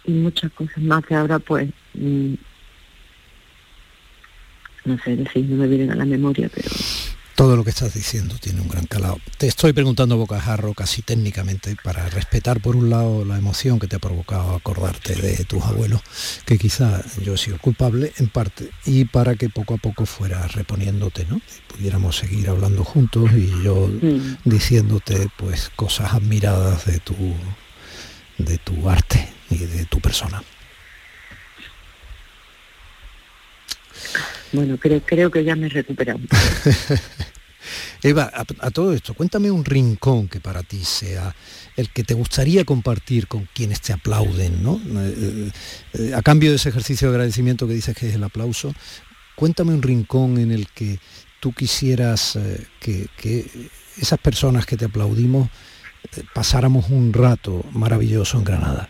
y 0.05 0.11
muchas 0.11 0.51
cosas 0.51 0.77
más 0.77 1.03
que 1.05 1.15
ahora 1.15 1.39
pues 1.39 1.69
mm, 1.95 2.33
no 4.85 4.97
sé 4.99 5.15
decir, 5.15 5.45
no 5.45 5.57
me 5.57 5.67
vienen 5.67 5.91
a 5.91 5.95
la 5.95 6.05
memoria, 6.05 6.49
pero 6.53 6.69
todo 7.39 7.55
lo 7.55 7.63
que 7.63 7.69
estás 7.69 7.93
diciendo 7.93 8.35
tiene 8.37 8.59
un 8.59 8.67
gran 8.67 8.85
calado. 8.85 9.17
Te 9.37 9.47
estoy 9.47 9.71
preguntando 9.71 10.17
bocajarro 10.17 10.73
casi 10.73 11.01
técnicamente 11.03 11.77
para 11.81 12.09
respetar 12.09 12.59
por 12.59 12.75
un 12.75 12.89
lado 12.89 13.23
la 13.23 13.37
emoción 13.37 13.79
que 13.79 13.87
te 13.87 13.95
ha 13.95 13.99
provocado 13.99 14.55
acordarte 14.55 15.15
de 15.15 15.45
tus 15.45 15.63
abuelos, 15.63 16.01
que 16.45 16.57
quizá 16.57 17.01
yo 17.23 17.35
he 17.35 17.37
sido 17.37 17.57
culpable 17.57 18.11
en 18.17 18.27
parte, 18.27 18.71
y 18.85 19.05
para 19.05 19.35
que 19.35 19.47
poco 19.47 19.75
a 19.75 19.77
poco 19.77 20.05
fueras 20.05 20.51
reponiéndote, 20.51 21.27
¿no? 21.29 21.39
pudiéramos 21.73 22.17
seguir 22.17 22.49
hablando 22.49 22.83
juntos 22.83 23.31
y 23.33 23.63
yo 23.63 23.87
mm. 23.87 24.39
diciéndote 24.43 25.29
pues 25.37 25.71
cosas 25.77 26.13
admiradas 26.13 26.87
de 26.87 26.99
tu 26.99 27.15
de 28.37 28.57
tu 28.57 28.89
arte 28.89 29.29
y 29.49 29.59
de 29.59 29.85
tu 29.85 30.01
persona. 30.01 30.43
Bueno, 34.51 34.77
creo, 34.77 35.01
creo 35.01 35.29
que 35.29 35.43
ya 35.43 35.55
me 35.55 35.67
he 35.67 35.69
recuperado. 35.69 36.19
Eva, 38.01 38.31
a, 38.33 38.71
todo 38.71 38.93
esto, 38.93 39.13
cuéntame 39.13 39.51
un 39.51 39.65
rincón 39.65 40.29
que 40.29 40.39
para 40.39 40.63
ti 40.63 40.85
sea 40.85 41.35
el 41.75 41.89
que 41.89 42.05
te 42.05 42.13
gustaría 42.13 42.63
compartir 42.63 43.27
con 43.27 43.49
quienes 43.53 43.81
te 43.81 43.91
aplauden, 43.91 44.63
¿no? 44.63 44.79
Eh, 44.95 45.51
eh, 45.93 46.13
a 46.15 46.21
cambio 46.21 46.49
de 46.49 46.55
ese 46.55 46.69
ejercicio 46.69 47.09
de 47.09 47.15
agradecimiento 47.15 47.67
que 47.67 47.73
dices 47.73 47.95
que 47.97 48.07
es 48.07 48.15
el 48.15 48.23
aplauso, 48.23 48.73
cuéntame 49.35 49.73
un 49.73 49.81
rincón 49.81 50.37
en 50.37 50.51
el 50.51 50.67
que 50.67 50.99
tú 51.41 51.51
quisieras 51.51 52.37
eh, 52.37 52.67
que, 52.79 53.47
esas 53.97 54.19
personas 54.19 54.65
que 54.65 54.77
te 54.77 54.85
aplaudimos 54.85 55.49
pasáramos 56.33 56.89
un 56.89 57.11
rato 57.11 57.65
maravilloso 57.73 58.37
en 58.37 58.45
Granada. 58.45 58.89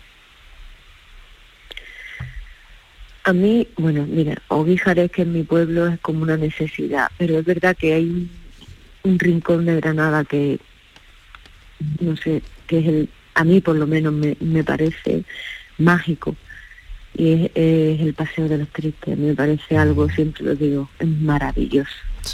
A 3.23 3.33
mí, 3.33 3.67
bueno, 3.77 4.05
mira, 4.07 4.39
Oguijares 4.49 5.11
que 5.11 5.23
en 5.23 5.33
mi 5.33 5.43
pueblo 5.43 5.87
es 5.87 5.99
como 5.99 6.21
una 6.21 6.37
necesidad, 6.37 7.09
pero 7.17 7.39
es 7.39 7.45
verdad 7.45 7.75
que 7.75 7.93
hay 7.93 8.29
un, 9.09 9.19
rincón 9.19 9.65
de 9.65 9.75
Granada 9.75 10.23
que, 10.23 10.59
no 11.99 12.15
sé, 12.17 12.41
que 12.67 12.79
es 12.79 12.87
el, 12.87 13.09
a 13.35 13.43
mí 13.43 13.61
por 13.61 13.75
lo 13.75 13.87
menos 13.87 14.13
me, 14.13 14.63
parece 14.63 15.23
mágico 15.77 16.35
y 17.15 17.49
es, 17.53 17.99
el 18.01 18.13
Paseo 18.13 18.47
de 18.47 18.59
los 18.59 18.69
Tristes. 18.69 19.17
Me 19.17 19.33
parece 19.33 19.77
algo, 19.77 20.09
siempre 20.09 20.43
lo 20.43 20.55
digo, 20.55 20.89
es 20.99 21.07
maravilloso. 21.07 21.91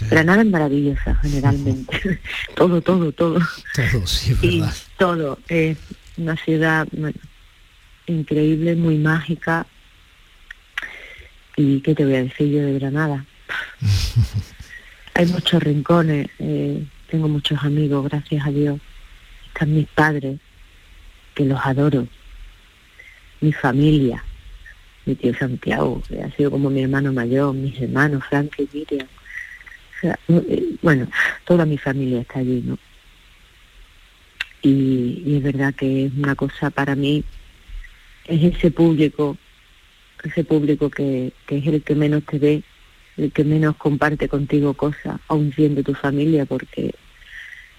Granada 0.10 0.42
es 0.42 0.50
maravillosa 0.50 1.16
generalmente. 1.22 2.20
todo, 2.56 2.82
todo, 2.82 3.12
todo. 3.12 3.40
Todo, 3.76 4.08
sí, 4.08 4.34
verdad. 4.34 4.74
todo. 4.98 5.40
Es 5.48 5.78
una 6.18 6.36
ciudad 6.38 6.88
increíble, 8.08 8.76
muy 8.76 8.98
mágica, 8.98 9.66
¿Y 11.58 11.80
qué 11.82 11.96
te 11.96 12.04
voy 12.04 12.16
a 12.16 12.24
decir 12.24 12.50
yo 12.50 12.62
de 12.62 12.74
Granada? 12.80 13.26
Hay 15.18 15.28
muchos 15.28 15.64
rincones, 15.64 16.28
eh, 16.40 16.84
tengo 17.10 17.30
muchos 17.30 17.64
amigos, 17.64 18.10
gracias 18.10 18.46
a 18.46 18.52
Dios. 18.52 18.82
Están 19.48 19.74
mis 19.74 19.88
padres, 19.88 20.42
que 21.34 21.46
los 21.46 21.58
adoro. 21.64 22.06
Mi 23.40 23.54
familia, 23.54 24.22
mi 25.06 25.16
tío 25.16 25.34
Santiago, 25.34 26.04
que 26.06 26.22
ha 26.22 26.30
sido 26.32 26.52
como 26.52 26.70
mi 26.70 26.82
hermano 26.84 27.14
mayor, 27.14 27.54
mis 27.54 27.80
hermanos, 27.80 28.26
Frank 28.28 28.56
y 28.58 28.68
Miriam. 28.74 29.08
Eh, 30.04 30.76
bueno, 30.82 31.08
toda 31.46 31.66
mi 31.66 31.78
familia 31.78 32.20
está 32.20 32.40
allí, 32.40 32.62
¿no? 32.66 32.78
Y, 34.64 35.24
y 35.26 35.38
es 35.38 35.44
verdad 35.44 35.74
que 35.76 36.08
es 36.08 36.12
una 36.14 36.36
cosa 36.36 36.70
para 36.72 36.94
mí, 36.94 37.24
es 38.26 38.54
ese 38.54 38.70
público, 38.70 39.38
ese 40.26 40.44
público 40.44 40.90
que 40.90 41.32
es 41.48 41.68
el 41.68 41.84
que 41.84 41.96
menos 41.96 42.26
te 42.26 42.38
ve, 42.38 42.64
el 43.18 43.32
que 43.32 43.44
menos 43.44 43.76
comparte 43.78 44.28
contigo 44.28 44.74
cosas, 44.74 45.20
aun 45.28 45.54
siendo 45.54 45.84
tu 45.84 45.94
familia, 45.94 46.46
porque, 46.46 46.94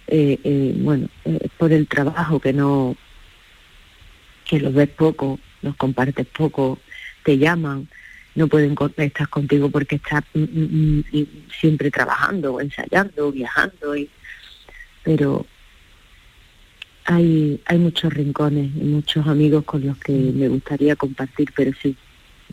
eh, 0.07 0.39
eh, 0.43 0.75
bueno, 0.79 1.09
eh, 1.25 1.49
por 1.59 1.73
el 1.73 1.87
trabajo 1.87 2.41
que 2.41 2.53
no, 2.53 2.97
que 4.49 4.61
los 4.61 4.73
ves 4.73 4.89
poco, 4.89 5.39
los 5.63 5.77
compartes 5.77 6.27
poco, 6.27 6.79
te 7.25 7.37
llaman, 7.39 7.89
no 8.35 8.49
pueden 8.49 8.77
estar 8.97 9.29
contigo 9.29 9.71
porque 9.71 9.97
estás 9.97 10.23
mm, 10.35 10.41
mm, 10.41 11.05
mm, 11.13 11.27
siempre 11.61 11.91
trabajando, 11.91 12.61
ensayando, 12.61 13.33
viajando, 13.33 13.97
y, 13.97 14.09
pero 15.03 15.47
hay, 17.05 17.61
hay 17.67 17.79
muchos 17.79 18.13
rincones 18.13 18.71
y 18.75 18.85
muchos 18.85 19.27
amigos 19.27 19.65
con 19.65 19.87
los 19.87 19.99
que 19.99 20.13
me 20.13 20.49
gustaría 20.49 20.97
compartir, 20.97 21.51
pero 21.55 21.73
sí, 21.81 21.97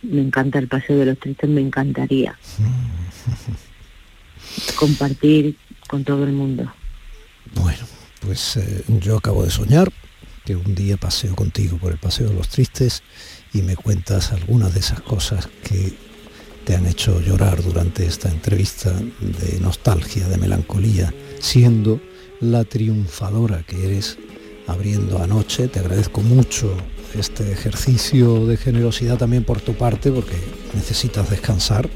me 0.03 0.21
encanta 0.21 0.59
el 0.59 0.67
Paseo 0.67 0.99
de 0.99 1.05
los 1.05 1.19
Tristes, 1.19 1.49
me 1.49 1.61
encantaría 1.61 2.37
compartir 4.75 5.57
con 5.87 6.03
todo 6.03 6.23
el 6.23 6.33
mundo. 6.33 6.71
Pues 8.25 8.55
eh, 8.55 8.83
yo 8.87 9.17
acabo 9.17 9.43
de 9.43 9.51
soñar 9.51 9.91
que 10.45 10.55
un 10.55 10.75
día 10.75 10.97
paseo 10.97 11.35
contigo 11.35 11.77
por 11.77 11.91
el 11.91 11.97
Paseo 11.97 12.29
de 12.29 12.35
los 12.35 12.47
Tristes 12.47 13.03
y 13.53 13.61
me 13.61 13.75
cuentas 13.75 14.31
algunas 14.31 14.73
de 14.73 14.79
esas 14.79 15.01
cosas 15.01 15.49
que 15.63 15.93
te 16.65 16.75
han 16.75 16.85
hecho 16.85 17.19
llorar 17.19 17.61
durante 17.61 18.05
esta 18.05 18.29
entrevista 18.29 18.93
de 19.19 19.59
nostalgia, 19.59 20.27
de 20.29 20.37
melancolía, 20.37 21.13
siendo 21.39 21.99
la 22.39 22.63
triunfadora 22.63 23.63
que 23.63 23.85
eres 23.85 24.17
abriendo 24.67 25.21
anoche. 25.21 25.67
Te 25.67 25.79
agradezco 25.79 26.21
mucho 26.21 26.77
este 27.15 27.51
ejercicio 27.51 28.45
de 28.45 28.57
generosidad 28.57 29.17
también 29.17 29.43
por 29.43 29.61
tu 29.61 29.73
parte 29.73 30.11
porque 30.11 30.35
necesitas 30.73 31.29
descansar. 31.29 31.89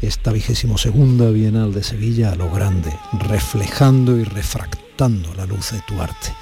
Esta 0.00 0.30
vigésimo 0.30 0.78
segunda 0.78 1.30
Bienal 1.30 1.72
de 1.72 1.82
Sevilla 1.82 2.32
a 2.32 2.36
lo 2.36 2.50
grande, 2.50 2.92
reflejando 3.28 4.16
y 4.16 4.24
refractando 4.24 5.34
la 5.34 5.46
luz 5.46 5.72
de 5.72 5.80
tu 5.88 6.00
arte. 6.00 6.32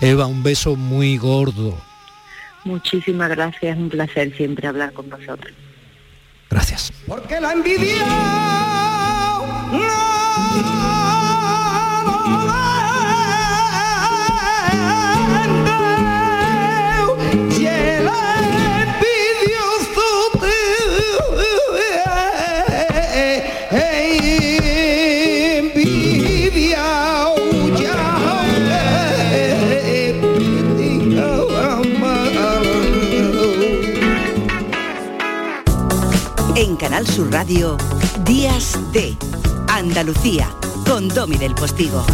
Eva, 0.00 0.26
un 0.26 0.42
beso 0.42 0.76
muy 0.76 1.18
gordo. 1.18 1.76
Muchísimas 2.64 3.28
gracias, 3.30 3.76
un 3.76 3.90
placer 3.90 4.34
siempre 4.36 4.66
hablar 4.66 4.92
con 4.92 5.10
vosotros. 5.10 5.52
Gracias. 6.48 6.92
Porque 7.06 7.40
la 7.40 7.52
envidia 7.52 8.06
y 9.72 11.13
Canal 37.04 37.16
Sur 37.16 37.32
Radio, 37.32 37.76
Días 38.24 38.78
de 38.92 39.16
Andalucía, 39.68 40.48
con 40.86 41.08
Domi 41.08 41.36
del 41.36 41.54
Postigo. 41.54 42.04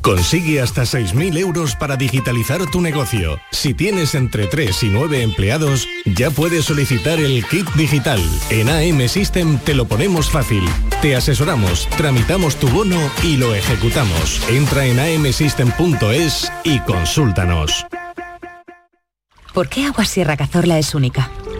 Consigue 0.00 0.60
hasta 0.60 0.82
6.000 0.82 1.36
euros 1.38 1.74
para 1.74 1.96
digitalizar 1.96 2.64
tu 2.70 2.80
negocio. 2.80 3.38
Si 3.50 3.74
tienes 3.74 4.14
entre 4.14 4.46
3 4.46 4.84
y 4.84 4.88
9 4.90 5.22
empleados, 5.22 5.88
ya 6.04 6.30
puedes 6.30 6.66
solicitar 6.66 7.18
el 7.18 7.44
kit 7.46 7.68
digital. 7.74 8.20
En 8.50 8.68
AM 8.68 9.08
System 9.08 9.58
te 9.58 9.74
lo 9.74 9.86
ponemos 9.86 10.30
fácil. 10.30 10.64
Te 11.02 11.16
asesoramos, 11.16 11.88
tramitamos 11.96 12.56
tu 12.56 12.68
bono 12.68 12.98
y 13.22 13.36
lo 13.36 13.54
ejecutamos. 13.54 14.40
Entra 14.48 14.86
en 14.86 15.00
amsystem.es 15.00 16.52
y 16.64 16.78
consúltanos. 16.80 17.86
¿Por 19.52 19.68
qué 19.68 19.86
Agua 19.86 20.04
Sierra 20.04 20.36
Cazorla 20.36 20.78
es 20.78 20.94
única? 20.94 21.30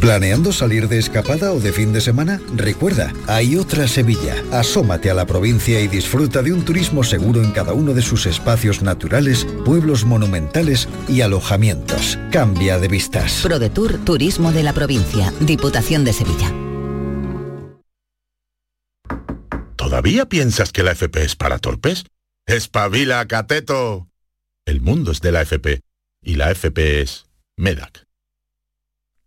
¿Planeando 0.00 0.50
salir 0.50 0.88
de 0.88 0.98
escapada 0.98 1.52
o 1.52 1.60
de 1.60 1.74
fin 1.74 1.92
de 1.92 2.00
semana? 2.00 2.40
Recuerda, 2.56 3.12
hay 3.26 3.56
otra 3.56 3.86
Sevilla. 3.86 4.34
Asómate 4.50 5.10
a 5.10 5.14
la 5.14 5.26
provincia 5.26 5.78
y 5.78 5.88
disfruta 5.88 6.40
de 6.40 6.54
un 6.54 6.64
turismo 6.64 7.04
seguro 7.04 7.42
en 7.42 7.52
cada 7.52 7.74
uno 7.74 7.92
de 7.92 8.00
sus 8.00 8.24
espacios 8.24 8.80
naturales, 8.80 9.46
pueblos 9.66 10.06
monumentales 10.06 10.88
y 11.06 11.20
alojamientos. 11.20 12.18
Cambia 12.32 12.78
de 12.78 12.88
vistas. 12.88 13.40
ProDetour 13.42 13.98
Turismo 13.98 14.52
de 14.52 14.62
la 14.62 14.72
Provincia, 14.72 15.34
Diputación 15.40 16.02
de 16.04 16.14
Sevilla. 16.14 16.50
¿Todavía 19.76 20.26
piensas 20.26 20.72
que 20.72 20.82
la 20.82 20.92
FP 20.92 21.24
es 21.24 21.36
para 21.36 21.58
torpes? 21.58 22.04
¡Espabila, 22.46 23.26
cateto! 23.26 24.08
El 24.64 24.80
mundo 24.80 25.12
es 25.12 25.20
de 25.20 25.32
la 25.32 25.42
FP 25.42 25.82
y 26.22 26.36
la 26.36 26.50
FP 26.50 27.02
es 27.02 27.26
MEDAC. 27.58 28.09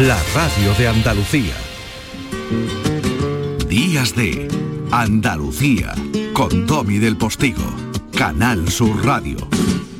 la 0.00 0.20
radio 0.34 0.74
de 0.74 0.88
Andalucía. 0.88 1.54
Días 3.68 4.16
de 4.16 4.48
Andalucía, 4.90 5.94
con 6.32 6.66
Domi 6.66 6.98
del 6.98 7.16
Postigo, 7.16 7.62
Canal 8.16 8.68
Sur 8.68 9.04
Radio. 9.04 9.36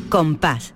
Compás. 0.08 0.74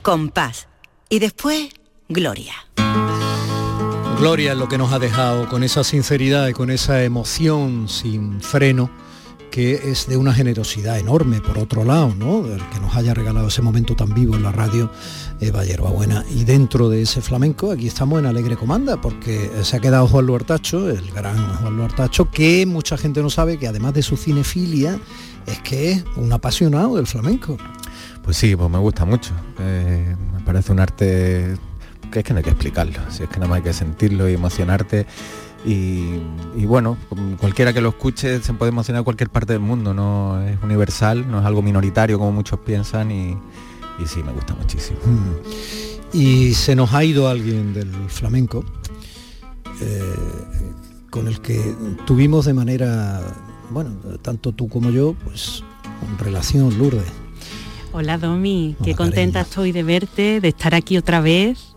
Compás. 0.00 0.68
Y 1.10 1.18
después, 1.18 1.68
Gloria. 2.08 2.54
Gloria 4.18 4.52
es 4.52 4.58
lo 4.58 4.66
que 4.68 4.78
nos 4.78 4.94
ha 4.94 4.98
dejado 4.98 5.46
con 5.50 5.62
esa 5.62 5.84
sinceridad 5.84 6.48
y 6.48 6.54
con 6.54 6.70
esa 6.70 7.04
emoción 7.04 7.86
sin 7.88 8.40
freno 8.40 8.90
que 9.58 9.90
es 9.90 10.06
de 10.06 10.16
una 10.16 10.32
generosidad 10.32 11.00
enorme, 11.00 11.40
por 11.40 11.58
otro 11.58 11.82
lado, 11.82 12.14
¿no? 12.16 12.46
El 12.46 12.62
que 12.68 12.78
nos 12.78 12.94
haya 12.94 13.12
regalado 13.12 13.48
ese 13.48 13.60
momento 13.60 13.96
tan 13.96 14.14
vivo 14.14 14.36
en 14.36 14.44
la 14.44 14.52
radio, 14.52 14.88
Eva 15.40 15.64
Buena. 15.90 16.24
Y 16.32 16.44
dentro 16.44 16.88
de 16.88 17.02
ese 17.02 17.20
flamenco, 17.20 17.72
aquí 17.72 17.88
estamos 17.88 18.20
en 18.20 18.26
Alegre 18.26 18.54
Comanda, 18.54 19.00
porque 19.00 19.50
se 19.64 19.76
ha 19.76 19.80
quedado 19.80 20.06
Juan 20.06 20.26
Luartacho, 20.26 20.88
el 20.88 21.10
gran 21.10 21.56
Juan 21.56 21.76
Luartacho, 21.76 22.30
que 22.30 22.66
mucha 22.66 22.96
gente 22.96 23.20
no 23.20 23.30
sabe 23.30 23.58
que 23.58 23.66
además 23.66 23.94
de 23.94 24.02
su 24.02 24.16
cinefilia, 24.16 24.96
es 25.44 25.58
que 25.62 25.90
es 25.90 26.04
un 26.14 26.32
apasionado 26.32 26.94
del 26.94 27.08
flamenco. 27.08 27.56
Pues 28.22 28.36
sí, 28.36 28.54
pues 28.54 28.70
me 28.70 28.78
gusta 28.78 29.04
mucho. 29.04 29.32
Eh, 29.58 30.14
me 30.34 30.40
parece 30.42 30.70
un 30.70 30.78
arte 30.78 31.56
que 32.12 32.20
es 32.20 32.24
que 32.24 32.32
no 32.32 32.38
hay 32.38 32.44
que 32.44 32.50
explicarlo, 32.50 33.00
si 33.10 33.24
es 33.24 33.28
que 33.28 33.36
nada 33.40 33.48
más 33.48 33.56
hay 33.56 33.62
que 33.64 33.72
sentirlo 33.72 34.28
y 34.28 34.34
emocionarte. 34.34 35.04
Y, 35.64 36.20
bueno, 36.66 36.96
cualquiera 37.38 37.72
que 37.72 37.80
lo 37.80 37.90
escuche 37.90 38.40
se 38.40 38.54
puede 38.54 38.70
emocionar 38.70 39.00
en 39.00 39.04
cualquier 39.04 39.30
parte 39.30 39.52
del 39.54 39.60
mundo, 39.60 39.92
no 39.92 40.40
es 40.42 40.56
universal, 40.62 41.28
no 41.30 41.40
es 41.40 41.46
algo 41.46 41.62
minoritario 41.62 42.18
como 42.18 42.32
muchos 42.32 42.60
piensan 42.60 43.10
y, 43.10 43.36
sí, 44.06 44.22
me 44.22 44.32
gusta 44.32 44.54
muchísimo. 44.54 44.98
Mm. 45.04 46.16
Y 46.16 46.54
se 46.54 46.74
nos 46.74 46.94
ha 46.94 47.04
ido 47.04 47.28
alguien 47.28 47.74
del 47.74 47.92
flamenco, 48.08 48.64
eh, 49.80 50.14
con 51.10 51.26
el 51.26 51.40
que 51.40 51.74
tuvimos 52.06 52.46
de 52.46 52.54
manera, 52.54 53.20
bueno, 53.70 53.90
tanto 54.22 54.52
tú 54.52 54.68
como 54.68 54.90
yo, 54.90 55.14
pues 55.24 55.62
relación 56.18 56.78
Lourdes. 56.78 57.04
Hola 57.92 58.18
Domi, 58.18 58.76
qué 58.84 58.94
contenta 58.94 59.40
estoy 59.40 59.72
de 59.72 59.82
verte, 59.82 60.40
de 60.40 60.48
estar 60.48 60.74
aquí 60.74 60.98
otra 60.98 61.20
vez 61.20 61.74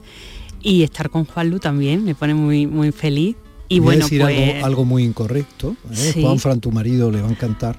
y 0.61 0.83
estar 0.83 1.09
con 1.09 1.25
Juan 1.25 1.49
Lu 1.49 1.59
también, 1.59 2.03
me 2.03 2.15
pone 2.15 2.33
muy, 2.33 2.67
muy 2.67 2.91
feliz. 2.91 3.35
Y 3.71 3.79
bueno, 3.79 4.03
decir 4.03 4.21
pues... 4.21 4.63
algo, 4.63 4.83
muy 4.83 5.03
incorrecto. 5.05 5.77
¿eh? 5.91 6.13
Juan 6.21 6.39
Fran, 6.39 6.59
tu 6.59 6.71
marido, 6.73 7.09
le 7.09 7.21
va 7.21 7.29
a 7.29 7.31
encantar. 7.31 7.77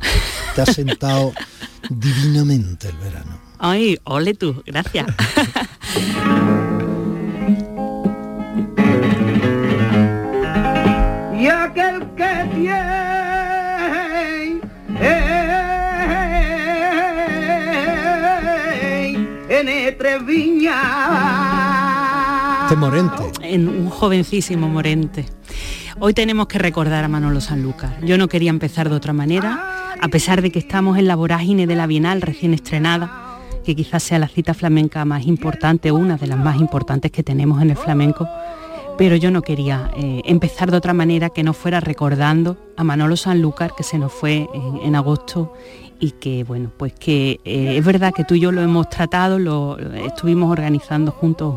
Te 0.55 0.63
has 0.63 0.75
sentado 0.75 1.35
divinamente 1.91 2.89
el 2.89 2.97
verano. 2.97 3.39
Ay, 3.59 3.99
ole 4.05 4.33
tú, 4.33 4.63
gracias. 4.65 5.07
y 11.39 11.47
aquel 11.47 12.09
que 12.17 12.49
tiene 19.47 19.89
en 19.89 20.27
viña 20.27 21.03
Morente. 22.77 23.23
En 23.43 23.69
un 23.69 23.91
jovencísimo 23.91 24.69
Morente. 24.69 25.27
Hoy 26.05 26.15
tenemos 26.15 26.49
que 26.49 26.59
recordar 26.59 27.05
a 27.05 27.09
Manolo 27.09 27.41
Sanlúcar. 27.41 28.05
Yo 28.05 28.19
no 28.19 28.27
quería 28.27 28.51
empezar 28.51 28.91
de 28.91 28.97
otra 28.97 29.13
manera, 29.13 29.95
a 30.01 30.09
pesar 30.09 30.43
de 30.43 30.51
que 30.51 30.59
estamos 30.59 30.99
en 30.99 31.07
la 31.07 31.15
vorágine 31.15 31.69
de 31.69 31.77
la 31.77 31.87
Bienal 31.87 32.23
recién 32.23 32.55
estrenada, 32.55 33.39
que 33.65 33.77
quizás 33.77 34.03
sea 34.03 34.19
la 34.19 34.27
cita 34.27 34.53
flamenca 34.53 35.05
más 35.05 35.25
importante, 35.27 35.93
una 35.93 36.17
de 36.17 36.27
las 36.27 36.39
más 36.41 36.57
importantes 36.57 37.13
que 37.13 37.23
tenemos 37.23 37.63
en 37.63 37.71
el 37.71 37.77
flamenco, 37.77 38.29
pero 38.99 39.15
yo 39.15 39.31
no 39.31 39.43
quería 39.43 39.93
eh, 39.97 40.23
empezar 40.25 40.73
de 40.73 40.79
otra 40.79 40.93
manera 40.93 41.31
que 41.31 41.45
no 41.45 41.53
fuera 41.53 41.79
recordando 41.79 42.57
a 42.77 42.83
Manolo 42.83 43.17
Sanlúcar, 43.17 43.71
que 43.77 43.85
se 43.85 43.97
nos 43.97 44.13
fue 44.13 44.49
en 44.83 44.97
agosto 44.97 45.53
y 46.03 46.11
que 46.11 46.43
bueno 46.43 46.73
pues 46.77 46.93
que 46.95 47.39
eh, 47.45 47.77
es 47.79 47.85
verdad 47.85 48.13
que 48.13 48.25
tú 48.25 48.35
y 48.35 48.41
yo 48.41 48.51
lo 48.51 48.61
hemos 48.61 48.91
tratado 48.91 49.39
lo 49.39 49.79
estuvimos 49.79 50.51
organizando 50.51 51.13
juntos 51.13 51.55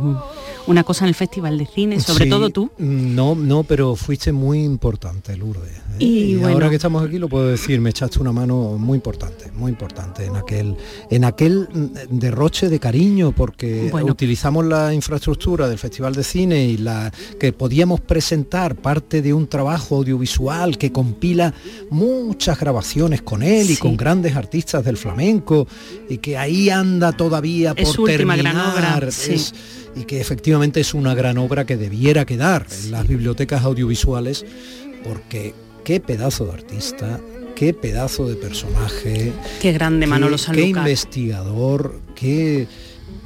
una 0.67 0.83
cosa 0.83 1.05
en 1.05 1.09
el 1.09 1.15
festival 1.15 1.57
de 1.57 1.65
cine 1.65 1.99
sobre 1.99 2.27
todo 2.27 2.51
tú. 2.51 2.69
no 2.77 3.33
no 3.33 3.63
pero 3.63 3.95
fuiste 3.95 4.31
muy 4.31 4.63
importante 4.63 5.35
Lourdes 5.35 5.71
¿eh? 5.97 6.05
y, 6.05 6.43
ahora 6.43 6.69
que 6.69 6.75
estamos 6.75 7.03
aquí 7.03 7.17
lo 7.17 7.27
puedo 7.27 7.47
decir 7.47 7.81
me 7.81 7.89
echaste 7.89 8.19
una 8.19 8.31
mano 8.31 8.77
muy 8.77 8.97
importante 8.97 9.51
muy 9.51 9.71
importante 9.71 10.25
en 10.25 10.35
aquel 10.35 10.77
en 11.09 11.25
aquel 11.25 11.67
mm, 11.73 12.19
derroche 12.19 12.69
de 12.69 12.79
cariño 12.79 13.31
porque 13.31 13.91
utilizamos 14.03 14.63
la 14.63 14.93
infraestructura 14.93 15.67
del 15.67 15.79
festival 15.79 16.13
de 16.13 16.23
cine 16.23 16.65
y 16.65 16.77
la 16.77 17.11
que 17.39 17.51
podíamos 17.51 17.99
presentar 17.99 18.75
parte 18.75 19.23
de 19.23 19.33
un 19.33 19.47
trabajo 19.47 19.95
audiovisual 19.95 20.77
que 20.77 20.91
compila 20.91 21.51
muchas 21.89 22.59
grabaciones 22.59 23.23
con 23.23 23.41
él 23.41 23.71
y 23.71 23.77
con 23.77 23.97
grandes 23.97 24.34
artistas 24.35 24.83
del 24.85 24.97
flamenco 24.97 25.67
y 26.09 26.17
que 26.17 26.37
ahí 26.37 26.69
anda 26.69 27.11
todavía 27.11 27.73
por 27.73 28.05
terminar. 28.05 29.09
y 29.95 30.03
que 30.03 30.19
efectivamente 30.19 30.81
es 30.81 30.93
una 30.93 31.15
gran 31.15 31.37
obra 31.37 31.65
que 31.65 31.77
debiera 31.77 32.25
quedar 32.25 32.67
en 32.83 32.91
las 32.91 33.07
bibliotecas 33.07 33.63
audiovisuales 33.63 34.45
porque 35.03 35.53
qué 35.83 35.99
pedazo 35.99 36.45
de 36.45 36.53
artista, 36.53 37.19
qué 37.55 37.73
pedazo 37.73 38.27
de 38.27 38.35
personaje. 38.35 39.31
Qué 39.61 39.71
grande 39.71 40.07
Manolo 40.07 40.37
Sanlúcar. 40.37 40.83
Qué 40.83 40.89
investigador, 40.89 42.01
qué 42.15 42.67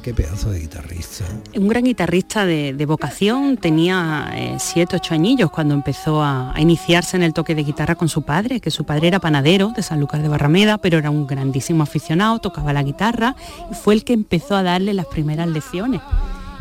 Qué 0.01 0.13
pedazo 0.13 0.51
de 0.51 0.59
guitarrista. 0.61 1.25
Un 1.55 1.67
gran 1.67 1.83
guitarrista 1.83 2.45
de, 2.45 2.85
vocación, 2.85 3.57
tenía 3.57 4.31
eh, 4.33 4.55
siete, 4.57 4.95
ocho 4.95 5.13
añillos 5.13 5.51
cuando 5.51 5.73
empezó 5.73 6.23
a, 6.23 6.53
iniciarse 6.57 7.17
en 7.17 7.23
el 7.23 7.33
toque 7.33 7.53
de 7.53 7.63
guitarra 7.63 7.95
con 7.95 8.07
su 8.07 8.21
padre, 8.21 8.61
que 8.61 8.71
su 8.71 8.85
padre 8.85 9.09
era 9.09 9.19
panadero 9.19 9.73
de 9.75 9.83
San 9.83 9.99
Lucas 9.99 10.21
de 10.21 10.29
Barrameda, 10.29 10.77
pero 10.77 10.97
era 10.97 11.09
un 11.09 11.27
grandísimo 11.27 11.83
aficionado, 11.83 12.39
tocaba 12.39 12.71
la 12.71 12.83
guitarra 12.83 13.35
y 13.69 13.75
fue 13.75 13.93
el 13.93 14.05
que 14.05 14.13
empezó 14.13 14.55
a 14.55 14.63
darle 14.63 14.93
las 14.93 15.05
primeras 15.05 15.47
lecciones. 15.49 16.01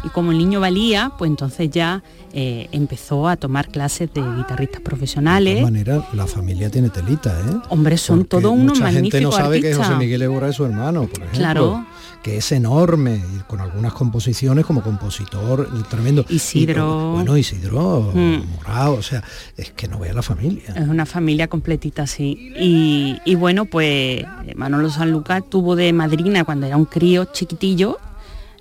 Y 0.05 0.09
como 0.11 0.33
el 0.33 0.39
niño 0.39 0.61
valía, 0.61 1.13
pues 1.19 1.31
entonces 1.31 1.71
ya 1.71 2.03
eh, 2.33 2.69
empezó 2.73 3.29
a 3.29 3.37
tomar 3.37 3.69
clases 3.69 4.13
de 4.13 4.21
guitarristas 4.21 4.81
profesionales. 4.81 5.57
De 5.57 5.63
manera, 5.63 6.07
la 6.13 6.27
familia 6.27 6.71
tiene 6.71 6.91
telita, 6.91 7.31
¿eh? 7.41 7.57
Hombre, 7.69 7.99
son 7.99 8.25
todo 8.25 8.51
unos 8.51 8.79
mucha 8.79 8.93
gente 8.93 9.21
no 9.21 9.33
sabe 9.33 9.61
que 9.61 9.75
José 9.75 9.95
Miguel 9.97 10.23
Ebora 10.23 10.49
es 10.49 10.57
su 10.57 10.65
hermano, 10.65 11.03
por 11.03 11.23
ejemplo. 11.23 11.39
Claro 11.39 11.87
que 12.23 12.37
es 12.37 12.53
enorme, 12.53 13.23
y 13.37 13.41
con 13.43 13.61
algunas 13.61 13.93
composiciones 13.93 14.67
como 14.67 14.83
compositor 14.83 15.69
tremendo. 15.89 16.25
Isidro. 16.29 17.13
bueno, 17.13 17.37
Isidro, 17.37 18.13
mm. 18.15 18.55
Morado, 18.57 18.95
o 18.95 19.03
sea, 19.03 19.23
es 19.57 19.71
que 19.71 19.89
no 19.89 19.99
vea 19.99 20.13
la 20.13 20.23
familia. 20.23 20.75
Es 20.75 20.89
una 20.89 21.07
familia 21.07 21.49
completita, 21.49 22.07
sí. 22.07 22.53
Y, 22.59 23.35
bueno, 23.37 23.67
pues 23.67 24.25
Manolo 24.57 24.91
Sanlúcar 24.91 25.43
tuvo 25.43 25.77
de 25.77 25.93
madrina 25.93 26.45
cuando 26.45 26.67
era 26.67 26.77
un 26.77 26.87
crío 26.87 27.27
chiquitillo, 27.27 27.99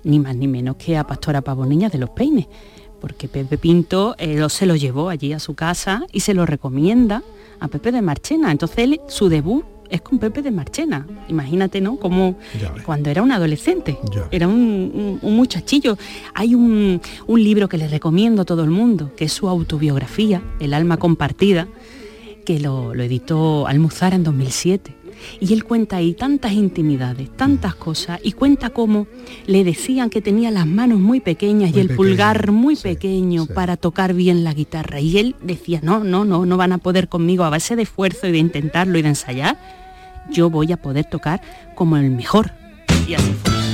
ni 0.08 0.20
más 0.20 0.36
ni 0.36 0.48
menos 0.48 0.78
que 0.78 0.98
a 0.98 1.06
Pastora 1.06 1.42
Pavoniña 1.42 1.90
de 1.90 1.98
los 1.98 2.10
Peines, 2.10 2.48
porque 3.00 3.28
Pepe 3.28 3.58
Pinto 3.58 4.16
eh, 4.18 4.44
se 4.50 4.66
lo 4.66 4.76
llevó 4.76 5.10
allí 5.10 5.34
a 5.34 5.40
su 5.40 5.54
casa 5.54 6.04
y 6.12 6.22
se 6.22 6.34
lo 6.34 6.46
recomienda 6.46 7.24
a 7.60 7.68
Pepe 7.68 7.92
de 7.92 8.02
Marchena. 8.02 8.52
Entonces 8.52 8.80
él, 8.80 9.02
su 9.08 9.30
debut 9.30 9.66
es 9.90 10.02
con 10.02 10.20
Pepe 10.20 10.42
de 10.42 10.52
Marchena. 10.52 11.06
Imagínate, 11.28 11.82
¿no? 11.82 11.98
Como 11.98 12.36
cuando 12.86 13.10
era 13.10 13.22
un 13.22 13.32
adolescente, 13.32 13.98
era 14.32 14.48
un, 14.48 15.20
muchachillo. 15.22 15.98
Hay 16.34 16.56
un, 16.56 17.02
libro 17.28 17.70
que 17.70 17.78
le 17.78 17.88
recomiendo 17.88 18.42
a 18.42 18.46
todo 18.46 18.64
el 18.64 18.70
mundo, 18.70 19.12
que 19.16 19.26
es 19.26 19.34
su 19.34 19.48
autobiografía, 19.48 20.42
El 20.60 20.74
alma 20.74 20.98
compartida, 20.98 21.68
que 22.46 22.60
lo, 22.60 22.96
lo 22.96 23.04
editó 23.04 23.68
Almuzara 23.68 24.16
en 24.16 24.24
2007. 24.24 24.97
Y 25.40 25.54
él 25.54 25.64
cuenta 25.64 25.98
ahí 25.98 26.14
tantas 26.14 26.54
intimidades, 26.54 27.30
tantas 27.36 27.76
cosas, 27.76 28.20
y 28.24 28.34
cuenta 28.34 28.70
cómo 28.70 29.08
le 29.46 29.64
decían 29.64 30.10
que 30.10 30.22
tenía 30.22 30.52
las 30.52 30.66
manos 30.66 31.00
muy 31.00 31.20
pequeñas 31.20 31.76
y 31.76 31.80
el 31.80 31.96
pulgar 31.96 32.52
muy 32.52 32.76
pequeño 32.76 33.46
para 33.46 33.78
tocar 33.78 34.14
bien 34.14 34.44
la 34.44 34.54
guitarra. 34.54 35.00
Y 35.00 35.18
él 35.18 35.36
decía, 35.42 35.80
no, 35.84 36.04
no, 36.04 36.26
no, 36.26 36.46
no 36.46 36.58
van 36.58 36.72
a 36.72 36.78
poder 36.78 37.10
conmigo 37.10 37.44
a 37.44 37.50
base 37.50 37.76
de 37.76 37.84
esfuerzo 37.84 38.28
y 38.28 38.32
de 38.32 38.38
intentarlo 38.38 38.98
y 38.98 39.02
de 39.02 39.10
ensayar 39.10 39.58
yo 40.30 40.50
voy 40.50 40.72
a 40.72 40.78
poder 40.78 41.06
tocar 41.06 41.42
como 41.76 41.98
el 41.98 42.12
mejor. 42.12 42.52
Y 43.08 43.14
así 43.14 43.34
fue. 43.44 43.67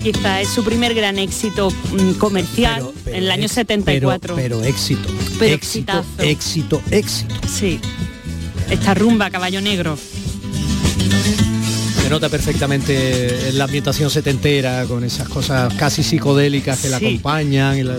Quizá 0.00 0.40
es 0.40 0.48
su 0.48 0.64
primer 0.64 0.94
gran 0.94 1.18
éxito 1.18 1.70
mm, 1.70 2.12
comercial 2.12 2.84
en 3.06 3.14
el 3.14 3.30
año 3.30 3.48
74. 3.48 4.36
Pero, 4.36 4.62
éxito. 4.62 5.08
Pero 5.38 5.54
éxito, 5.54 6.04
éxito, 6.18 6.82
éxito. 6.90 7.34
Sí. 7.48 7.80
Esta 8.70 8.94
rumba, 8.94 9.30
caballo 9.30 9.60
negro. 9.60 9.98
Se 12.02 12.10
nota 12.10 12.28
perfectamente 12.28 13.48
en 13.48 13.58
la 13.58 13.64
ambientación 13.64 14.10
setentera, 14.10 14.84
con 14.84 15.04
esas 15.04 15.28
cosas 15.28 15.72
casi 15.74 16.02
psicodélicas 16.02 16.80
que 16.80 16.88
la 16.88 16.98
acompañan. 16.98 17.78
Y 17.78 17.82
la 17.82 17.98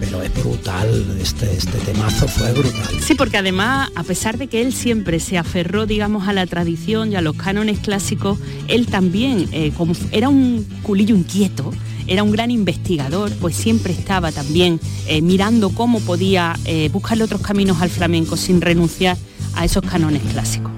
pero 0.00 0.22
es 0.22 0.32
brutal, 0.34 1.16
este, 1.20 1.52
este 1.52 1.78
temazo 1.78 2.28
fue 2.28 2.52
brutal. 2.52 3.00
Sí, 3.00 3.14
porque 3.14 3.38
además, 3.38 3.90
a 3.94 4.02
pesar 4.02 4.38
de 4.38 4.46
que 4.46 4.60
él 4.60 4.72
siempre 4.72 5.20
se 5.20 5.38
aferró, 5.38 5.86
digamos, 5.86 6.28
a 6.28 6.32
la 6.32 6.46
tradición 6.46 7.12
y 7.12 7.16
a 7.16 7.20
los 7.20 7.36
cánones 7.36 7.78
clásicos, 7.80 8.38
él 8.68 8.86
también, 8.86 9.48
eh, 9.52 9.72
como 9.76 9.94
era 10.12 10.28
un 10.28 10.66
culillo 10.82 11.16
inquieto, 11.16 11.72
era 12.06 12.22
un 12.22 12.32
gran 12.32 12.50
investigador, 12.50 13.30
pues 13.40 13.54
siempre 13.54 13.92
estaba 13.92 14.32
también 14.32 14.80
eh, 15.06 15.20
mirando 15.20 15.70
cómo 15.70 16.00
podía 16.00 16.58
eh, 16.64 16.88
buscarle 16.90 17.24
otros 17.24 17.42
caminos 17.42 17.82
al 17.82 17.90
flamenco 17.90 18.36
sin 18.36 18.60
renunciar 18.60 19.16
a 19.54 19.64
esos 19.64 19.82
canones 19.82 20.22
clásicos. 20.22 20.72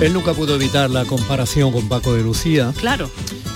Él 0.00 0.12
nunca 0.12 0.34
pudo 0.34 0.54
evitar 0.54 0.90
la 0.90 1.06
comparación 1.06 1.72
con 1.72 1.88
Paco 1.88 2.14
de 2.14 2.22
Lucía. 2.22 2.72
Claro. 2.78 3.10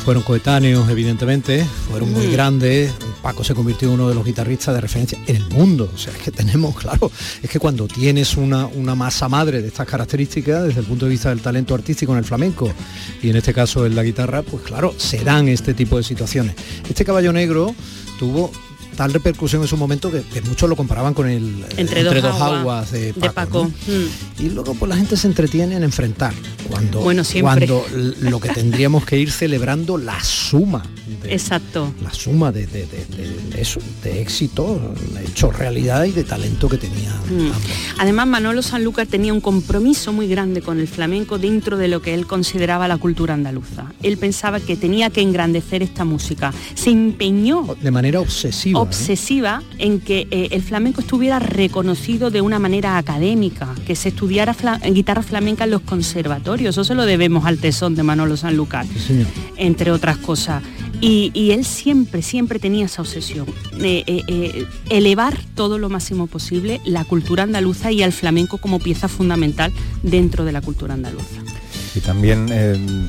Fueron 0.04 0.22
coetáneos, 0.22 0.88
evidentemente, 0.88 1.64
fueron 1.88 2.12
muy 2.12 2.26
Mm. 2.26 2.32
grandes. 2.32 2.92
Paco 3.22 3.44
se 3.44 3.54
convirtió 3.54 3.86
en 3.88 3.94
uno 3.94 4.08
de 4.08 4.14
los 4.14 4.24
guitarristas 4.24 4.74
de 4.74 4.80
referencia 4.80 5.18
en 5.26 5.36
el 5.36 5.46
mundo. 5.50 5.90
O 5.94 5.98
sea, 5.98 6.12
es 6.12 6.18
que 6.20 6.30
tenemos, 6.30 6.74
claro, 6.80 7.12
es 7.42 7.50
que 7.50 7.58
cuando 7.60 7.86
tienes 7.86 8.36
una, 8.36 8.66
una 8.66 8.94
masa 8.94 9.28
madre 9.28 9.60
de 9.60 9.68
estas 9.68 9.86
características, 9.86 10.64
desde 10.64 10.80
el 10.80 10.86
punto 10.86 11.04
de 11.04 11.10
vista 11.12 11.28
del 11.28 11.40
talento 11.42 11.74
artístico 11.74 12.12
en 12.12 12.18
el 12.18 12.24
flamenco, 12.24 12.72
y 13.22 13.28
en 13.28 13.36
este 13.36 13.52
caso 13.52 13.84
en 13.86 13.94
la 13.94 14.02
guitarra, 14.02 14.42
pues 14.42 14.62
claro, 14.64 14.94
se 14.96 15.22
dan 15.22 15.48
este 15.48 15.74
tipo 15.74 15.98
de 15.98 16.02
situaciones. 16.02 16.54
Este 16.88 17.04
caballo 17.04 17.32
negro 17.32 17.74
tuvo 18.18 18.50
tal 19.00 19.14
repercusión 19.14 19.62
en 19.62 19.68
su 19.68 19.78
momento 19.78 20.10
que, 20.12 20.20
que 20.20 20.42
muchos 20.42 20.68
lo 20.68 20.76
comparaban 20.76 21.14
con 21.14 21.26
el 21.26 21.64
eh, 21.70 21.74
Entre, 21.78 22.02
dos, 22.20 22.38
aguas, 22.38 22.90
de 22.92 23.14
Paco. 23.14 23.22
de 23.22 23.30
Paco. 23.30 23.70
¿no? 23.88 23.94
Mm. 23.94 24.42
Y 24.44 24.50
luego 24.50 24.74
pues 24.74 24.90
la 24.90 24.96
gente 24.96 25.16
se 25.16 25.26
entretiene 25.26 25.74
en 25.74 25.84
enfrentar 25.84 26.34
cuando, 26.68 27.00
Bueno, 27.00 27.24
siempre. 27.24 27.66
cuando 27.66 27.86
lo 28.20 28.38
que 28.40 28.50
tendríamos 28.50 29.06
que 29.06 29.16
ir 29.18 29.30
celebrando 29.30 29.96
la 29.96 30.22
suma 30.22 30.82
de, 31.22 31.32
Exacto. 31.32 31.94
la 32.02 32.12
suma 32.12 32.52
de, 32.52 32.66
de- 32.66 32.84
de- 32.86 33.06
de- 33.06 33.36
de 33.56 33.60
eso, 33.62 33.80
de 34.04 34.20
éxito, 34.20 34.78
hecho 35.26 35.50
realidad 35.50 36.04
y 36.04 36.12
de 36.12 36.22
talento 36.24 36.68
que 36.68 36.76
tenía. 36.76 37.10
Mm. 37.30 37.50
Además, 38.00 38.26
Manolo 38.26 38.60
Sanlúcar 38.60 39.06
tenía 39.06 39.32
un 39.32 39.40
compromiso 39.40 40.12
muy 40.12 40.28
grande 40.28 40.60
con 40.60 40.78
el 40.78 40.88
flamenco 40.88 41.38
dentro 41.38 41.78
de 41.78 41.88
lo 41.88 42.02
que 42.02 42.12
él 42.12 42.26
consideraba 42.26 42.86
la 42.86 42.98
cultura 42.98 43.32
andaluza. 43.32 43.86
Él 44.02 44.18
pensaba 44.18 44.60
que 44.60 44.76
tenía 44.76 45.08
que 45.08 45.22
engrandecer 45.22 45.82
esta 45.82 46.04
música. 46.04 46.52
Se 46.74 46.90
empeñó 46.90 47.76
De 47.80 47.90
manera 47.90 48.20
obsesiva. 48.20 48.78
¿Eh? 48.90 48.96
obsesiva 48.96 49.62
en 49.78 50.00
que 50.00 50.26
eh, 50.30 50.48
el 50.52 50.62
flamenco 50.62 51.00
estuviera 51.00 51.38
reconocido 51.38 52.30
de 52.30 52.40
una 52.40 52.58
manera 52.58 52.98
académica, 52.98 53.68
que 53.86 53.94
se 53.96 54.08
estudiara 54.10 54.54
fla- 54.54 54.80
guitarra 54.92 55.22
flamenca 55.22 55.64
en 55.64 55.70
los 55.70 55.80
conservatorios. 55.82 56.74
Eso 56.74 56.84
se 56.84 56.94
lo 56.94 57.04
debemos 57.06 57.44
al 57.46 57.58
tesón 57.58 57.94
de 57.94 58.02
Manolo 58.02 58.36
Sanlúcar 58.36 58.86
Sí, 58.86 59.24
entre 59.56 59.90
otras 59.92 60.16
cosas. 60.18 60.62
Y, 61.02 61.30
y 61.32 61.52
él 61.52 61.64
siempre, 61.64 62.20
siempre 62.20 62.58
tenía 62.58 62.84
esa 62.84 63.00
obsesión, 63.00 63.46
eh, 63.80 64.04
eh, 64.06 64.22
eh, 64.28 64.66
elevar 64.90 65.38
todo 65.54 65.78
lo 65.78 65.88
máximo 65.88 66.26
posible 66.26 66.78
la 66.84 67.04
cultura 67.04 67.42
andaluza 67.44 67.90
y 67.90 68.02
al 68.02 68.12
flamenco 68.12 68.58
como 68.58 68.78
pieza 68.80 69.08
fundamental 69.08 69.72
dentro 70.02 70.44
de 70.44 70.52
la 70.52 70.60
cultura 70.60 70.92
andaluza. 70.92 71.40
y 71.94 72.00
también 72.00 72.48
eh, 72.50 72.74
eh, 72.76 73.08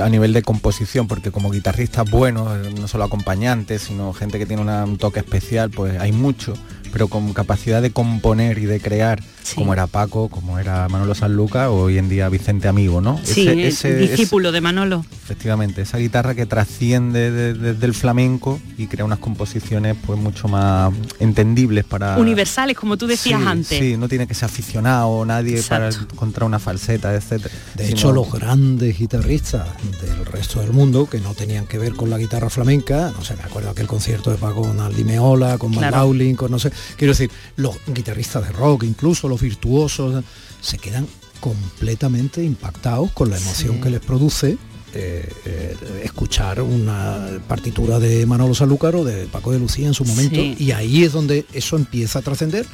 a 0.00 0.08
nivel 0.08 0.32
de 0.32 0.42
composición, 0.42 1.08
porque 1.08 1.30
como 1.30 1.50
guitarristas 1.50 2.10
buenos, 2.10 2.66
eh, 2.66 2.74
no 2.78 2.88
solo 2.88 3.04
acompañantes, 3.04 3.82
sino 3.82 4.12
gente 4.12 4.38
que 4.38 4.46
tiene 4.46 4.62
un 4.62 4.98
toque 4.98 5.20
especial, 5.20 5.70
pues 5.70 5.98
hay 5.98 6.12
mucho, 6.12 6.54
pero 6.92 7.08
con 7.08 7.32
capacidad 7.32 7.80
de 7.82 7.90
componer 7.90 8.58
y 8.58 8.66
de 8.66 8.80
crear, 8.80 9.22
como 9.54 9.72
era 9.72 9.86
Paco, 9.86 10.28
como 10.28 10.58
era 10.58 10.88
Manolo 10.88 11.14
Sanluca 11.14 11.70
o 11.70 11.82
hoy 11.84 11.98
en 11.98 12.08
día 12.08 12.28
Vicente 12.28 12.68
Amigo, 12.68 13.00
¿no? 13.00 13.18
Sí, 13.24 13.48
Ese- 13.48 13.66
ese- 13.68 13.96
discípulo 13.96 14.52
de 14.52 14.60
Manolo. 14.60 15.04
efectivamente, 15.24 15.82
esa 15.82 15.98
guitarra 15.98 16.34
que 16.34 16.46
trasciende 16.46 17.30
de- 17.30 17.54
de- 17.54 17.74
del 17.74 17.94
flamenco 17.94 18.60
y 18.76 18.86
crea 18.86 19.04
unas 19.04 19.18
composiciones 19.18 19.96
pues 20.06 20.18
mucho 20.18 20.48
más 20.48 20.92
entendibles 21.20 21.84
para 21.84 22.16
Universales, 22.18 22.76
como 22.76 22.96
tú 22.96 23.06
decías 23.06 23.40
Sí, 23.40 23.46
antes. 23.46 23.78
Sí, 23.78 23.96
no 23.96 24.08
tiene 24.08 24.26
que 24.26 24.34
ser 24.34 24.46
aficionado 24.46 25.24
nadie 25.24 25.62
para 25.62 25.88
encontrar 25.88 26.46
una 26.46 26.58
falseta, 26.58 27.14
etcétera. 27.14 27.54
De 27.74 27.84
sino- 27.86 27.96
hecho, 27.98 28.12
los 28.12 28.30
grandes 28.32 28.98
guitarristas 28.98 29.66
del 30.02 30.24
resto 30.26 30.60
del 30.60 30.72
mundo, 30.72 31.08
que 31.08 31.20
no 31.20 31.34
tenían 31.34 31.66
que 31.66 31.78
ver 31.78 31.94
con 31.94 32.10
la 32.10 32.18
guitarra 32.18 32.50
flamenca, 32.50 33.12
no 33.16 33.24
sé, 33.24 33.34
me 33.36 33.42
acuerdo 33.42 33.70
aquel 33.70 33.86
concierto 33.86 34.30
de 34.30 34.36
Paco 34.36 34.62
con 34.62 34.80
Aldi 34.80 35.04
Meola, 35.04 35.58
con 35.58 35.70
Van 35.72 35.78
Claro. 35.90 36.08
Con 36.36 36.50
no 36.50 36.58
sé, 36.58 36.70
quiero 36.96 37.12
decir, 37.12 37.30
los 37.56 37.76
guitarristas 37.86 38.44
de 38.46 38.52
rock, 38.52 38.84
incluso 38.84 39.28
los 39.28 39.40
virtuosos, 39.40 40.24
se 40.60 40.78
quedan 40.78 41.06
completamente 41.40 42.42
impactados 42.42 43.12
con 43.12 43.30
la 43.30 43.36
emoción 43.38 43.76
Sí. 43.76 43.80
que 43.80 43.90
les 43.90 44.00
produce 44.00 44.58
eh, 44.94 45.30
eh, 45.44 45.76
escuchar 46.04 46.62
una 46.62 47.28
partitura 47.46 47.98
de 47.98 48.24
Manolo 48.24 48.54
Sanlúcar 48.54 48.96
o 48.96 49.04
de 49.04 49.26
Paco 49.26 49.52
de 49.52 49.58
Lucía 49.58 49.86
en 49.86 49.92
su 49.94 50.04
momento 50.04 50.36
Sí. 50.36 50.56
y 50.58 50.70
ahí 50.72 51.04
es 51.04 51.12
donde 51.12 51.44
eso 51.52 51.76
empieza 51.76 52.20
a 52.20 52.22
trascender 52.22 52.64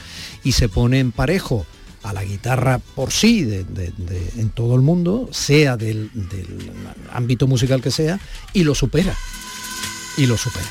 y 0.45 0.53
se 0.53 0.69
pone 0.69 1.01
en 1.01 1.11
parejo 1.11 1.67
a 2.05 2.13
la 2.13 2.23
guitarra 2.23 2.79
por 2.95 3.11
sí 3.13 3.43
de- 3.43 3.65
de- 3.65 3.93
de- 3.99 4.31
en 4.37 4.51
todo 4.51 4.77
el 4.77 4.83
mundo, 4.83 5.29
sea 5.33 5.77
del, 5.77 6.09
del 6.15 6.71
ámbito 7.13 7.47
musical 7.49 7.83
que 7.83 7.91
sea, 7.91 8.21
y 8.53 8.63
lo 8.63 8.75
supera. 8.77 9.17
Y 10.17 10.27
lo 10.27 10.37
supera. 10.37 10.67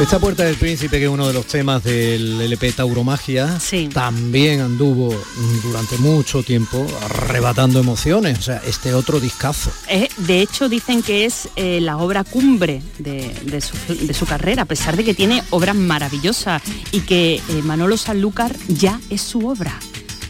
Esta 0.00 0.18
puerta 0.18 0.44
del 0.44 0.56
príncipe, 0.56 0.98
que 0.98 1.04
es 1.04 1.10
uno 1.10 1.26
de 1.26 1.34
los 1.34 1.44
temas 1.44 1.84
del 1.84 2.40
LP 2.40 2.72
Tauromagia, 2.72 3.58
también 3.92 4.62
anduvo 4.62 5.14
durante 5.62 5.98
mucho 5.98 6.42
tiempo 6.42 6.86
arrebatando 7.04 7.78
emociones. 7.78 8.38
O 8.38 8.42
sea, 8.42 8.62
este 8.66 8.94
otro 8.94 9.20
discazo. 9.20 9.70
Eh, 9.88 10.08
de 10.16 10.40
hecho, 10.40 10.70
dicen 10.70 11.02
que 11.02 11.26
es 11.26 11.50
eh, 11.54 11.80
la 11.82 11.98
obra 11.98 12.24
cumbre 12.24 12.80
de, 12.98 13.30
de 13.44 13.60
su, 13.60 13.76
de 13.88 14.14
su 14.14 14.24
carrera, 14.24 14.62
a 14.62 14.64
pesar 14.64 14.96
de 14.96 15.04
que 15.04 15.12
tiene 15.12 15.44
obras 15.50 15.76
maravillosas 15.76 16.62
y 16.92 17.00
que 17.00 17.34
eh, 17.34 17.42
Manolo 17.62 17.98
Sanlúcar 17.98 18.56
ya 18.68 18.98
es 19.10 19.20
su 19.20 19.46
obra. 19.46 19.78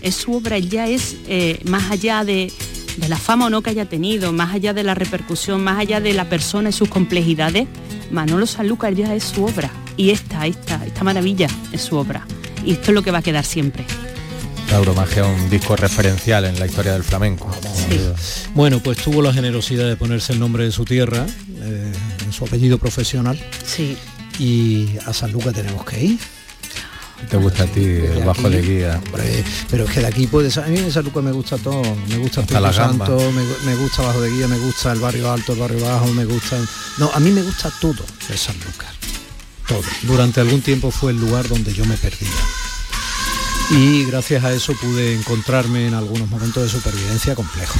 Es 0.02 0.16
su 0.16 0.34
obra, 0.34 0.58
ya 0.58 0.88
es 0.88 1.16
eh, 1.28 1.60
más 1.64 1.92
allá 1.92 2.24
de, 2.24 2.52
de 2.96 3.08
la 3.08 3.18
fama 3.18 3.46
o 3.46 3.50
no 3.50 3.62
que 3.62 3.70
haya 3.70 3.88
tenido, 3.88 4.32
más 4.32 4.52
allá 4.52 4.74
de 4.74 4.82
la 4.82 4.94
repercusión, 4.94 5.62
más 5.62 5.78
allá 5.78 6.00
de 6.00 6.12
la 6.12 6.28
persona 6.28 6.70
y 6.70 6.72
sus 6.72 6.88
complejidades, 6.88 7.68
Manolo 8.10 8.46
Sanlúcar 8.46 8.94
ya 8.94 9.14
es 9.14 9.24
su 9.24 9.44
obra. 9.44 9.70
Y 9.96 10.10
esta, 10.10 10.46
esta, 10.46 10.84
esta 10.84 11.04
maravilla 11.04 11.48
es 11.72 11.82
su 11.82 11.96
obra. 11.96 12.26
Y 12.64 12.72
esto 12.72 12.90
es 12.90 12.94
lo 12.94 13.02
que 13.02 13.10
va 13.10 13.18
a 13.18 13.22
quedar 13.22 13.44
siempre. 13.44 13.84
Tauromagia 14.68 15.22
es 15.22 15.42
un 15.42 15.50
disco 15.50 15.74
referencial 15.74 16.44
en 16.44 16.58
la 16.58 16.66
historia 16.66 16.92
del 16.92 17.02
flamenco. 17.02 17.50
Bueno, 18.54 18.78
pues 18.80 18.98
tuvo 18.98 19.20
la 19.20 19.32
generosidad 19.32 19.88
de 19.88 19.96
ponerse 19.96 20.32
el 20.32 20.38
nombre 20.38 20.64
de 20.64 20.70
su 20.70 20.84
tierra, 20.84 21.26
eh, 21.60 21.92
en 22.24 22.32
su 22.32 22.44
apellido 22.44 22.78
profesional. 22.78 23.38
Sí. 23.64 23.96
Y 24.38 24.96
a 25.06 25.12
San 25.12 25.32
Lucas 25.32 25.54
tenemos 25.54 25.84
que 25.84 26.04
ir. 26.04 26.18
¿Te 27.28 27.36
gusta 27.36 27.64
a 27.64 27.66
ti 27.66 27.84
el 27.84 28.24
bajo 28.24 28.48
de 28.48 28.62
guía? 28.62 29.00
Hombre, 29.06 29.44
pero 29.70 29.84
es 29.84 29.90
que 29.90 30.00
de 30.00 30.06
aquí 30.06 30.26
puedes... 30.26 30.56
A 30.58 30.66
mí 30.66 30.78
en 30.78 30.90
San 30.90 31.04
Lucas 31.04 31.22
me 31.22 31.32
gusta 31.32 31.58
todo. 31.58 31.82
Me 32.08 32.16
gusta 32.16 32.40
Hasta 32.40 32.60
la. 32.60 32.72
Santo, 32.72 33.18
me, 33.32 33.42
me 33.64 33.76
gusta 33.76 34.02
Bajo 34.02 34.20
de 34.20 34.30
Guía, 34.30 34.48
me 34.48 34.58
gusta 34.58 34.92
el 34.92 35.00
barrio 35.00 35.30
alto, 35.30 35.52
el 35.52 35.58
barrio 35.58 35.84
bajo, 35.84 36.06
me 36.08 36.24
gusta... 36.24 36.56
No, 36.98 37.10
a 37.12 37.20
mí 37.20 37.30
me 37.30 37.42
gusta 37.42 37.70
todo 37.80 38.04
de 38.28 38.36
San 38.36 38.56
Lucas. 38.58 38.88
Todo. 39.68 39.82
Durante 40.02 40.40
algún 40.40 40.62
tiempo 40.62 40.90
fue 40.90 41.12
el 41.12 41.20
lugar 41.20 41.48
donde 41.48 41.72
yo 41.72 41.84
me 41.84 41.96
perdía. 41.96 42.28
Y 43.70 44.04
gracias 44.06 44.42
a 44.42 44.52
eso 44.52 44.74
pude 44.74 45.14
encontrarme 45.14 45.86
en 45.86 45.94
algunos 45.94 46.28
momentos 46.28 46.64
de 46.64 46.68
supervivencia 46.68 47.36
complejo. 47.36 47.78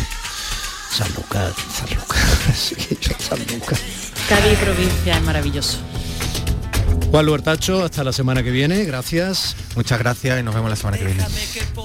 San 0.91 1.13
Lucas, 1.15 1.53
San 1.77 1.89
Lucas, 1.99 2.21
sí, 2.55 2.77
yo 3.01 3.13
San 3.19 3.39
Lucas. 3.53 3.81
Cádiz 4.29 4.59
provincia 4.59 5.17
es 5.17 5.23
maravilloso. 5.23 5.79
Juan 7.11 7.27
Luertacho, 7.27 7.83
hasta 7.85 8.05
la 8.05 8.13
semana 8.13 8.43
que 8.43 8.51
viene, 8.53 8.85
gracias. 8.85 9.57
Muchas 9.75 9.99
gracias 9.99 10.39
y 10.39 10.43
nos 10.45 10.55
vemos 10.55 10.71
la 10.71 10.77
semana 10.77 10.97
que 10.97 11.07
viene. 11.07 11.25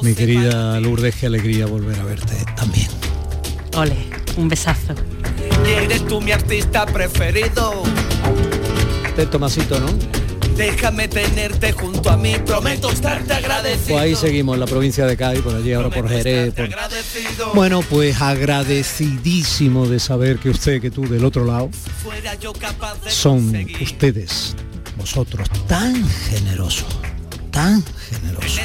Mi 0.03 0.13
querida 0.13 0.79
Lourdes, 0.79 1.15
qué 1.15 1.25
alegría 1.25 1.65
volver 1.65 1.99
a 1.99 2.03
verte 2.03 2.35
también. 2.55 2.87
Ole, 3.75 3.95
un 4.37 4.47
besazo. 4.47 4.93
Eres 5.65 6.05
tú 6.07 6.21
mi 6.21 6.31
artista 6.31 6.85
preferido. 6.85 7.83
De 9.17 9.25
Tomasito, 9.25 9.79
¿no? 9.79 9.87
Déjame 10.55 11.07
tenerte 11.07 11.71
junto 11.73 12.09
a 12.11 12.17
mí, 12.17 12.35
prometo 12.45 12.89
estarte 12.91 13.33
agradecido. 13.33 13.97
Pues 13.97 14.01
ahí 14.01 14.15
seguimos 14.15 14.53
en 14.53 14.59
la 14.61 14.67
provincia 14.67 15.05
de 15.05 15.17
Cádiz, 15.17 15.41
por 15.41 15.55
allí 15.55 15.73
ahora 15.73 15.89
por 15.89 16.07
Jerez. 16.07 16.53
por- 16.53 16.69
Bueno, 17.55 17.81
pues 17.81 18.21
agradecidísimo 18.21 19.87
de 19.87 19.99
saber 19.99 20.37
que 20.37 20.49
usted, 20.51 20.79
que 20.81 20.91
tú 20.91 21.07
del 21.09 21.25
otro 21.25 21.43
lado, 21.45 21.69
son 23.07 23.53
ustedes, 23.81 24.55
vosotros, 24.95 25.49
tan 25.67 26.07
generosos, 26.09 26.87
tan 27.51 27.83
generosos, 28.09 28.61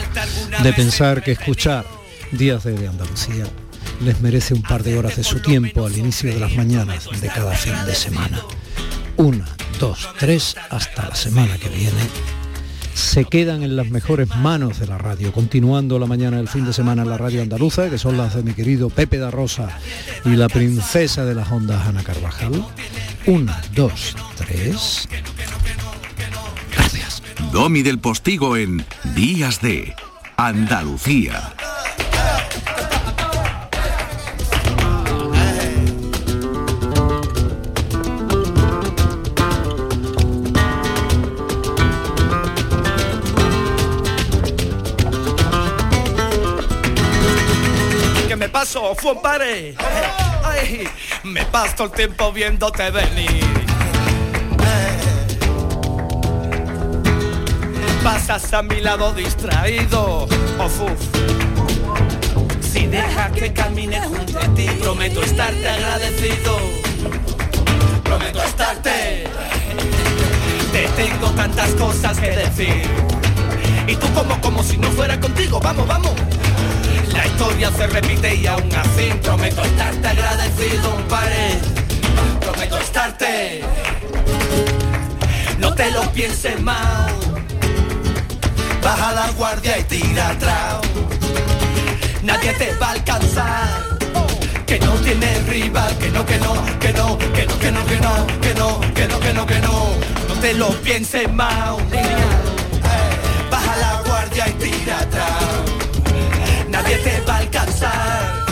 de 0.63 0.73
pensar 0.73 1.23
que 1.23 1.33
escuchar 1.33 1.85
Días 2.33 2.63
de 2.63 2.87
Andalucía 2.87 3.45
les 4.01 4.21
merece 4.21 4.55
un 4.55 4.63
par 4.63 4.83
de 4.83 4.97
horas 4.97 5.17
de 5.17 5.25
su 5.25 5.41
tiempo 5.41 5.85
al 5.85 5.97
inicio 5.97 6.33
de 6.33 6.41
las 6.41 6.55
mañanas 6.55 7.09
de 7.21 7.29
cada 7.29 7.55
fin 7.55 7.75
de 7.87 7.95
semana. 7.95 8.41
Una, 9.17 9.47
dos, 9.79 10.09
tres, 10.19 10.57
hasta 10.71 11.09
la 11.09 11.15
semana 11.15 11.59
que 11.59 11.69
viene. 11.69 12.01
Se 12.95 13.25
quedan 13.25 13.63
en 13.63 13.77
las 13.77 13.89
mejores 13.91 14.29
manos 14.37 14.79
de 14.79 14.87
la 14.87 14.99
radio, 14.99 15.33
continuando 15.33 15.99
la 15.99 16.07
mañana 16.07 16.37
del 16.37 16.49
fin 16.49 16.65
de 16.65 16.73
semana 16.73 17.03
en 17.03 17.09
la 17.09 17.19
radio 17.19 17.43
andaluza, 17.43 17.91
que 17.91 17.99
son 17.99 18.17
las 18.17 18.35
de 18.35 18.43
mi 18.43 18.53
querido 18.53 18.91
Pepe 18.91 19.19
da 19.19 19.31
Rosa 19.31 19.69
y 20.25 20.31
la 20.31 20.49
princesa 20.49 21.25
de 21.25 21.35
las 21.35 21.51
ondas 21.51 21.87
Ana 21.87 22.03
Carvajal. 22.03 22.65
Una, 23.27 23.61
dos, 23.75 24.17
tres. 24.37 25.09
Domi 27.53 27.83
del 27.83 27.99
Postigo 27.99 28.57
en 28.57 28.85
Días 29.15 29.61
de 29.61 29.95
Andalucía. 30.37 31.53
Que 48.29 48.37
me 48.37 48.49
paso 48.49 48.95
fue 48.95 49.13
un 49.13 49.23
me 51.25 51.45
paso 51.47 51.85
el 51.85 51.91
tiempo 51.91 52.33
viéndote 52.33 52.91
venir. 52.91 53.60
Pasas 58.13 58.53
a 58.55 58.63
mi 58.63 58.81
lado 58.81 59.13
distraído. 59.13 60.27
Uf. 60.59 60.91
Si 62.61 62.87
dejas 62.89 63.31
que 63.31 63.53
camine 63.53 64.01
junto 64.01 64.37
a 64.37 64.53
ti, 64.53 64.67
prometo 64.83 65.23
estarte 65.23 65.69
agradecido. 65.69 66.59
Prometo 68.03 68.43
estarte. 68.43 69.29
Te 70.73 70.89
tengo 70.97 71.31
tantas 71.37 71.71
cosas 71.75 72.19
que 72.19 72.31
decir. 72.31 72.83
Y 73.87 73.95
tú 73.95 74.13
como, 74.13 74.41
como 74.41 74.65
si 74.65 74.77
no 74.77 74.91
fuera 74.91 75.21
contigo. 75.21 75.61
Vamos, 75.61 75.87
vamos. 75.87 76.13
La 77.13 77.25
historia 77.25 77.71
se 77.71 77.87
repite 77.87 78.35
y 78.35 78.47
aún 78.49 78.75
así 78.75 79.13
prometo 79.23 79.63
estarte 79.63 80.09
agradecido, 80.09 80.97
pare. 81.09 81.61
Prometo 82.41 82.77
estarte. 82.77 83.61
No 85.61 85.73
te 85.75 85.93
lo 85.93 86.11
pienses 86.11 86.61
más. 86.61 87.30
Baja 88.83 89.13
la 89.13 89.31
guardia 89.33 89.79
y 89.79 89.85
tira 89.85 90.29
atrás. 90.31 90.81
Nadie 92.23 92.53
te 92.55 92.75
va 92.77 92.89
a 92.89 92.93
alcanzar. 92.93 93.69
Que 94.67 94.79
no 94.79 94.93
tiene 94.93 95.39
rival, 95.49 95.97
que 95.99 96.11
no, 96.11 96.25
que 96.25 96.39
no, 96.39 96.55
que 96.79 96.93
no, 96.93 97.19
que 97.19 97.47
no, 97.47 97.59
que 97.59 97.71
no, 97.71 97.87
que 97.87 97.97
no, 97.97 98.27
que 98.41 98.55
no, 98.55 98.81
que 98.95 99.09
no, 99.09 99.21
que 99.21 99.33
no, 99.33 99.47
que 99.47 99.59
no. 99.61 99.89
No 100.29 100.35
te 100.41 100.55
lo 100.55 100.69
pienses 100.83 101.33
más. 101.33 101.77
Baja 103.51 103.77
la 103.77 104.03
guardia 104.07 104.49
y 104.49 104.53
tira 104.53 105.01
atrás 105.01 105.81
nadie 106.71 106.97
te 106.99 107.21
va 107.23 107.35
a 107.35 107.39
alcanzar. 107.39 108.45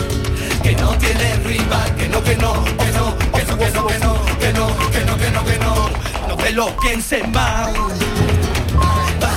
Que 0.61 0.75
no 0.75 0.89
tiene 0.97 1.35
rival, 1.45 1.95
que 1.95 2.07
no, 2.09 2.23
que 2.23 2.35
no, 2.35 2.63
que 2.63 2.91
no, 2.91 3.17
que 3.17 3.43
no, 3.45 3.57
que 3.57 3.71
no, 3.71 3.87
que 3.87 3.99
no, 3.99 4.13
que 4.39 4.53
no, 4.53 4.67
que 4.91 5.01
no, 5.05 5.17
que 5.17 5.31
no, 5.31 5.45
que 5.45 5.59
no, 5.59 5.89
no 6.27 6.35
te 6.35 6.51
lo 6.51 6.75
pienses 6.77 7.27
más. 7.29 7.69